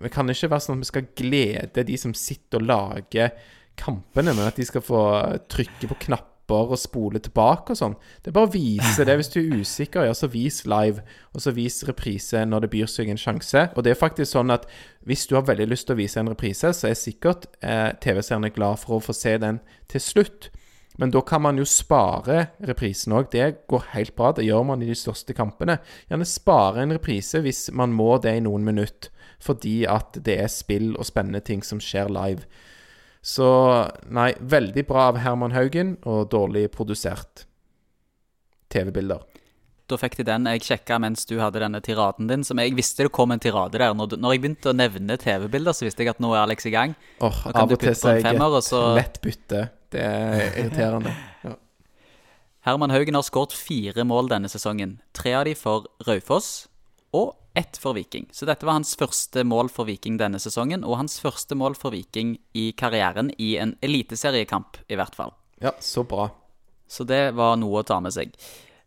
det 0.00 0.12
kan 0.14 0.32
ikke 0.32 0.48
være 0.54 0.64
sånn 0.64 0.80
at 0.80 0.86
vi 0.86 0.92
skal 0.94 1.10
glede 1.18 1.86
de 1.88 1.98
som 2.00 2.16
sitter 2.16 2.62
og 2.62 2.70
lager 2.70 3.34
kampene, 3.76 4.32
men 4.32 4.48
at 4.48 4.56
de 4.56 4.68
skal 4.68 4.84
få 4.84 5.02
trykke 5.52 5.92
på 5.92 6.00
knapper 6.08 6.31
og 6.54 6.78
spole 6.80 7.20
tilbake 7.22 7.74
og 7.74 7.78
sånn. 7.78 7.98
Det 8.22 8.30
er 8.30 8.36
bare 8.36 8.50
å 8.50 8.54
vise 8.54 9.06
det. 9.08 9.16
Hvis 9.18 9.32
du 9.32 9.38
er 9.40 9.60
usikker, 9.62 10.06
ja, 10.06 10.14
så 10.16 10.28
vis 10.32 10.62
live, 10.68 11.04
og 11.32 11.44
så 11.44 11.52
vis 11.56 11.82
reprise 11.88 12.44
når 12.48 12.66
det 12.66 12.72
byr 12.74 12.90
seg 12.90 13.12
en 13.12 13.20
sjanse. 13.20 13.66
Og 13.76 13.84
det 13.84 13.94
er 13.94 14.00
faktisk 14.00 14.34
sånn 14.34 14.54
at 14.54 14.66
hvis 15.08 15.26
du 15.30 15.36
har 15.38 15.46
veldig 15.48 15.68
lyst 15.72 15.88
til 15.88 15.96
å 15.96 16.00
vise 16.02 16.20
en 16.20 16.32
reprise, 16.32 16.72
så 16.76 16.90
er 16.90 16.98
sikkert 16.98 17.48
eh, 17.60 17.90
TV-seerne 18.02 18.52
glad 18.54 18.82
for 18.82 18.98
å 18.98 19.04
få 19.04 19.16
se 19.16 19.36
den 19.42 19.62
til 19.90 20.04
slutt. 20.04 20.50
Men 21.00 21.10
da 21.10 21.22
kan 21.24 21.42
man 21.42 21.56
jo 21.56 21.64
spare 21.68 22.50
reprisen 22.68 23.14
òg. 23.16 23.30
Det 23.32 23.64
går 23.70 23.88
helt 23.94 24.14
bra. 24.18 24.32
Det 24.36 24.44
gjør 24.44 24.66
man 24.68 24.82
i 24.84 24.90
de 24.90 24.96
største 24.98 25.34
kampene. 25.36 25.78
Gjerne 26.10 26.28
spare 26.28 26.84
en 26.84 26.92
reprise 26.92 27.40
hvis 27.44 27.70
man 27.72 27.94
må 27.96 28.18
det 28.22 28.36
i 28.36 28.44
noen 28.44 28.66
minutt, 28.66 29.08
fordi 29.42 29.82
at 29.88 30.20
det 30.26 30.36
er 30.44 30.52
spill 30.52 30.92
og 30.92 31.08
spennende 31.08 31.40
ting 31.44 31.64
som 31.64 31.80
skjer 31.82 32.12
live. 32.12 32.44
Så 33.22 33.46
nei, 34.10 34.32
veldig 34.40 34.82
bra 34.88 35.08
av 35.12 35.20
Herman 35.22 35.52
Haugen, 35.54 35.96
og 36.10 36.28
dårlig 36.32 36.64
produsert 36.74 37.44
TV-bilder. 38.72 39.22
Da 39.90 39.98
fikk 40.00 40.16
de 40.18 40.24
den. 40.26 40.46
Jeg 40.48 40.64
sjekka 40.64 40.96
mens 41.02 41.26
du 41.28 41.34
hadde 41.42 41.60
denne 41.60 41.80
tiraden 41.84 42.28
din. 42.30 42.44
Som 42.46 42.60
jeg 42.62 42.72
visste 42.78 43.04
det 43.04 43.12
kom 43.12 43.34
en 43.34 43.42
tirade 43.42 43.76
der. 43.78 43.92
Når, 43.94 44.16
når 44.22 44.34
jeg 44.36 44.42
begynte 44.44 44.70
å 44.72 44.76
nevne 44.76 45.18
TV-bilder, 45.20 45.76
så 45.76 45.84
visste 45.86 46.04
jeg 46.06 46.14
at 46.14 46.22
nå 46.22 46.30
er 46.32 46.44
Alex 46.46 46.66
i 46.70 46.72
gang. 46.74 46.94
Åh, 47.20 47.42
Nå 47.44 47.52
kan 47.52 47.60
av 47.64 47.68
du 47.68 47.76
og 47.76 47.82
til 47.82 47.90
putte 47.90 47.98
på 47.98 48.00
så 48.00 48.08
en 48.14 48.26
er 48.26 48.38
jeg 48.38 48.56
et 48.62 48.68
så- 48.70 48.94
lett 48.96 49.20
bytte. 49.22 49.62
Det 49.92 50.00
er 50.00 50.56
irriterende. 50.62 51.12
Ja. 51.44 51.54
Herman 52.64 52.90
Haugen 52.94 53.14
har 53.18 53.22
skåret 53.26 53.52
fire 53.52 54.04
mål 54.08 54.30
denne 54.30 54.48
sesongen. 54.48 55.00
Tre 55.12 55.34
av 55.34 55.44
de 55.44 55.54
for 55.58 55.86
Raufoss 56.06 56.68
og 57.12 57.34
ett 57.54 57.76
for 57.76 57.96
Viking. 57.96 58.28
Så 58.32 58.46
dette 58.48 58.66
var 58.66 58.78
hans 58.78 58.94
første 58.98 59.44
mål 59.44 59.70
for 59.72 59.88
Viking 59.88 60.18
denne 60.20 60.40
sesongen, 60.42 60.84
og 60.84 60.98
hans 61.00 61.18
første 61.22 61.56
mål 61.58 61.76
for 61.78 61.94
Viking 61.94 62.36
i 62.56 62.70
karrieren 62.76 63.32
i 63.38 63.54
en 63.62 63.76
eliteseriekamp, 63.84 64.80
i 64.88 64.98
hvert 64.98 65.16
fall. 65.18 65.34
ja, 65.62 65.72
så 65.80 66.02
bra. 66.02 66.30
Så 66.88 67.04
det 67.08 67.32
var 67.38 67.56
noe 67.56 67.80
å 67.80 67.86
ta 67.88 68.00
med 68.04 68.12
seg. 68.12 68.34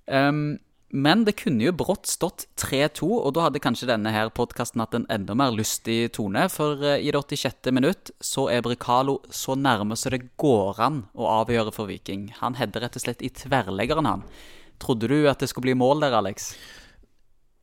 Um, 0.06 0.60
men 0.96 1.26
det 1.26 1.34
kunne 1.42 1.66
jo 1.66 1.74
brått 1.76 2.08
stått 2.08 2.46
3-2, 2.62 3.08
og 3.10 3.34
da 3.36 3.48
hadde 3.48 3.62
kanskje 3.64 3.90
denne 3.90 4.14
her 4.14 4.30
podkasten 4.32 4.84
hatt 4.84 4.94
en 4.96 5.08
enda 5.12 5.36
mer 5.36 5.52
lystig 5.52 6.14
tone. 6.16 6.46
For 6.54 6.80
eh, 6.86 7.02
i 7.04 7.12
det 7.12 7.20
86. 7.20 7.72
minutt 7.76 8.14
så 8.24 8.46
er 8.54 8.64
Brekalo 8.64 9.18
så 9.34 9.58
nærme 9.60 9.98
så 10.00 10.14
det 10.14 10.22
går 10.40 10.80
an 10.86 11.02
å 11.18 11.28
avgjøre 11.42 11.74
for 11.76 11.90
Viking. 11.92 12.30
Han 12.40 12.56
header 12.60 12.86
rett 12.86 12.96
og 12.96 13.04
slett 13.04 13.26
i 13.26 13.34
tverrleggeren, 13.34 14.08
han. 14.08 14.24
Trodde 14.80 15.10
du 15.12 15.18
at 15.28 15.42
det 15.44 15.50
skulle 15.52 15.72
bli 15.72 15.80
mål 15.80 16.06
der, 16.06 16.16
Alex? 16.16 16.54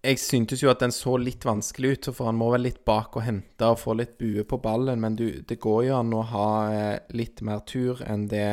Jeg 0.03 0.19
syntes 0.19 0.65
jo 0.65 0.71
at 0.73 0.81
den 0.83 0.91
så 0.91 1.15
litt 1.21 1.45
vanskelig 1.47 1.93
ut, 1.95 2.09
for 2.17 2.27
han 2.27 2.38
må 2.38 2.49
vel 2.51 2.65
litt 2.67 2.81
bak 2.88 3.15
og 3.15 3.23
hente 3.23 3.69
og 3.71 3.79
få 3.79 3.95
litt 3.95 4.17
bue 4.19 4.43
på 4.43 4.59
ballen. 4.59 4.99
Men 5.03 5.15
du, 5.19 5.29
det 5.47 5.61
går 5.62 5.85
jo 5.87 5.99
an 6.01 6.11
å 6.19 6.25
ha 6.33 6.49
eh, 6.75 6.97
litt 7.15 7.45
mer 7.47 7.62
tur 7.69 8.03
enn 8.03 8.27
det 8.31 8.49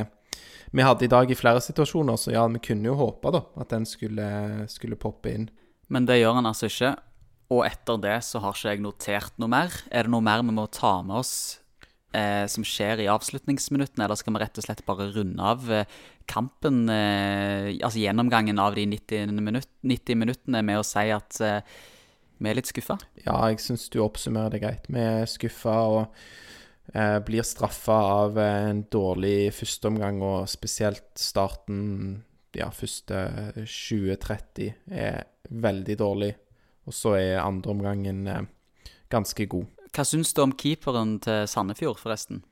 vi 0.69 0.85
hadde 0.85 1.07
i 1.07 1.09
dag 1.09 1.31
i 1.31 1.37
flere 1.37 1.61
situasjoner. 1.65 2.19
Så 2.21 2.35
ja, 2.35 2.45
vi 2.53 2.61
kunne 2.61 2.91
jo 2.91 2.99
håpe 2.99 3.33
da, 3.33 3.41
at 3.57 3.73
den 3.73 3.89
skulle, 3.89 4.29
skulle 4.69 4.99
poppe 5.01 5.33
inn. 5.33 5.47
Men 5.89 6.05
det 6.05 6.19
gjør 6.19 6.37
han 6.37 6.51
altså 6.51 6.69
ikke. 6.69 6.93
Og 7.49 7.63
etter 7.65 7.97
det 8.03 8.19
så 8.27 8.43
har 8.43 8.53
ikke 8.53 8.75
jeg 8.75 8.85
notert 8.85 9.41
noe 9.41 9.49
mer. 9.49 9.73
Er 9.89 10.05
det 10.05 10.13
noe 10.13 10.21
mer 10.21 10.45
vi 10.45 10.53
må 10.53 10.67
ta 10.69 10.99
med 11.01 11.17
oss 11.23 11.33
eh, 12.15 12.45
som 12.49 12.65
skjer 12.65 13.03
i 13.03 13.09
avslutningsminuttene, 13.11 14.05
eller 14.05 14.19
skal 14.19 14.35
vi 14.35 14.41
rett 14.43 14.59
og 14.59 14.65
slett 14.65 14.83
bare 14.87 15.09
runde 15.13 15.45
av 15.51 15.69
eh, 15.73 15.99
kampen, 16.29 16.83
eh, 16.93 17.75
altså 17.77 18.01
gjennomgangen 18.01 18.61
av 18.61 18.77
de 18.77 18.85
90, 18.89 19.33
minutt, 19.39 19.71
90 19.81 20.19
minuttene, 20.19 20.63
med 20.65 20.81
å 20.81 20.85
si 20.87 21.07
at 21.13 21.39
eh, 21.45 21.79
vi 22.39 22.51
er 22.51 22.59
litt 22.59 22.69
skuffa? 22.71 22.99
Ja, 23.25 23.37
jeg 23.51 23.61
syns 23.63 23.89
du 23.91 23.99
oppsummerer 24.03 24.53
det 24.53 24.63
greit. 24.63 24.87
Vi 24.89 25.01
er 25.03 25.29
skuffa 25.29 25.75
og 25.91 26.01
eh, 26.93 27.17
blir 27.25 27.45
straffa 27.47 27.97
av 28.23 28.39
eh, 28.39 28.69
en 28.71 28.85
dårlig 28.91 29.51
førsteomgang, 29.57 30.21
og 30.25 30.49
spesielt 30.51 31.11
starten, 31.19 31.81
ja, 32.57 32.71
første 32.73 33.25
20-30 33.59 34.71
er 34.89 35.27
veldig 35.49 35.99
dårlig. 35.99 36.31
Og 36.89 36.95
så 36.95 37.13
er 37.19 37.43
andreomgangen 37.43 38.23
ganske 39.13 39.45
god. 39.45 39.67
Hva 39.95 40.05
syns 40.05 40.33
du 40.35 40.43
om 40.43 40.53
keeperen 40.53 41.17
til 41.23 41.47
Sandefjord, 41.49 41.99
forresten? 42.01 42.43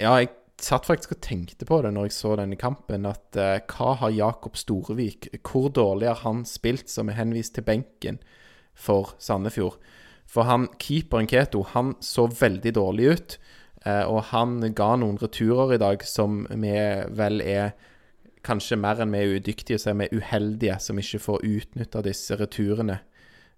Ja, 0.00 0.16
jeg 0.16 0.30
satt 0.62 0.86
faktisk 0.88 1.16
og 1.16 1.22
tenkte 1.24 1.66
på 1.68 1.80
det 1.84 1.92
når 1.94 2.08
jeg 2.08 2.16
så 2.16 2.36
denne 2.38 2.58
kampen, 2.60 3.06
at 3.08 3.38
eh, 3.38 3.58
hva 3.68 3.96
har 4.00 4.14
Jakob 4.14 4.56
Storevik 4.56 5.28
Hvor 5.42 5.68
dårlig 5.74 6.08
har 6.08 6.22
han 6.22 6.44
spilt 6.48 6.90
som 6.90 7.10
er 7.10 7.18
henvist 7.18 7.56
til 7.56 7.66
benken 7.66 8.20
for 8.72 9.14
Sandefjord? 9.18 9.78
For 10.32 10.48
han, 10.48 10.68
keeperen 10.80 11.28
Keto, 11.28 11.64
han 11.74 11.96
så 12.00 12.24
veldig 12.30 12.72
dårlig 12.78 13.08
ut, 13.12 13.38
eh, 13.84 14.04
og 14.08 14.30
han 14.32 14.60
ga 14.72 14.94
noen 14.96 15.18
returer 15.20 15.74
i 15.76 15.82
dag 15.82 16.04
som 16.08 16.46
vi 16.48 16.76
vel 17.12 17.42
er 17.44 17.74
Kanskje 18.42 18.74
mer 18.74 18.98
enn 18.98 19.12
vi 19.14 19.20
er 19.22 19.36
udyktige, 19.38 19.76
så 19.78 19.92
er 19.92 20.00
vi 20.00 20.18
uheldige 20.18 20.74
som 20.82 20.98
ikke 20.98 21.20
får 21.22 21.44
utnytta 21.46 22.00
disse 22.02 22.34
returene. 22.34 22.96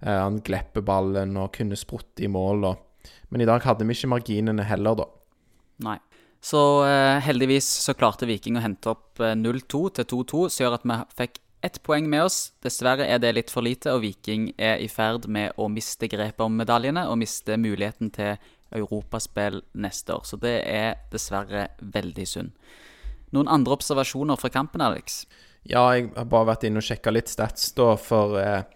Eh, 0.05 0.21
han 0.21 0.41
glepper 0.45 0.85
ballen 0.85 1.37
og 1.41 1.55
kunne 1.57 1.79
sprutte 1.81 2.25
i 2.25 2.31
mål, 2.31 2.65
og 2.71 2.91
Men 3.29 3.43
i 3.43 3.47
dag 3.49 3.61
hadde 3.67 3.85
vi 3.85 3.93
ikke 3.97 4.09
marginene 4.09 4.63
heller, 4.63 4.95
da. 4.95 5.05
Nei. 5.85 5.99
Så 6.45 6.85
eh, 6.87 7.19
heldigvis 7.25 7.67
så 7.83 7.95
klarte 7.97 8.29
Viking 8.29 8.59
å 8.59 8.63
hente 8.63 8.93
opp 8.93 9.21
eh, 9.21 9.35
0-2 9.35 9.81
til 9.97 10.07
2-2, 10.13 10.43
som 10.53 10.65
gjør 10.65 10.77
at 10.77 10.85
vi 10.87 10.99
fikk 11.19 11.41
ett 11.65 11.81
poeng 11.83 12.07
med 12.11 12.27
oss. 12.27 12.53
Dessverre 12.63 13.07
er 13.09 13.19
det 13.19 13.33
litt 13.35 13.53
for 13.53 13.65
lite, 13.65 13.95
og 13.95 14.05
Viking 14.05 14.51
er 14.61 14.83
i 14.85 14.91
ferd 14.93 15.27
med 15.27 15.57
å 15.57 15.71
miste 15.73 16.09
grepet 16.13 16.45
om 16.45 16.57
medaljene 16.61 17.07
og 17.09 17.19
miste 17.23 17.57
muligheten 17.57 18.13
til 18.15 18.37
europaspill 18.77 19.63
neste 19.81 20.15
år. 20.15 20.27
Så 20.29 20.39
det 20.41 20.59
er 20.69 21.01
dessverre 21.13 21.71
veldig 21.81 22.27
synd. 22.29 22.53
Noen 23.35 23.49
andre 23.51 23.79
observasjoner 23.79 24.39
fra 24.39 24.53
kampen, 24.53 24.85
Alex? 24.85 25.25
Ja, 25.65 25.89
jeg 25.97 26.13
har 26.13 26.29
bare 26.29 26.53
vært 26.53 26.69
inne 26.69 26.83
og 26.83 26.87
sjekka 26.87 27.15
litt 27.15 27.33
stats, 27.33 27.73
da, 27.75 27.95
for 27.97 28.37
eh, 28.39 28.69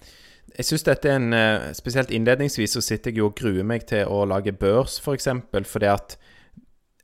jeg 0.56 0.66
syns 0.66 0.86
dette 0.86 1.10
er 1.10 1.18
en 1.18 1.36
eh, 1.36 1.68
Spesielt 1.76 2.10
innledningsvis 2.14 2.76
så 2.76 2.82
sitter 2.84 3.12
jeg 3.12 3.22
jo 3.22 3.30
og 3.30 3.36
gruer 3.38 3.66
meg 3.66 3.86
til 3.90 4.08
å 4.08 4.24
lage 4.28 4.54
børs, 4.56 4.98
f.eks., 4.98 5.04
for 5.04 5.18
eksempel, 5.18 5.68
fordi 5.68 5.90
at 5.92 6.18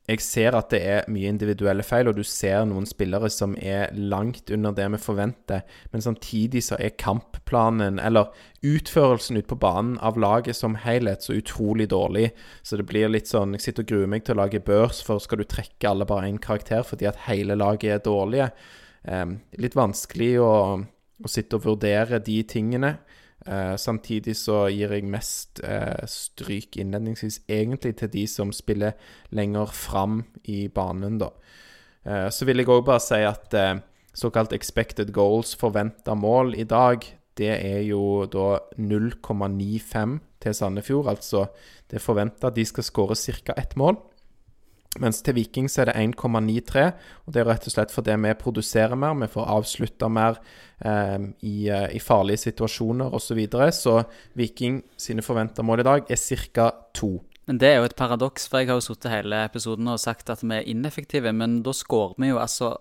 jeg 0.04 0.20
ser 0.20 0.52
at 0.52 0.68
det 0.68 0.80
er 0.84 1.06
mye 1.08 1.30
individuelle 1.32 1.84
feil, 1.86 2.10
og 2.10 2.18
du 2.18 2.26
ser 2.28 2.66
noen 2.68 2.84
spillere 2.84 3.30
som 3.32 3.54
er 3.56 3.88
langt 3.96 4.50
under 4.52 4.74
det 4.76 4.90
vi 4.92 5.00
forventer, 5.00 5.62
men 5.94 6.04
samtidig 6.04 6.60
så 6.66 6.76
er 6.76 6.92
kampplanen, 7.00 7.96
eller 7.96 8.28
utførelsen 8.60 9.40
ute 9.40 9.48
på 9.48 9.58
banen 9.62 9.96
av 10.04 10.20
laget 10.20 10.58
som 10.58 10.76
helhet, 10.82 11.24
så 11.24 11.38
utrolig 11.38 11.88
dårlig. 11.88 12.34
Så 12.60 12.76
det 12.76 12.84
blir 12.90 13.08
litt 13.08 13.32
sånn 13.32 13.56
Jeg 13.56 13.64
sitter 13.64 13.86
og 13.86 13.92
gruer 13.94 14.12
meg 14.12 14.26
til 14.26 14.36
å 14.36 14.42
lage 14.42 14.60
børs, 14.60 15.00
for 15.06 15.24
skal 15.24 15.40
du 15.40 15.48
trekke 15.48 15.88
alle 15.88 16.08
bare 16.08 16.28
én 16.28 16.40
karakter 16.42 16.84
fordi 16.84 17.08
at 17.08 17.24
hele 17.24 17.56
laget 17.56 17.96
er 17.96 18.04
dårlige? 18.04 18.52
Eh, 19.08 19.26
litt 19.56 19.76
vanskelig 19.76 20.34
å, 20.44 20.54
å 20.84 21.32
sitte 21.32 21.56
og 21.56 21.64
vurdere 21.70 22.20
de 22.20 22.42
tingene. 22.44 22.98
Eh, 23.46 23.74
samtidig 23.76 24.36
så 24.40 24.64
gir 24.72 24.94
jeg 24.96 25.04
mest 25.04 25.60
uh, 25.60 26.00
stryk 26.08 26.78
innledningsvis 26.80 27.42
egentlig 27.44 27.96
til 28.00 28.08
de 28.14 28.22
som 28.30 28.52
spiller 28.56 28.96
lenger 29.36 29.72
fram 29.76 30.22
i 30.48 30.68
banen, 30.72 31.18
da. 31.20 31.28
Uh, 32.04 32.30
så 32.32 32.48
vil 32.48 32.62
jeg 32.62 32.70
òg 32.72 32.86
bare 32.86 33.02
si 33.04 33.20
at 33.24 33.58
såkalt 34.14 34.54
expected 34.56 35.12
goals, 35.12 35.52
forventa 35.60 36.14
mål, 36.14 36.54
i 36.56 36.64
dag, 36.64 37.04
det 37.36 37.50
er 37.50 37.82
jo 37.82 38.24
da 38.30 38.60
0,95 38.78 40.18
til 40.40 40.54
Sandefjord. 40.54 41.08
Altså 41.10 41.46
det 41.90 41.98
er 41.98 42.04
forventa 42.04 42.50
de 42.54 42.64
skal 42.64 42.86
skåre 42.86 43.16
ca. 43.18 43.56
ett 43.58 43.76
mål. 43.76 43.98
Mens 45.02 45.22
til 45.26 45.34
Viking 45.34 45.66
så 45.70 45.82
er 45.82 45.90
det 45.90 45.96
1,93, 45.98 46.84
og 47.26 47.34
det 47.34 47.42
er 47.42 47.48
rett 47.48 47.66
og 47.66 47.74
slett 47.74 47.94
fordi 47.94 48.14
vi 48.22 48.34
produserer 48.38 48.94
mer, 48.98 49.16
vi 49.18 49.30
får 49.32 49.50
avslutta 49.56 50.10
mer 50.12 50.38
eh, 50.86 51.30
i, 51.42 51.56
i 51.66 52.02
farlige 52.02 52.44
situasjoner 52.46 53.10
osv. 53.10 53.26
Så, 53.26 53.38
videre. 53.38 53.70
så 53.72 54.02
Viking 54.38 54.82
sine 55.00 55.24
forventa 55.26 55.64
mål 55.66 55.82
i 55.82 55.88
dag 55.88 56.10
er 56.10 56.20
ca. 56.54 56.70
to. 56.94 57.16
Men 57.48 57.58
det 57.60 57.68
er 57.68 57.80
jo 57.82 57.88
et 57.88 57.96
paradoks, 57.98 58.46
for 58.48 58.62
jeg 58.62 58.70
har 58.70 58.78
jo 58.78 58.86
sittet 58.86 59.12
hele 59.12 59.42
episoden 59.44 59.88
og 59.92 60.00
sagt 60.00 60.30
at 60.32 60.44
vi 60.44 60.54
er 60.56 60.68
ineffektive, 60.70 61.32
men 61.32 61.58
da 61.64 61.74
skårer 61.76 62.14
vi 62.22 62.30
jo 62.30 62.38
altså 62.40 62.76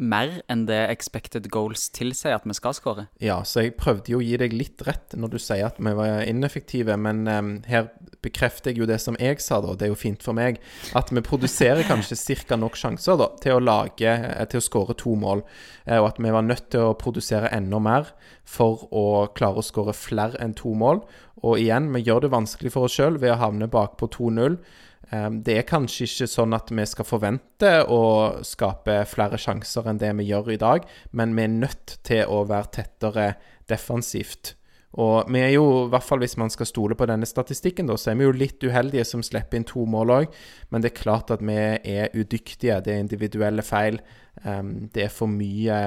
mer 0.00 0.40
enn 0.50 0.64
det 0.68 0.78
expected 0.88 1.46
goals 1.52 1.88
tilsier 1.94 2.34
at 2.38 2.46
vi 2.48 2.56
skal 2.56 2.74
skåre. 2.76 3.06
Ja, 3.22 3.40
så 3.44 3.66
jeg 3.66 3.76
prøvde 3.78 4.14
jo 4.14 4.20
å 4.20 4.24
gi 4.24 4.38
deg 4.40 4.56
litt 4.56 4.82
rett 4.86 5.14
når 5.16 5.34
du 5.34 5.38
sier 5.42 5.68
at 5.68 5.80
vi 5.80 5.92
var 5.96 6.24
ineffektive, 6.24 6.96
men 7.00 7.26
um, 7.28 7.52
her 7.68 7.90
bekrefter 8.24 8.72
jeg 8.72 8.82
jo 8.82 8.88
det 8.88 8.98
som 9.02 9.16
jeg 9.20 9.40
sa, 9.44 9.60
da. 9.64 9.76
Det 9.76 9.86
er 9.86 9.92
jo 9.92 10.00
fint 10.00 10.24
for 10.24 10.36
meg. 10.36 10.60
At 10.96 11.12
vi 11.12 11.22
produserer 11.24 11.86
kanskje 11.88 12.18
ca. 12.48 12.58
nok 12.60 12.76
sjanser 12.80 13.20
da, 13.20 13.30
til 13.42 13.56
å 13.56 13.64
lage, 13.64 14.10
eh, 14.10 14.44
til 14.50 14.60
å 14.60 14.64
skåre 14.64 14.96
to 14.98 15.14
mål. 15.18 15.44
Eh, 15.86 15.98
og 16.00 16.10
at 16.10 16.20
vi 16.20 16.34
var 16.34 16.46
nødt 16.46 16.70
til 16.72 16.90
å 16.90 16.98
produsere 17.00 17.52
enda 17.56 17.80
mer 17.82 18.12
for 18.44 18.86
å 18.90 19.06
klare 19.36 19.62
å 19.62 19.66
skåre 19.66 19.96
flere 19.96 20.40
enn 20.42 20.56
to 20.58 20.74
mål. 20.76 21.04
Og 21.44 21.60
igjen, 21.60 21.88
vi 21.94 22.04
gjør 22.04 22.26
det 22.26 22.34
vanskelig 22.34 22.74
for 22.74 22.88
oss 22.88 22.96
sjøl 22.98 23.20
ved 23.20 23.34
å 23.34 23.40
havne 23.40 23.70
bakpå 23.70 24.10
2-0. 24.16 24.60
Eh, 25.12 25.30
Det 25.30 25.58
er 25.58 25.66
kanskje 25.68 26.06
ikke 26.06 26.30
sånn 26.30 26.54
at 26.54 26.70
vi 26.70 26.86
skal 26.86 27.08
forvente 27.08 27.72
å 27.88 28.02
skape 28.46 29.02
flere 29.10 29.38
sjanser 29.38 29.88
enn 29.90 29.98
det 29.98 30.12
vi 30.20 30.30
gjør 30.30 30.52
i 30.54 30.60
dag, 30.60 30.86
men 31.12 31.34
vi 31.34 31.42
er 31.42 31.54
nødt 31.54 31.98
til 32.06 32.24
å 32.26 32.44
være 32.46 32.72
tettere 32.78 33.34
defensivt. 33.68 34.54
Og 34.98 35.28
vi 35.30 35.38
er 35.38 35.52
jo, 35.54 35.86
i 35.86 35.90
hvert 35.92 36.02
fall 36.02 36.18
hvis 36.18 36.36
man 36.36 36.50
skal 36.50 36.66
stole 36.66 36.96
på 36.98 37.06
denne 37.06 37.26
statistikken, 37.28 37.86
da, 37.86 37.94
så 37.94 38.10
er 38.10 38.16
vi 38.18 38.24
jo 38.26 38.34
litt 38.34 38.64
uheldige 38.66 39.04
som 39.06 39.22
slipper 39.22 39.60
inn 39.60 39.66
to 39.68 39.84
mål 39.86 40.10
òg. 40.16 40.32
Men 40.70 40.82
det 40.82 40.90
er 40.90 41.02
klart 41.02 41.30
at 41.30 41.44
vi 41.46 41.54
er 41.54 42.10
udyktige. 42.10 42.80
Det 42.82 42.96
er 42.96 43.04
individuelle 43.04 43.62
feil. 43.62 44.00
Um, 44.42 44.90
det 44.90 45.04
er 45.04 45.12
for 45.14 45.30
mye 45.30 45.78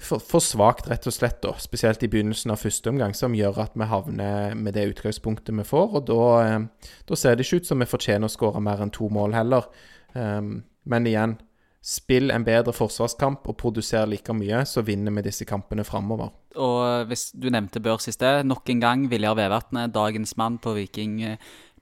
for, 0.00 0.22
for 0.22 0.44
svakt, 0.44 0.88
rett 0.90 1.06
og 1.06 1.14
slett, 1.14 1.40
da. 1.44 1.52
Spesielt 1.60 2.02
i 2.04 2.08
begynnelsen 2.10 2.52
av 2.54 2.62
første 2.62 2.90
omgang, 2.92 3.14
som 3.16 3.36
gjør 3.36 3.62
at 3.66 3.76
vi 3.78 3.88
havner 3.90 4.56
med 4.58 4.76
det 4.76 4.88
utgangspunktet 4.94 5.54
vi 5.56 5.66
får. 5.66 5.94
Og 5.98 6.08
da, 6.08 6.24
eh, 6.46 6.90
da 7.08 7.18
ser 7.18 7.36
det 7.36 7.46
ikke 7.46 7.60
ut 7.60 7.70
som 7.70 7.82
vi 7.82 7.90
fortjener 7.90 8.30
å 8.30 8.32
skåre 8.32 8.62
mer 8.64 8.82
enn 8.82 8.92
to 8.94 9.10
mål 9.12 9.36
heller. 9.36 9.70
Um, 10.14 10.64
men 10.90 11.06
igjen, 11.06 11.36
spill 11.84 12.32
en 12.34 12.44
bedre 12.44 12.74
forsvarskamp 12.76 13.46
og 13.48 13.56
produser 13.60 14.08
like 14.10 14.34
mye, 14.36 14.64
så 14.68 14.82
vinner 14.84 15.14
vi 15.16 15.28
disse 15.28 15.46
kampene 15.48 15.84
framover. 15.86 16.32
Og 16.60 17.06
hvis 17.08 17.30
du 17.32 17.46
nevnte 17.52 17.80
børs 17.80 18.10
i 18.10 18.14
sted, 18.16 18.42
nok 18.48 18.68
en 18.72 18.82
gang 18.82 19.04
Viljar 19.08 19.38
Vevatnet, 19.38 19.94
dagens 19.94 20.34
mann 20.40 20.58
på 20.60 20.74
Viking 20.76 21.20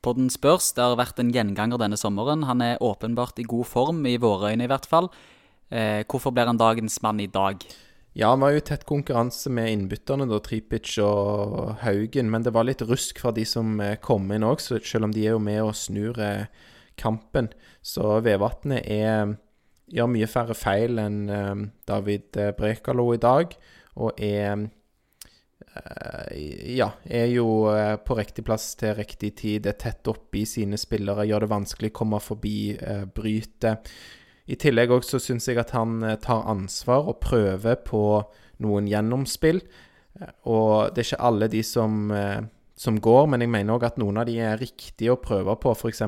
Podden 0.04 0.28
spørs. 0.30 0.70
Det 0.76 0.84
har 0.84 0.98
vært 0.98 1.18
en 1.18 1.32
gjenganger 1.34 1.80
denne 1.80 1.98
sommeren. 1.98 2.44
Han 2.46 2.62
er 2.62 2.78
åpenbart 2.84 3.40
i 3.42 3.46
god 3.48 3.66
form, 3.66 4.04
i 4.06 4.18
våre 4.20 4.52
øyne 4.52 4.68
i 4.68 4.70
hvert 4.70 4.86
fall. 4.86 5.10
Eh, 5.74 6.04
hvorfor 6.06 6.32
blir 6.32 6.46
han 6.46 6.60
dagens 6.60 7.00
mann 7.02 7.18
i 7.20 7.26
dag? 7.26 7.64
Ja, 8.12 8.30
han 8.30 8.40
var 8.40 8.54
jo 8.54 8.62
tett 8.64 8.86
konkurranse 8.88 9.50
med 9.52 9.70
innbytterne, 9.72 10.26
da, 10.30 10.40
Tripic 10.42 10.96
og 11.04 11.76
Haugen. 11.84 12.30
Men 12.32 12.46
det 12.46 12.54
var 12.56 12.66
litt 12.66 12.82
rusk 12.82 13.20
fra 13.22 13.32
de 13.36 13.44
som 13.46 13.76
eh, 13.84 13.98
kom 14.02 14.30
inn 14.32 14.46
òg, 14.46 14.62
selv 14.62 15.08
om 15.08 15.14
de 15.14 15.26
er 15.26 15.36
jo 15.36 15.42
med 15.42 15.60
og 15.62 15.76
snur 15.76 16.18
eh, 16.22 16.48
kampen. 16.98 17.50
Så 17.84 18.18
Vevatnet 18.24 18.88
gjør 18.88 20.10
mye 20.10 20.28
færre 20.28 20.56
feil 20.58 20.98
enn 21.02 21.20
eh, 21.30 21.54
David 21.88 22.40
Brekalo 22.58 23.12
i 23.14 23.22
dag, 23.22 23.54
og 23.98 24.18
er 24.18 24.68
ja, 26.74 26.88
er 27.06 27.28
jo 27.30 27.44
på 28.02 28.14
riktig 28.18 28.42
plass 28.42 28.72
til 28.80 28.96
riktig 28.98 29.28
tid, 29.38 29.66
er 29.68 29.76
tett 29.78 30.08
oppe 30.10 30.40
i 30.40 30.46
sine 30.48 30.78
spillere, 30.80 31.26
gjør 31.28 31.44
det 31.44 31.50
vanskelig 31.52 31.90
å 31.92 31.96
komme 32.00 32.18
forbi 32.22 32.72
brytet. 33.14 33.92
I 34.48 34.56
tillegg 34.56 34.92
også 34.94 35.20
syns 35.20 35.48
jeg 35.48 35.60
at 35.60 35.74
han 35.76 36.00
tar 36.24 36.46
ansvar 36.48 37.10
og 37.10 37.20
prøver 37.20 37.76
på 37.84 38.02
noen 38.64 38.88
gjennomspill. 38.88 39.60
Og 40.48 40.94
det 40.94 41.02
er 41.02 41.08
ikke 41.10 41.26
alle 41.28 41.48
de 41.52 41.60
som, 41.62 42.08
som 42.74 42.96
går, 43.04 43.28
men 43.28 43.44
jeg 43.44 43.52
mener 43.52 43.76
òg 43.76 43.84
at 43.86 44.00
noen 44.00 44.18
av 44.18 44.26
de 44.26 44.38
er 44.40 44.56
riktige 44.58 45.12
å 45.12 45.20
prøve 45.20 45.52
på. 45.60 45.74
F.eks. 45.76 46.00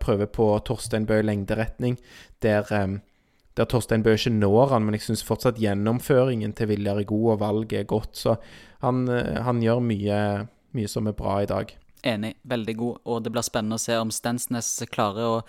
prøve 0.00 0.28
på 0.30 0.46
Torstein 0.64 1.08
Bøe 1.10 1.26
lengderetning, 1.26 1.98
der 2.46 2.70
der 3.56 3.68
Torstein 3.68 4.02
Bøe 4.02 4.16
ikke 4.16 4.32
når 4.32 4.70
han, 4.72 4.84
men 4.86 4.96
jeg 4.96 5.06
syns 5.06 5.24
fortsatt 5.28 5.60
gjennomføringen 5.60 6.54
til 6.56 6.70
Viljar 6.70 7.02
er 7.02 7.08
god, 7.08 7.26
og 7.34 7.40
valget 7.42 7.82
er 7.82 7.88
godt. 7.88 8.16
Så 8.16 8.36
han, 8.84 9.08
eh, 9.08 9.42
han 9.44 9.60
gjør 9.62 9.82
mye, 9.84 10.20
mye, 10.72 10.88
som 10.88 11.06
er 11.06 11.16
bra 11.16 11.42
i 11.42 11.50
dag. 11.50 11.74
Enig. 12.02 12.34
Veldig 12.48 12.76
god. 12.76 13.02
Og 13.04 13.22
det 13.22 13.32
blir 13.32 13.44
spennende 13.44 13.76
å 13.76 13.82
se 13.82 13.98
om 14.00 14.10
Stensnes 14.10 14.70
klarer 14.90 15.28
å 15.28 15.42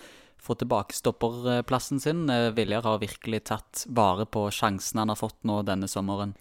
få 0.44 0.54
tilbake 0.60 0.94
stopperplassen 0.96 2.00
sin. 2.00 2.28
Eh, 2.30 2.50
Viljar 2.56 2.84
har 2.84 3.00
virkelig 3.02 3.44
tatt 3.50 3.84
vare 3.88 4.26
på 4.26 4.46
sjansen 4.52 5.00
han 5.00 5.12
har 5.12 5.18
fått 5.18 5.40
nå 5.48 5.62
denne 5.66 5.88
sommeren. 5.88 6.34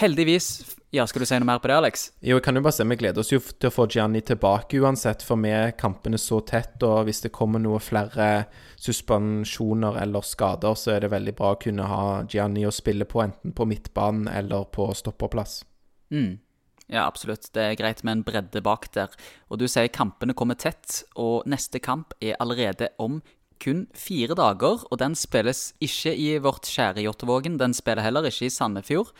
Heldigvis. 0.00 0.76
Ja, 0.90 1.06
Skal 1.06 1.20
du 1.22 1.26
si 1.26 1.38
noe 1.38 1.48
mer 1.48 1.58
på 1.60 1.68
det, 1.68 1.76
Alex? 1.76 2.06
Jo, 2.24 2.38
jeg 2.38 2.44
kan 2.46 2.56
jo 2.56 2.62
bare 2.64 2.72
si 2.72 2.84
Vi 2.86 2.96
gleder 2.96 3.20
oss 3.20 3.32
jo 3.32 3.40
til 3.40 3.68
å 3.68 3.74
få 3.74 3.86
Gianni 3.90 4.22
tilbake 4.24 4.80
uansett, 4.80 5.22
for 5.26 5.40
vi 5.42 5.52
er 5.52 5.74
kampene 5.78 6.18
så 6.18 6.40
tett. 6.46 6.80
Og 6.86 7.04
hvis 7.08 7.22
det 7.26 7.34
kommer 7.36 7.62
noe 7.62 7.82
flere 7.82 8.46
suspensjoner 8.80 10.00
eller 10.02 10.24
skader, 10.24 10.74
så 10.74 10.96
er 10.96 11.04
det 11.04 11.12
veldig 11.12 11.36
bra 11.36 11.52
å 11.54 11.60
kunne 11.60 11.86
ha 11.90 12.24
Gianni 12.28 12.66
å 12.66 12.74
spille 12.74 13.04
på, 13.08 13.22
enten 13.24 13.54
på 13.56 13.68
midtbanen 13.68 14.28
eller 14.32 14.66
på 14.72 14.88
stopperplass. 14.94 15.64
Mm. 16.10 16.38
Ja, 16.86 17.06
absolutt. 17.06 17.48
Det 17.54 17.62
er 17.62 17.78
greit 17.78 18.04
med 18.06 18.18
en 18.18 18.24
bredde 18.26 18.62
bak 18.62 18.86
der. 18.94 19.10
Og 19.50 19.58
du 19.58 19.66
sier 19.70 19.90
kampene 19.90 20.36
kommer 20.38 20.58
tett, 20.58 21.02
og 21.18 21.46
neste 21.50 21.80
kamp 21.82 22.14
er 22.22 22.38
allerede 22.42 22.92
om 23.02 23.18
kun 23.62 23.86
fire 23.96 24.36
dager, 24.38 24.84
og 24.90 25.00
den 25.00 25.16
spilles 25.18 25.70
ikke 25.82 26.14
i 26.14 26.36
vårt 26.42 26.68
kjære 26.68 27.04
Jåttåvågen. 27.06 27.58
Den 27.60 27.74
spiller 27.76 28.06
heller 28.06 28.28
ikke 28.28 28.48
i 28.48 28.52
Sandefjord. 28.52 29.12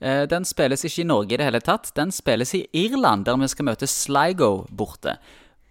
Eh, 0.00 0.24
den 0.30 0.44
spilles 0.44 0.84
ikke 0.84 1.02
i 1.02 1.08
Norge 1.08 1.34
i 1.34 1.40
det 1.40 1.48
hele 1.48 1.62
tatt. 1.64 1.92
Den 1.96 2.12
spilles 2.14 2.54
i 2.54 2.66
Irland, 2.72 3.26
der 3.26 3.38
vi 3.40 3.50
skal 3.50 3.70
møte 3.70 3.90
Sligo 3.90 4.66
borte. 4.70 5.18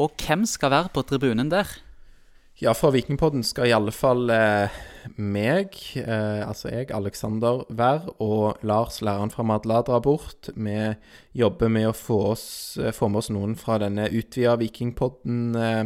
Og 0.02 0.14
hvem 0.18 0.46
skal 0.50 0.74
være 0.74 0.94
på 0.94 1.04
tribunen 1.08 1.52
der? 1.52 1.70
Ja, 2.62 2.76
fra 2.78 2.92
Vikingpodden 2.94 3.42
skal 3.44 3.68
i 3.68 3.74
alle 3.74 3.92
fall 3.92 4.30
eh, 4.30 4.76
meg, 5.18 5.74
eh, 5.98 6.44
altså 6.46 6.70
jeg, 6.70 6.92
Alexander, 6.94 7.64
være, 7.74 8.14
og 8.22 8.62
Lars, 8.62 9.02
læreren 9.02 9.34
fra 9.34 9.44
Madla, 9.44 9.82
dra 9.82 9.98
bort. 10.04 10.52
Vi 10.54 10.76
jobber 11.34 11.74
med 11.74 11.90
å 11.90 11.96
få, 11.98 12.20
oss, 12.36 12.46
eh, 12.78 12.94
få 12.94 13.10
med 13.10 13.24
oss 13.24 13.32
noen 13.34 13.58
fra 13.58 13.80
denne 13.82 14.06
utvida 14.06 14.54
Vikingpodden 14.62 15.58
eh, 15.58 15.82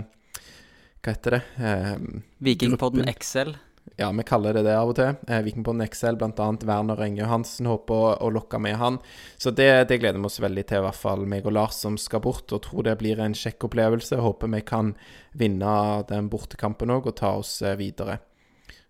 hva 1.08 1.16
heter 1.16 1.38
det? 1.38 1.42
Eh, 1.64 1.96
Vikingpodden 2.44 3.08
XL. 3.14 3.54
Ja, 3.96 4.12
vi 4.12 4.24
kaller 4.24 4.54
det 4.54 4.66
det 4.68 4.74
av 4.76 4.90
og 4.92 4.98
til. 4.98 5.16
Eh, 5.28 5.40
Vikingpodden 5.46 5.86
XL, 5.88 6.18
bl.a. 6.20 6.48
Werner 6.68 7.00
Enge 7.06 7.22
Johansen, 7.22 7.70
håper 7.72 7.96
å, 7.96 8.10
å 8.28 8.32
lokke 8.36 8.60
med 8.60 8.76
han. 8.78 8.98
Så 9.40 9.54
det, 9.56 9.70
det, 9.88 10.02
gleder 10.02 10.20
vi 10.20 10.28
oss 10.28 10.42
veldig 10.44 10.66
til, 10.68 10.82
i 10.82 10.86
hvert 10.86 11.00
fall 11.00 11.24
meg 11.30 11.48
og 11.48 11.56
Lars 11.56 11.80
som 11.80 11.96
skal 12.02 12.22
bort. 12.26 12.52
Og 12.52 12.62
tror 12.66 12.90
det 12.90 12.98
blir 13.00 13.22
en 13.24 13.38
kjekk 13.38 13.70
opplevelse. 13.70 14.20
Håper 14.20 14.52
vi 14.52 14.62
kan 14.68 14.92
vinne 15.40 15.78
den 16.12 16.28
bortekampen 16.34 16.92
òg 16.94 17.08
og 17.14 17.18
ta 17.22 17.38
oss 17.40 17.62
eh, 17.64 17.78
videre. 17.80 18.20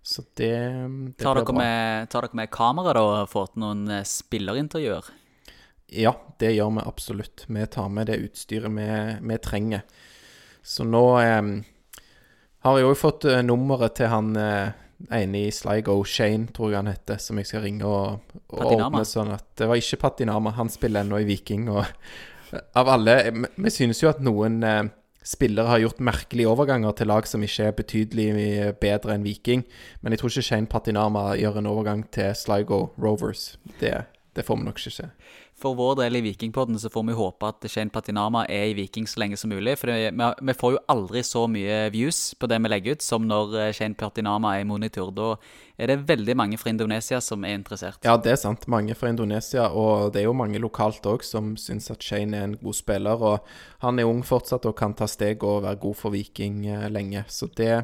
Så 0.01 0.25
det, 0.39 0.51
det 0.57 1.21
tar, 1.21 1.37
dere 1.37 1.53
med, 1.53 2.09
tar 2.09 2.25
dere 2.25 2.41
med 2.41 2.51
kamera 2.51 2.97
da 2.97 3.05
og 3.05 3.31
får 3.31 3.53
til 3.53 3.65
noen 3.67 3.87
eh, 3.99 4.05
spillerintervjuer? 4.07 5.13
Ja, 5.93 6.17
det 6.41 6.55
gjør 6.57 6.73
vi 6.79 6.89
absolutt. 6.89 7.45
Vi 7.47 7.71
tar 7.71 7.93
med 7.93 8.09
det 8.09 8.21
utstyret 8.25 8.73
vi, 8.73 8.91
vi 9.21 9.41
trenger. 9.43 9.85
Så 10.65 10.83
nå 10.83 11.05
eh, 11.21 11.57
har 12.65 12.79
jeg 12.79 12.89
òg 12.89 12.99
fått 12.99 13.27
uh, 13.29 13.39
nummeret 13.45 13.97
til 13.99 14.11
han 14.11 14.33
uh, 14.37 14.75
ene 15.13 15.43
i 15.47 15.53
Sligo, 15.53 15.99
Shane, 16.07 16.49
tror 16.53 16.73
jeg 16.73 16.81
han 16.81 16.91
heter, 16.91 17.19
som 17.21 17.37
jeg 17.37 17.49
skal 17.49 17.65
ringe 17.65 17.85
og, 17.85 18.37
og 18.49 18.63
ordne 18.65 19.03
sånn 19.05 19.35
at 19.35 19.45
Det 19.57 19.67
var 19.69 19.77
ikke 19.77 20.01
Patinama, 20.01 20.55
han 20.57 20.71
spiller 20.73 21.05
ennå 21.05 21.21
i 21.21 21.27
Viking. 21.29 21.67
Og 21.69 21.85
av 22.81 22.89
alle 22.95 23.19
Vi 23.55 23.73
synes 23.73 24.01
jo 24.01 24.09
at 24.09 24.23
noen 24.25 24.63
spillere 25.27 25.67
har 25.67 25.81
gjort 25.83 25.99
merkelige 25.99 26.49
overganger 26.49 26.95
til 26.95 27.09
lag 27.11 27.27
som 27.27 27.43
ikke 27.43 27.65
er 27.67 27.75
betydelig 27.75 28.27
bedre 28.79 29.17
enn 29.17 29.25
Viking, 29.27 29.65
men 30.01 30.15
jeg 30.15 30.21
tror 30.21 30.31
ikke 30.31 30.45
Shane 30.49 30.71
Patinama 30.71 31.25
gjør 31.35 31.59
en 31.59 31.67
overgang 31.69 32.05
til 32.15 32.31
Sligo 32.39 32.87
Rovers. 32.95 33.57
Det, 33.81 33.91
det 34.33 34.45
får 34.47 34.61
vi 34.61 34.69
nok 34.69 34.79
ikke 34.79 34.95
se. 35.01 35.09
For 35.57 35.73
vår 35.73 35.95
del 35.97 36.19
i 36.19 36.21
Vikingpodden 36.21 36.77
så 36.77 36.89
får 36.93 37.03
vi 37.07 37.13
håpe 37.17 37.47
at 37.49 37.65
Shane 37.65 37.89
Patinama 37.89 38.43
er 38.45 38.67
i 38.69 38.73
Viking 38.77 39.07
så 39.09 39.23
lenge 39.23 39.39
som 39.41 39.49
mulig. 39.49 39.73
For 39.81 39.89
det, 39.89 40.11
vi, 40.13 40.53
får 40.53 40.75
jo 40.75 40.81
aldri 40.93 41.23
så 41.25 41.47
mye 41.49 41.79
views 41.89 42.19
på 42.37 42.49
det 42.51 42.59
vi 42.61 42.69
legger 42.69 42.93
ut 42.93 43.05
som 43.05 43.25
når 43.25 43.55
eh, 43.57 43.71
Shane 43.73 43.97
Patinama 43.97 44.51
er 44.53 44.61
i 44.61 44.67
monitor. 44.69 45.09
Da 45.17 45.31
er 45.81 45.89
det 45.89 46.03
veldig 46.11 46.35
mange 46.37 46.59
fra 46.61 46.69
Indonesia 46.69 47.17
som 47.25 47.41
er 47.41 47.57
interessert. 47.57 48.05
Ja, 48.05 48.13
det 48.21 48.35
er 48.35 48.37
sant. 48.43 48.67
Mange 48.69 48.93
fra 48.99 49.09
Indonesia. 49.09 49.65
Og 49.73 50.11
det 50.13 50.21
er 50.21 50.27
jo 50.27 50.35
mange 50.37 50.61
lokalt 50.61 51.09
òg 51.09 51.25
som 51.25 51.55
syns 51.57 51.89
at 51.89 52.05
Shane 52.05 52.37
er 52.37 52.45
en 52.51 52.55
god 52.61 52.77
spiller. 52.77 53.17
Og 53.17 53.81
han 53.81 53.97
er 53.97 54.11
ung 54.11 54.21
fortsatt 54.29 54.69
og 54.69 54.77
kan 54.77 54.93
ta 54.93 55.09
steg 55.09 55.41
og 55.41 55.63
være 55.65 55.81
god 55.87 55.99
for 56.03 56.13
Viking 56.13 56.67
eh, 56.69 56.85
lenge. 56.93 57.25
Så 57.33 57.49
det, 57.57 57.81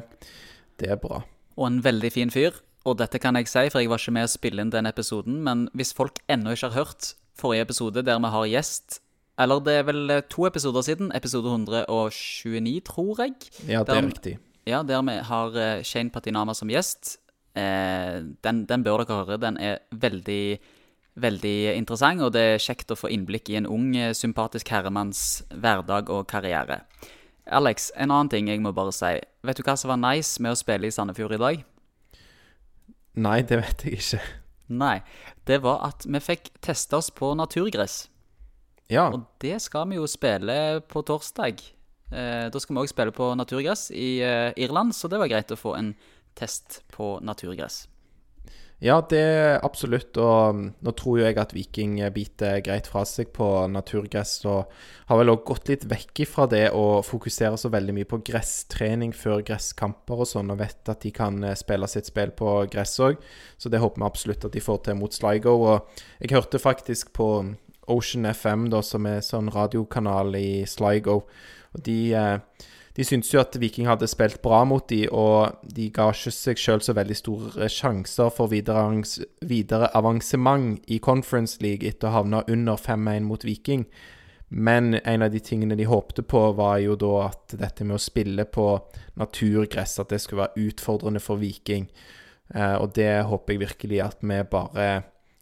det 0.78 0.94
er 0.94 1.02
bra. 1.02 1.24
Og 1.58 1.66
en 1.72 1.82
veldig 1.82 2.14
fin 2.14 2.30
fyr. 2.30 2.62
Og 2.86 3.00
dette 3.02 3.18
kan 3.18 3.34
jeg 3.34 3.50
si, 3.50 3.66
for 3.72 3.82
jeg 3.82 3.90
var 3.90 3.98
ikke 3.98 4.14
med 4.14 4.30
å 4.30 4.32
spille 4.36 4.62
inn 4.62 4.70
den 4.70 4.86
episoden. 4.86 5.42
Men 5.42 5.66
hvis 5.74 5.90
folk 5.96 6.22
ennå 6.30 6.54
ikke 6.54 6.70
har 6.70 6.84
hørt 6.84 7.14
forrige 7.38 7.66
episode 7.66 8.04
der 8.06 8.20
vi 8.22 8.30
har 8.36 8.46
gjest. 8.52 9.00
Eller 9.38 9.60
det 9.66 9.74
er 9.74 9.86
vel 9.88 10.10
eh, 10.10 10.22
to 10.30 10.46
episoder 10.46 10.84
siden. 10.86 11.10
Episode 11.14 11.50
129, 11.50 12.80
tror 12.86 13.22
jeg. 13.22 13.34
Ja, 13.68 13.82
det 13.82 13.96
er 13.96 14.06
riktig. 14.06 14.38
Ja, 14.66 14.82
der 14.82 15.02
vi 15.02 15.18
har 15.28 15.56
eh, 15.56 15.82
Shane 15.82 16.10
Patinama 16.10 16.54
som 16.54 16.70
gjest. 16.70 17.18
Eh, 17.54 18.22
den, 18.44 18.64
den, 18.66 18.84
bør 18.84 19.02
dere 19.02 19.18
høre. 19.24 19.40
Den 19.40 19.58
er 19.58 19.82
veldig, 19.90 20.58
veldig 21.20 21.58
interessant, 21.74 22.22
og 22.22 22.32
det 22.34 22.44
er 22.54 22.62
kjekt 22.62 22.90
å 22.90 22.98
få 22.98 23.10
innblikk 23.12 23.50
i 23.50 23.58
en 23.60 23.68
ung, 23.70 23.92
eh, 23.96 24.14
sympatisk 24.14 24.72
herremanns 24.74 25.44
hverdag 25.50 26.10
og 26.10 26.26
karriere. 26.30 26.82
Alex, 27.44 27.90
en 27.96 28.10
annen 28.10 28.30
ting 28.32 28.48
jeg 28.48 28.62
må 28.64 28.72
bare 28.72 28.94
si. 28.94 29.18
Vet 29.44 29.58
du 29.58 29.66
hva 29.66 29.76
som 29.76 29.92
var 29.92 30.00
nice 30.00 30.40
med 30.40 30.54
å 30.54 30.58
spille 30.58 30.88
i 30.88 30.94
Sandefjord 30.94 31.36
i 31.36 31.42
dag? 31.42 31.64
Nei, 33.14 33.42
det 33.42 33.60
vet 33.60 33.84
jeg 33.84 34.00
ikke. 34.00 34.22
Nei. 34.72 34.98
Det 35.44 35.60
var 35.64 35.82
at 35.90 36.06
vi 36.08 36.20
fikk 36.22 36.50
teste 36.64 36.96
oss 36.96 37.10
på 37.12 37.34
naturgress. 37.36 38.04
Ja. 38.92 39.08
Og 39.10 39.24
det 39.40 39.58
skal 39.64 39.88
vi 39.90 39.98
jo 39.98 40.08
spille 40.08 40.80
på 40.88 41.02
torsdag. 41.06 41.60
Eh, 42.12 42.46
da 42.52 42.60
skal 42.60 42.76
vi 42.76 42.84
òg 42.84 42.92
spille 42.92 43.14
på 43.16 43.30
naturgress 43.38 43.88
i 43.92 44.18
eh, 44.24 44.50
Irland, 44.60 44.94
så 44.96 45.08
det 45.08 45.20
var 45.20 45.30
greit 45.32 45.52
å 45.52 45.58
få 45.58 45.74
en 45.78 45.94
test 46.38 46.82
på 46.92 47.16
naturgress. 47.24 47.84
Ja, 48.84 48.98
det 49.00 49.16
er 49.16 49.62
absolutt. 49.64 50.18
Og 50.20 50.50
um, 50.52 50.64
nå 50.84 50.92
tror 50.98 51.16
jo 51.16 51.24
jeg 51.24 51.38
at 51.40 51.54
Viking 51.56 51.94
biter 52.12 52.58
greit 52.64 52.90
fra 52.90 53.06
seg 53.08 53.30
på 53.32 53.46
naturgress. 53.72 54.34
Og 54.44 54.68
har 55.08 55.20
vel 55.20 55.32
òg 55.32 55.46
gått 55.48 55.70
litt 55.72 55.86
vekk 55.88 56.20
fra 56.28 56.44
det 56.50 56.66
å 56.76 57.00
fokusere 57.06 57.56
så 57.60 57.70
veldig 57.72 57.94
mye 57.96 58.08
på 58.10 58.20
gresstrening 58.28 59.14
før 59.16 59.40
gresskamper 59.48 60.20
og 60.20 60.28
sånn, 60.28 60.52
og 60.52 60.60
vet 60.60 60.92
at 60.92 61.00
de 61.00 61.14
kan 61.16 61.40
eh, 61.40 61.56
spille 61.56 61.88
sitt 61.88 62.10
spill 62.12 62.34
på 62.36 62.58
gress 62.74 62.98
òg. 63.00 63.16
Så 63.56 63.72
det 63.72 63.80
håper 63.80 64.02
vi 64.02 64.08
absolutt 64.10 64.44
at 64.50 64.52
de 64.52 64.64
får 64.66 64.84
til 64.84 65.00
mot 65.00 65.16
Sligo. 65.16 65.56
Og 65.64 66.04
jeg 66.20 66.36
hørte 66.36 66.60
faktisk 66.60 67.14
på 67.16 67.30
Ocean 67.88 68.28
FM, 68.28 68.68
da, 68.72 68.84
som 68.84 69.08
er 69.08 69.24
sånn 69.24 69.48
radiokanal 69.52 70.36
i 70.36 70.64
Sligo, 70.68 71.22
og 71.72 71.88
de 71.88 71.98
eh, 72.12 72.68
de 72.94 73.02
syntes 73.02 73.32
jo 73.32 73.40
at 73.42 73.56
Viking 73.58 73.88
hadde 73.90 74.06
spilt 74.06 74.38
bra 74.42 74.60
mot 74.68 74.84
de, 74.90 75.02
og 75.10 75.56
de 75.66 75.88
ga 75.94 76.12
ikke 76.14 76.30
seg 76.30 76.60
sjøl 76.60 76.82
så 76.84 76.94
veldig 76.94 77.16
store 77.18 77.68
sjanser 77.72 78.30
for 78.34 78.52
videre, 78.52 79.02
videre 79.42 79.88
avansement 79.98 80.78
i 80.86 81.00
Conference 81.02 81.58
League 81.64 81.86
etter 81.88 82.12
å 82.12 82.20
havne 82.20 82.44
under 82.46 82.78
5-1 82.78 83.26
mot 83.26 83.46
Viking. 83.46 83.88
Men 84.54 84.94
en 84.94 85.24
av 85.26 85.32
de 85.34 85.40
tingene 85.42 85.74
de 85.74 85.88
håpte 85.90 86.22
på, 86.22 86.40
var 86.54 86.78
jo 86.78 86.94
da 87.00 87.14
at 87.24 87.56
dette 87.58 87.82
med 87.82 87.96
å 87.96 88.02
spille 88.02 88.44
på 88.46 88.68
naturgress, 89.18 89.96
at 89.98 90.12
det 90.14 90.20
skulle 90.22 90.44
være 90.44 90.68
utfordrende 90.68 91.22
for 91.22 91.42
Viking. 91.42 91.88
Eh, 92.54 92.76
og 92.78 92.92
det 92.94 93.24
håper 93.26 93.56
jeg 93.56 93.64
virkelig 93.64 93.98
at 94.04 94.22
vi 94.22 94.38
bare 94.52 94.86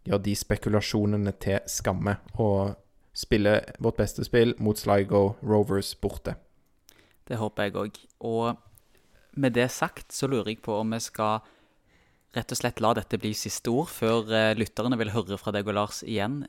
gjør 0.08 0.22
de 0.24 0.36
spekulasjonene 0.38 1.34
til 1.42 1.60
skamme, 1.68 2.16
og 2.40 2.78
spiller 3.12 3.60
vårt 3.84 4.00
beste 4.00 4.24
spill 4.24 4.56
mot 4.58 4.80
Sligo 4.80 5.34
Rovers 5.44 5.92
borte. 6.00 6.38
Det 7.32 7.40
håper 7.40 7.68
jeg 7.68 7.78
òg. 7.80 7.98
Og 8.28 9.40
med 9.40 9.56
det 9.56 9.70
sagt 9.72 10.12
så 10.12 10.28
lurer 10.28 10.52
jeg 10.52 10.62
på 10.64 10.76
om 10.76 10.92
vi 10.92 11.00
skal 11.00 11.40
rett 12.36 12.52
og 12.52 12.58
slett 12.58 12.80
la 12.84 12.92
dette 12.96 13.20
bli 13.20 13.32
siste 13.36 13.72
ord 13.72 13.90
før 13.92 14.28
eh, 14.32 14.54
lytterne 14.56 14.96
vil 15.00 15.12
høre 15.12 15.38
fra 15.40 15.52
deg 15.52 15.68
og 15.68 15.76
Lars 15.76 16.00
igjen 16.04 16.42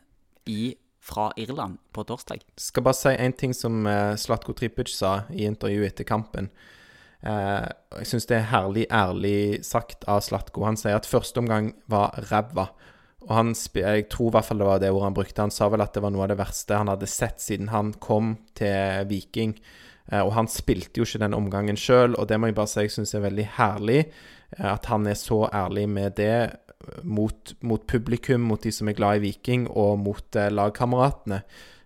i, 0.48 0.76
fra 1.04 1.30
Irland 1.40 1.80
på 1.96 2.06
torsdag. 2.08 2.44
Skal 2.60 2.86
bare 2.86 3.00
si 3.00 3.12
en 3.12 3.36
ting 3.36 3.56
som 3.56 3.84
uh, 3.88 4.16
Slatko 4.20 4.56
Tripic 4.56 4.92
sa 4.92 5.26
i 5.32 5.44
intervjuet 5.48 5.92
etter 5.92 6.08
kampen. 6.08 6.48
Uh, 7.24 7.68
jeg 8.00 8.10
syns 8.12 8.28
det 8.28 8.38
er 8.38 8.50
herlig 8.52 8.86
ærlig 8.92 9.38
sagt 9.68 10.08
av 10.12 10.24
Slatko. 10.24 10.64
Han 10.68 10.80
sier 10.80 11.00
at 11.00 11.08
første 11.08 11.44
omgang 11.44 11.74
var 11.92 12.16
ræva. 12.32 12.70
Og 13.24 13.32
han, 13.36 13.52
jeg 13.56 14.08
tror 14.12 14.32
i 14.32 14.36
hvert 14.36 14.48
fall 14.48 14.64
det 14.64 14.68
var 14.68 14.84
det 14.84 14.92
ordet 14.92 15.10
han 15.10 15.20
brukte. 15.20 15.44
Han 15.44 15.56
sa 15.56 15.68
vel 15.72 15.84
at 15.84 15.96
det 15.96 16.04
var 16.04 16.16
noe 16.16 16.26
av 16.26 16.32
det 16.32 16.40
verste 16.40 16.80
han 16.80 16.92
hadde 16.92 17.12
sett 17.12 17.44
siden 17.44 17.72
han 17.72 17.94
kom 18.04 18.36
til 18.60 19.08
Viking. 19.12 19.56
Uh, 20.12 20.22
og 20.24 20.34
han 20.36 20.50
spilte 20.52 21.00
jo 21.00 21.08
ikke 21.08 21.22
den 21.24 21.38
omgangen 21.38 21.80
sjøl, 21.80 22.18
og 22.20 22.28
det 22.30 22.40
må 22.40 22.50
jeg 22.50 22.58
bare 22.58 22.72
si 22.72 22.88
jeg 22.88 22.96
syns 22.96 23.16
er 23.16 23.28
veldig 23.28 23.48
herlig. 23.60 24.02
At 24.54 24.86
han 24.86 25.08
er 25.10 25.18
så 25.18 25.48
ærlig 25.50 25.88
med 25.90 26.14
det 26.20 26.36
mot, 27.02 27.54
mot, 27.66 27.82
publikum, 27.90 28.44
mot 28.46 28.62
de 28.62 28.70
som 28.76 28.90
er 28.92 28.94
glad 28.94 29.18
i 29.18 29.24
Viking, 29.24 29.66
og 29.72 29.98
mot 30.04 30.38
lagkameratene 30.38 31.42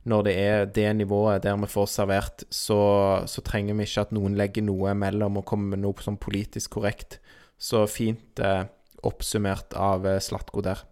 når 0.08 0.24
det 0.28 0.36
er 0.40 0.66
det 0.72 0.88
nivået 0.96 1.44
der 1.44 1.58
vi 1.60 1.70
får 1.70 1.88
servert, 1.92 2.44
så, 2.50 2.80
så, 3.28 3.44
trenger 3.44 3.76
vi 3.76 3.88
ikke 3.88 4.06
at 4.06 4.14
noen 4.16 4.38
legger 4.40 4.64
noe 4.64 4.94
mellom 4.96 5.42
og 5.42 5.48
kommer 5.50 5.76
med 5.76 5.84
noe 5.84 6.04
sånn 6.04 6.20
politisk 6.22 6.78
korrekt. 6.78 7.20
Så 7.58 7.84
fint 7.92 8.40
eh, 8.40 8.64
oppsummert 9.08 9.76
av 9.76 10.08
eh, 10.08 10.22
Slatko 10.24 10.64
der. 10.64 10.86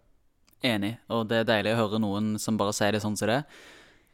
Enig, 0.66 0.96
og 1.12 1.28
det 1.30 1.42
er 1.42 1.48
deilig 1.48 1.74
å 1.74 1.80
høre 1.84 2.02
noen 2.02 2.34
som 2.42 2.58
bare 2.60 2.74
sier 2.76 2.96
det 2.96 3.02
sånn 3.04 3.16
som 3.16 3.30
det. 3.30 3.42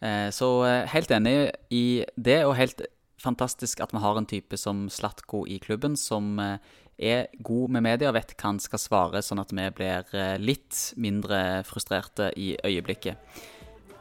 Eh, 0.05 0.29
så 0.35 0.51
eh, 0.69 0.91
helt 0.93 1.15
enig 1.15 1.37
i 1.75 1.85
det, 2.15 2.43
og 2.47 2.57
helt 2.61 2.85
fantastisk 3.23 3.83
at 3.85 3.95
vi 3.95 4.03
har 4.03 4.19
en 4.19 4.29
type 4.29 4.59
som 4.61 4.87
Slatko 4.91 5.45
i 5.47 5.59
klubben, 5.63 5.97
som 5.97 6.39
eh, 6.43 6.59
er 6.99 7.27
god 7.43 7.73
med 7.75 7.87
media 7.87 8.11
og 8.11 8.17
vet 8.19 8.35
hva 8.37 8.53
han 8.53 8.61
skal 8.63 8.83
svare, 8.83 9.23
sånn 9.25 9.43
at 9.43 9.55
vi 9.55 9.69
blir 9.77 10.15
eh, 10.17 10.37
litt 10.43 10.93
mindre 11.01 11.63
frustrerte 11.69 12.33
i 12.37 12.55
øyeblikket. 12.65 13.19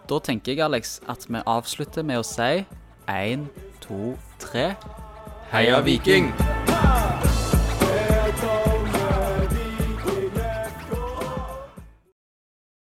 Da 0.09 0.19
tenker 0.19 0.55
jeg, 0.55 0.63
Alex, 0.65 0.99
at 1.11 1.27
vi 1.29 1.43
avslutter 1.45 2.03
med 2.03 2.21
å 2.21 2.27
si 2.27 2.65
én, 3.11 3.47
to, 3.83 4.15
tre 4.41 4.73
Heia 5.51 5.81
Viking! 5.83 6.31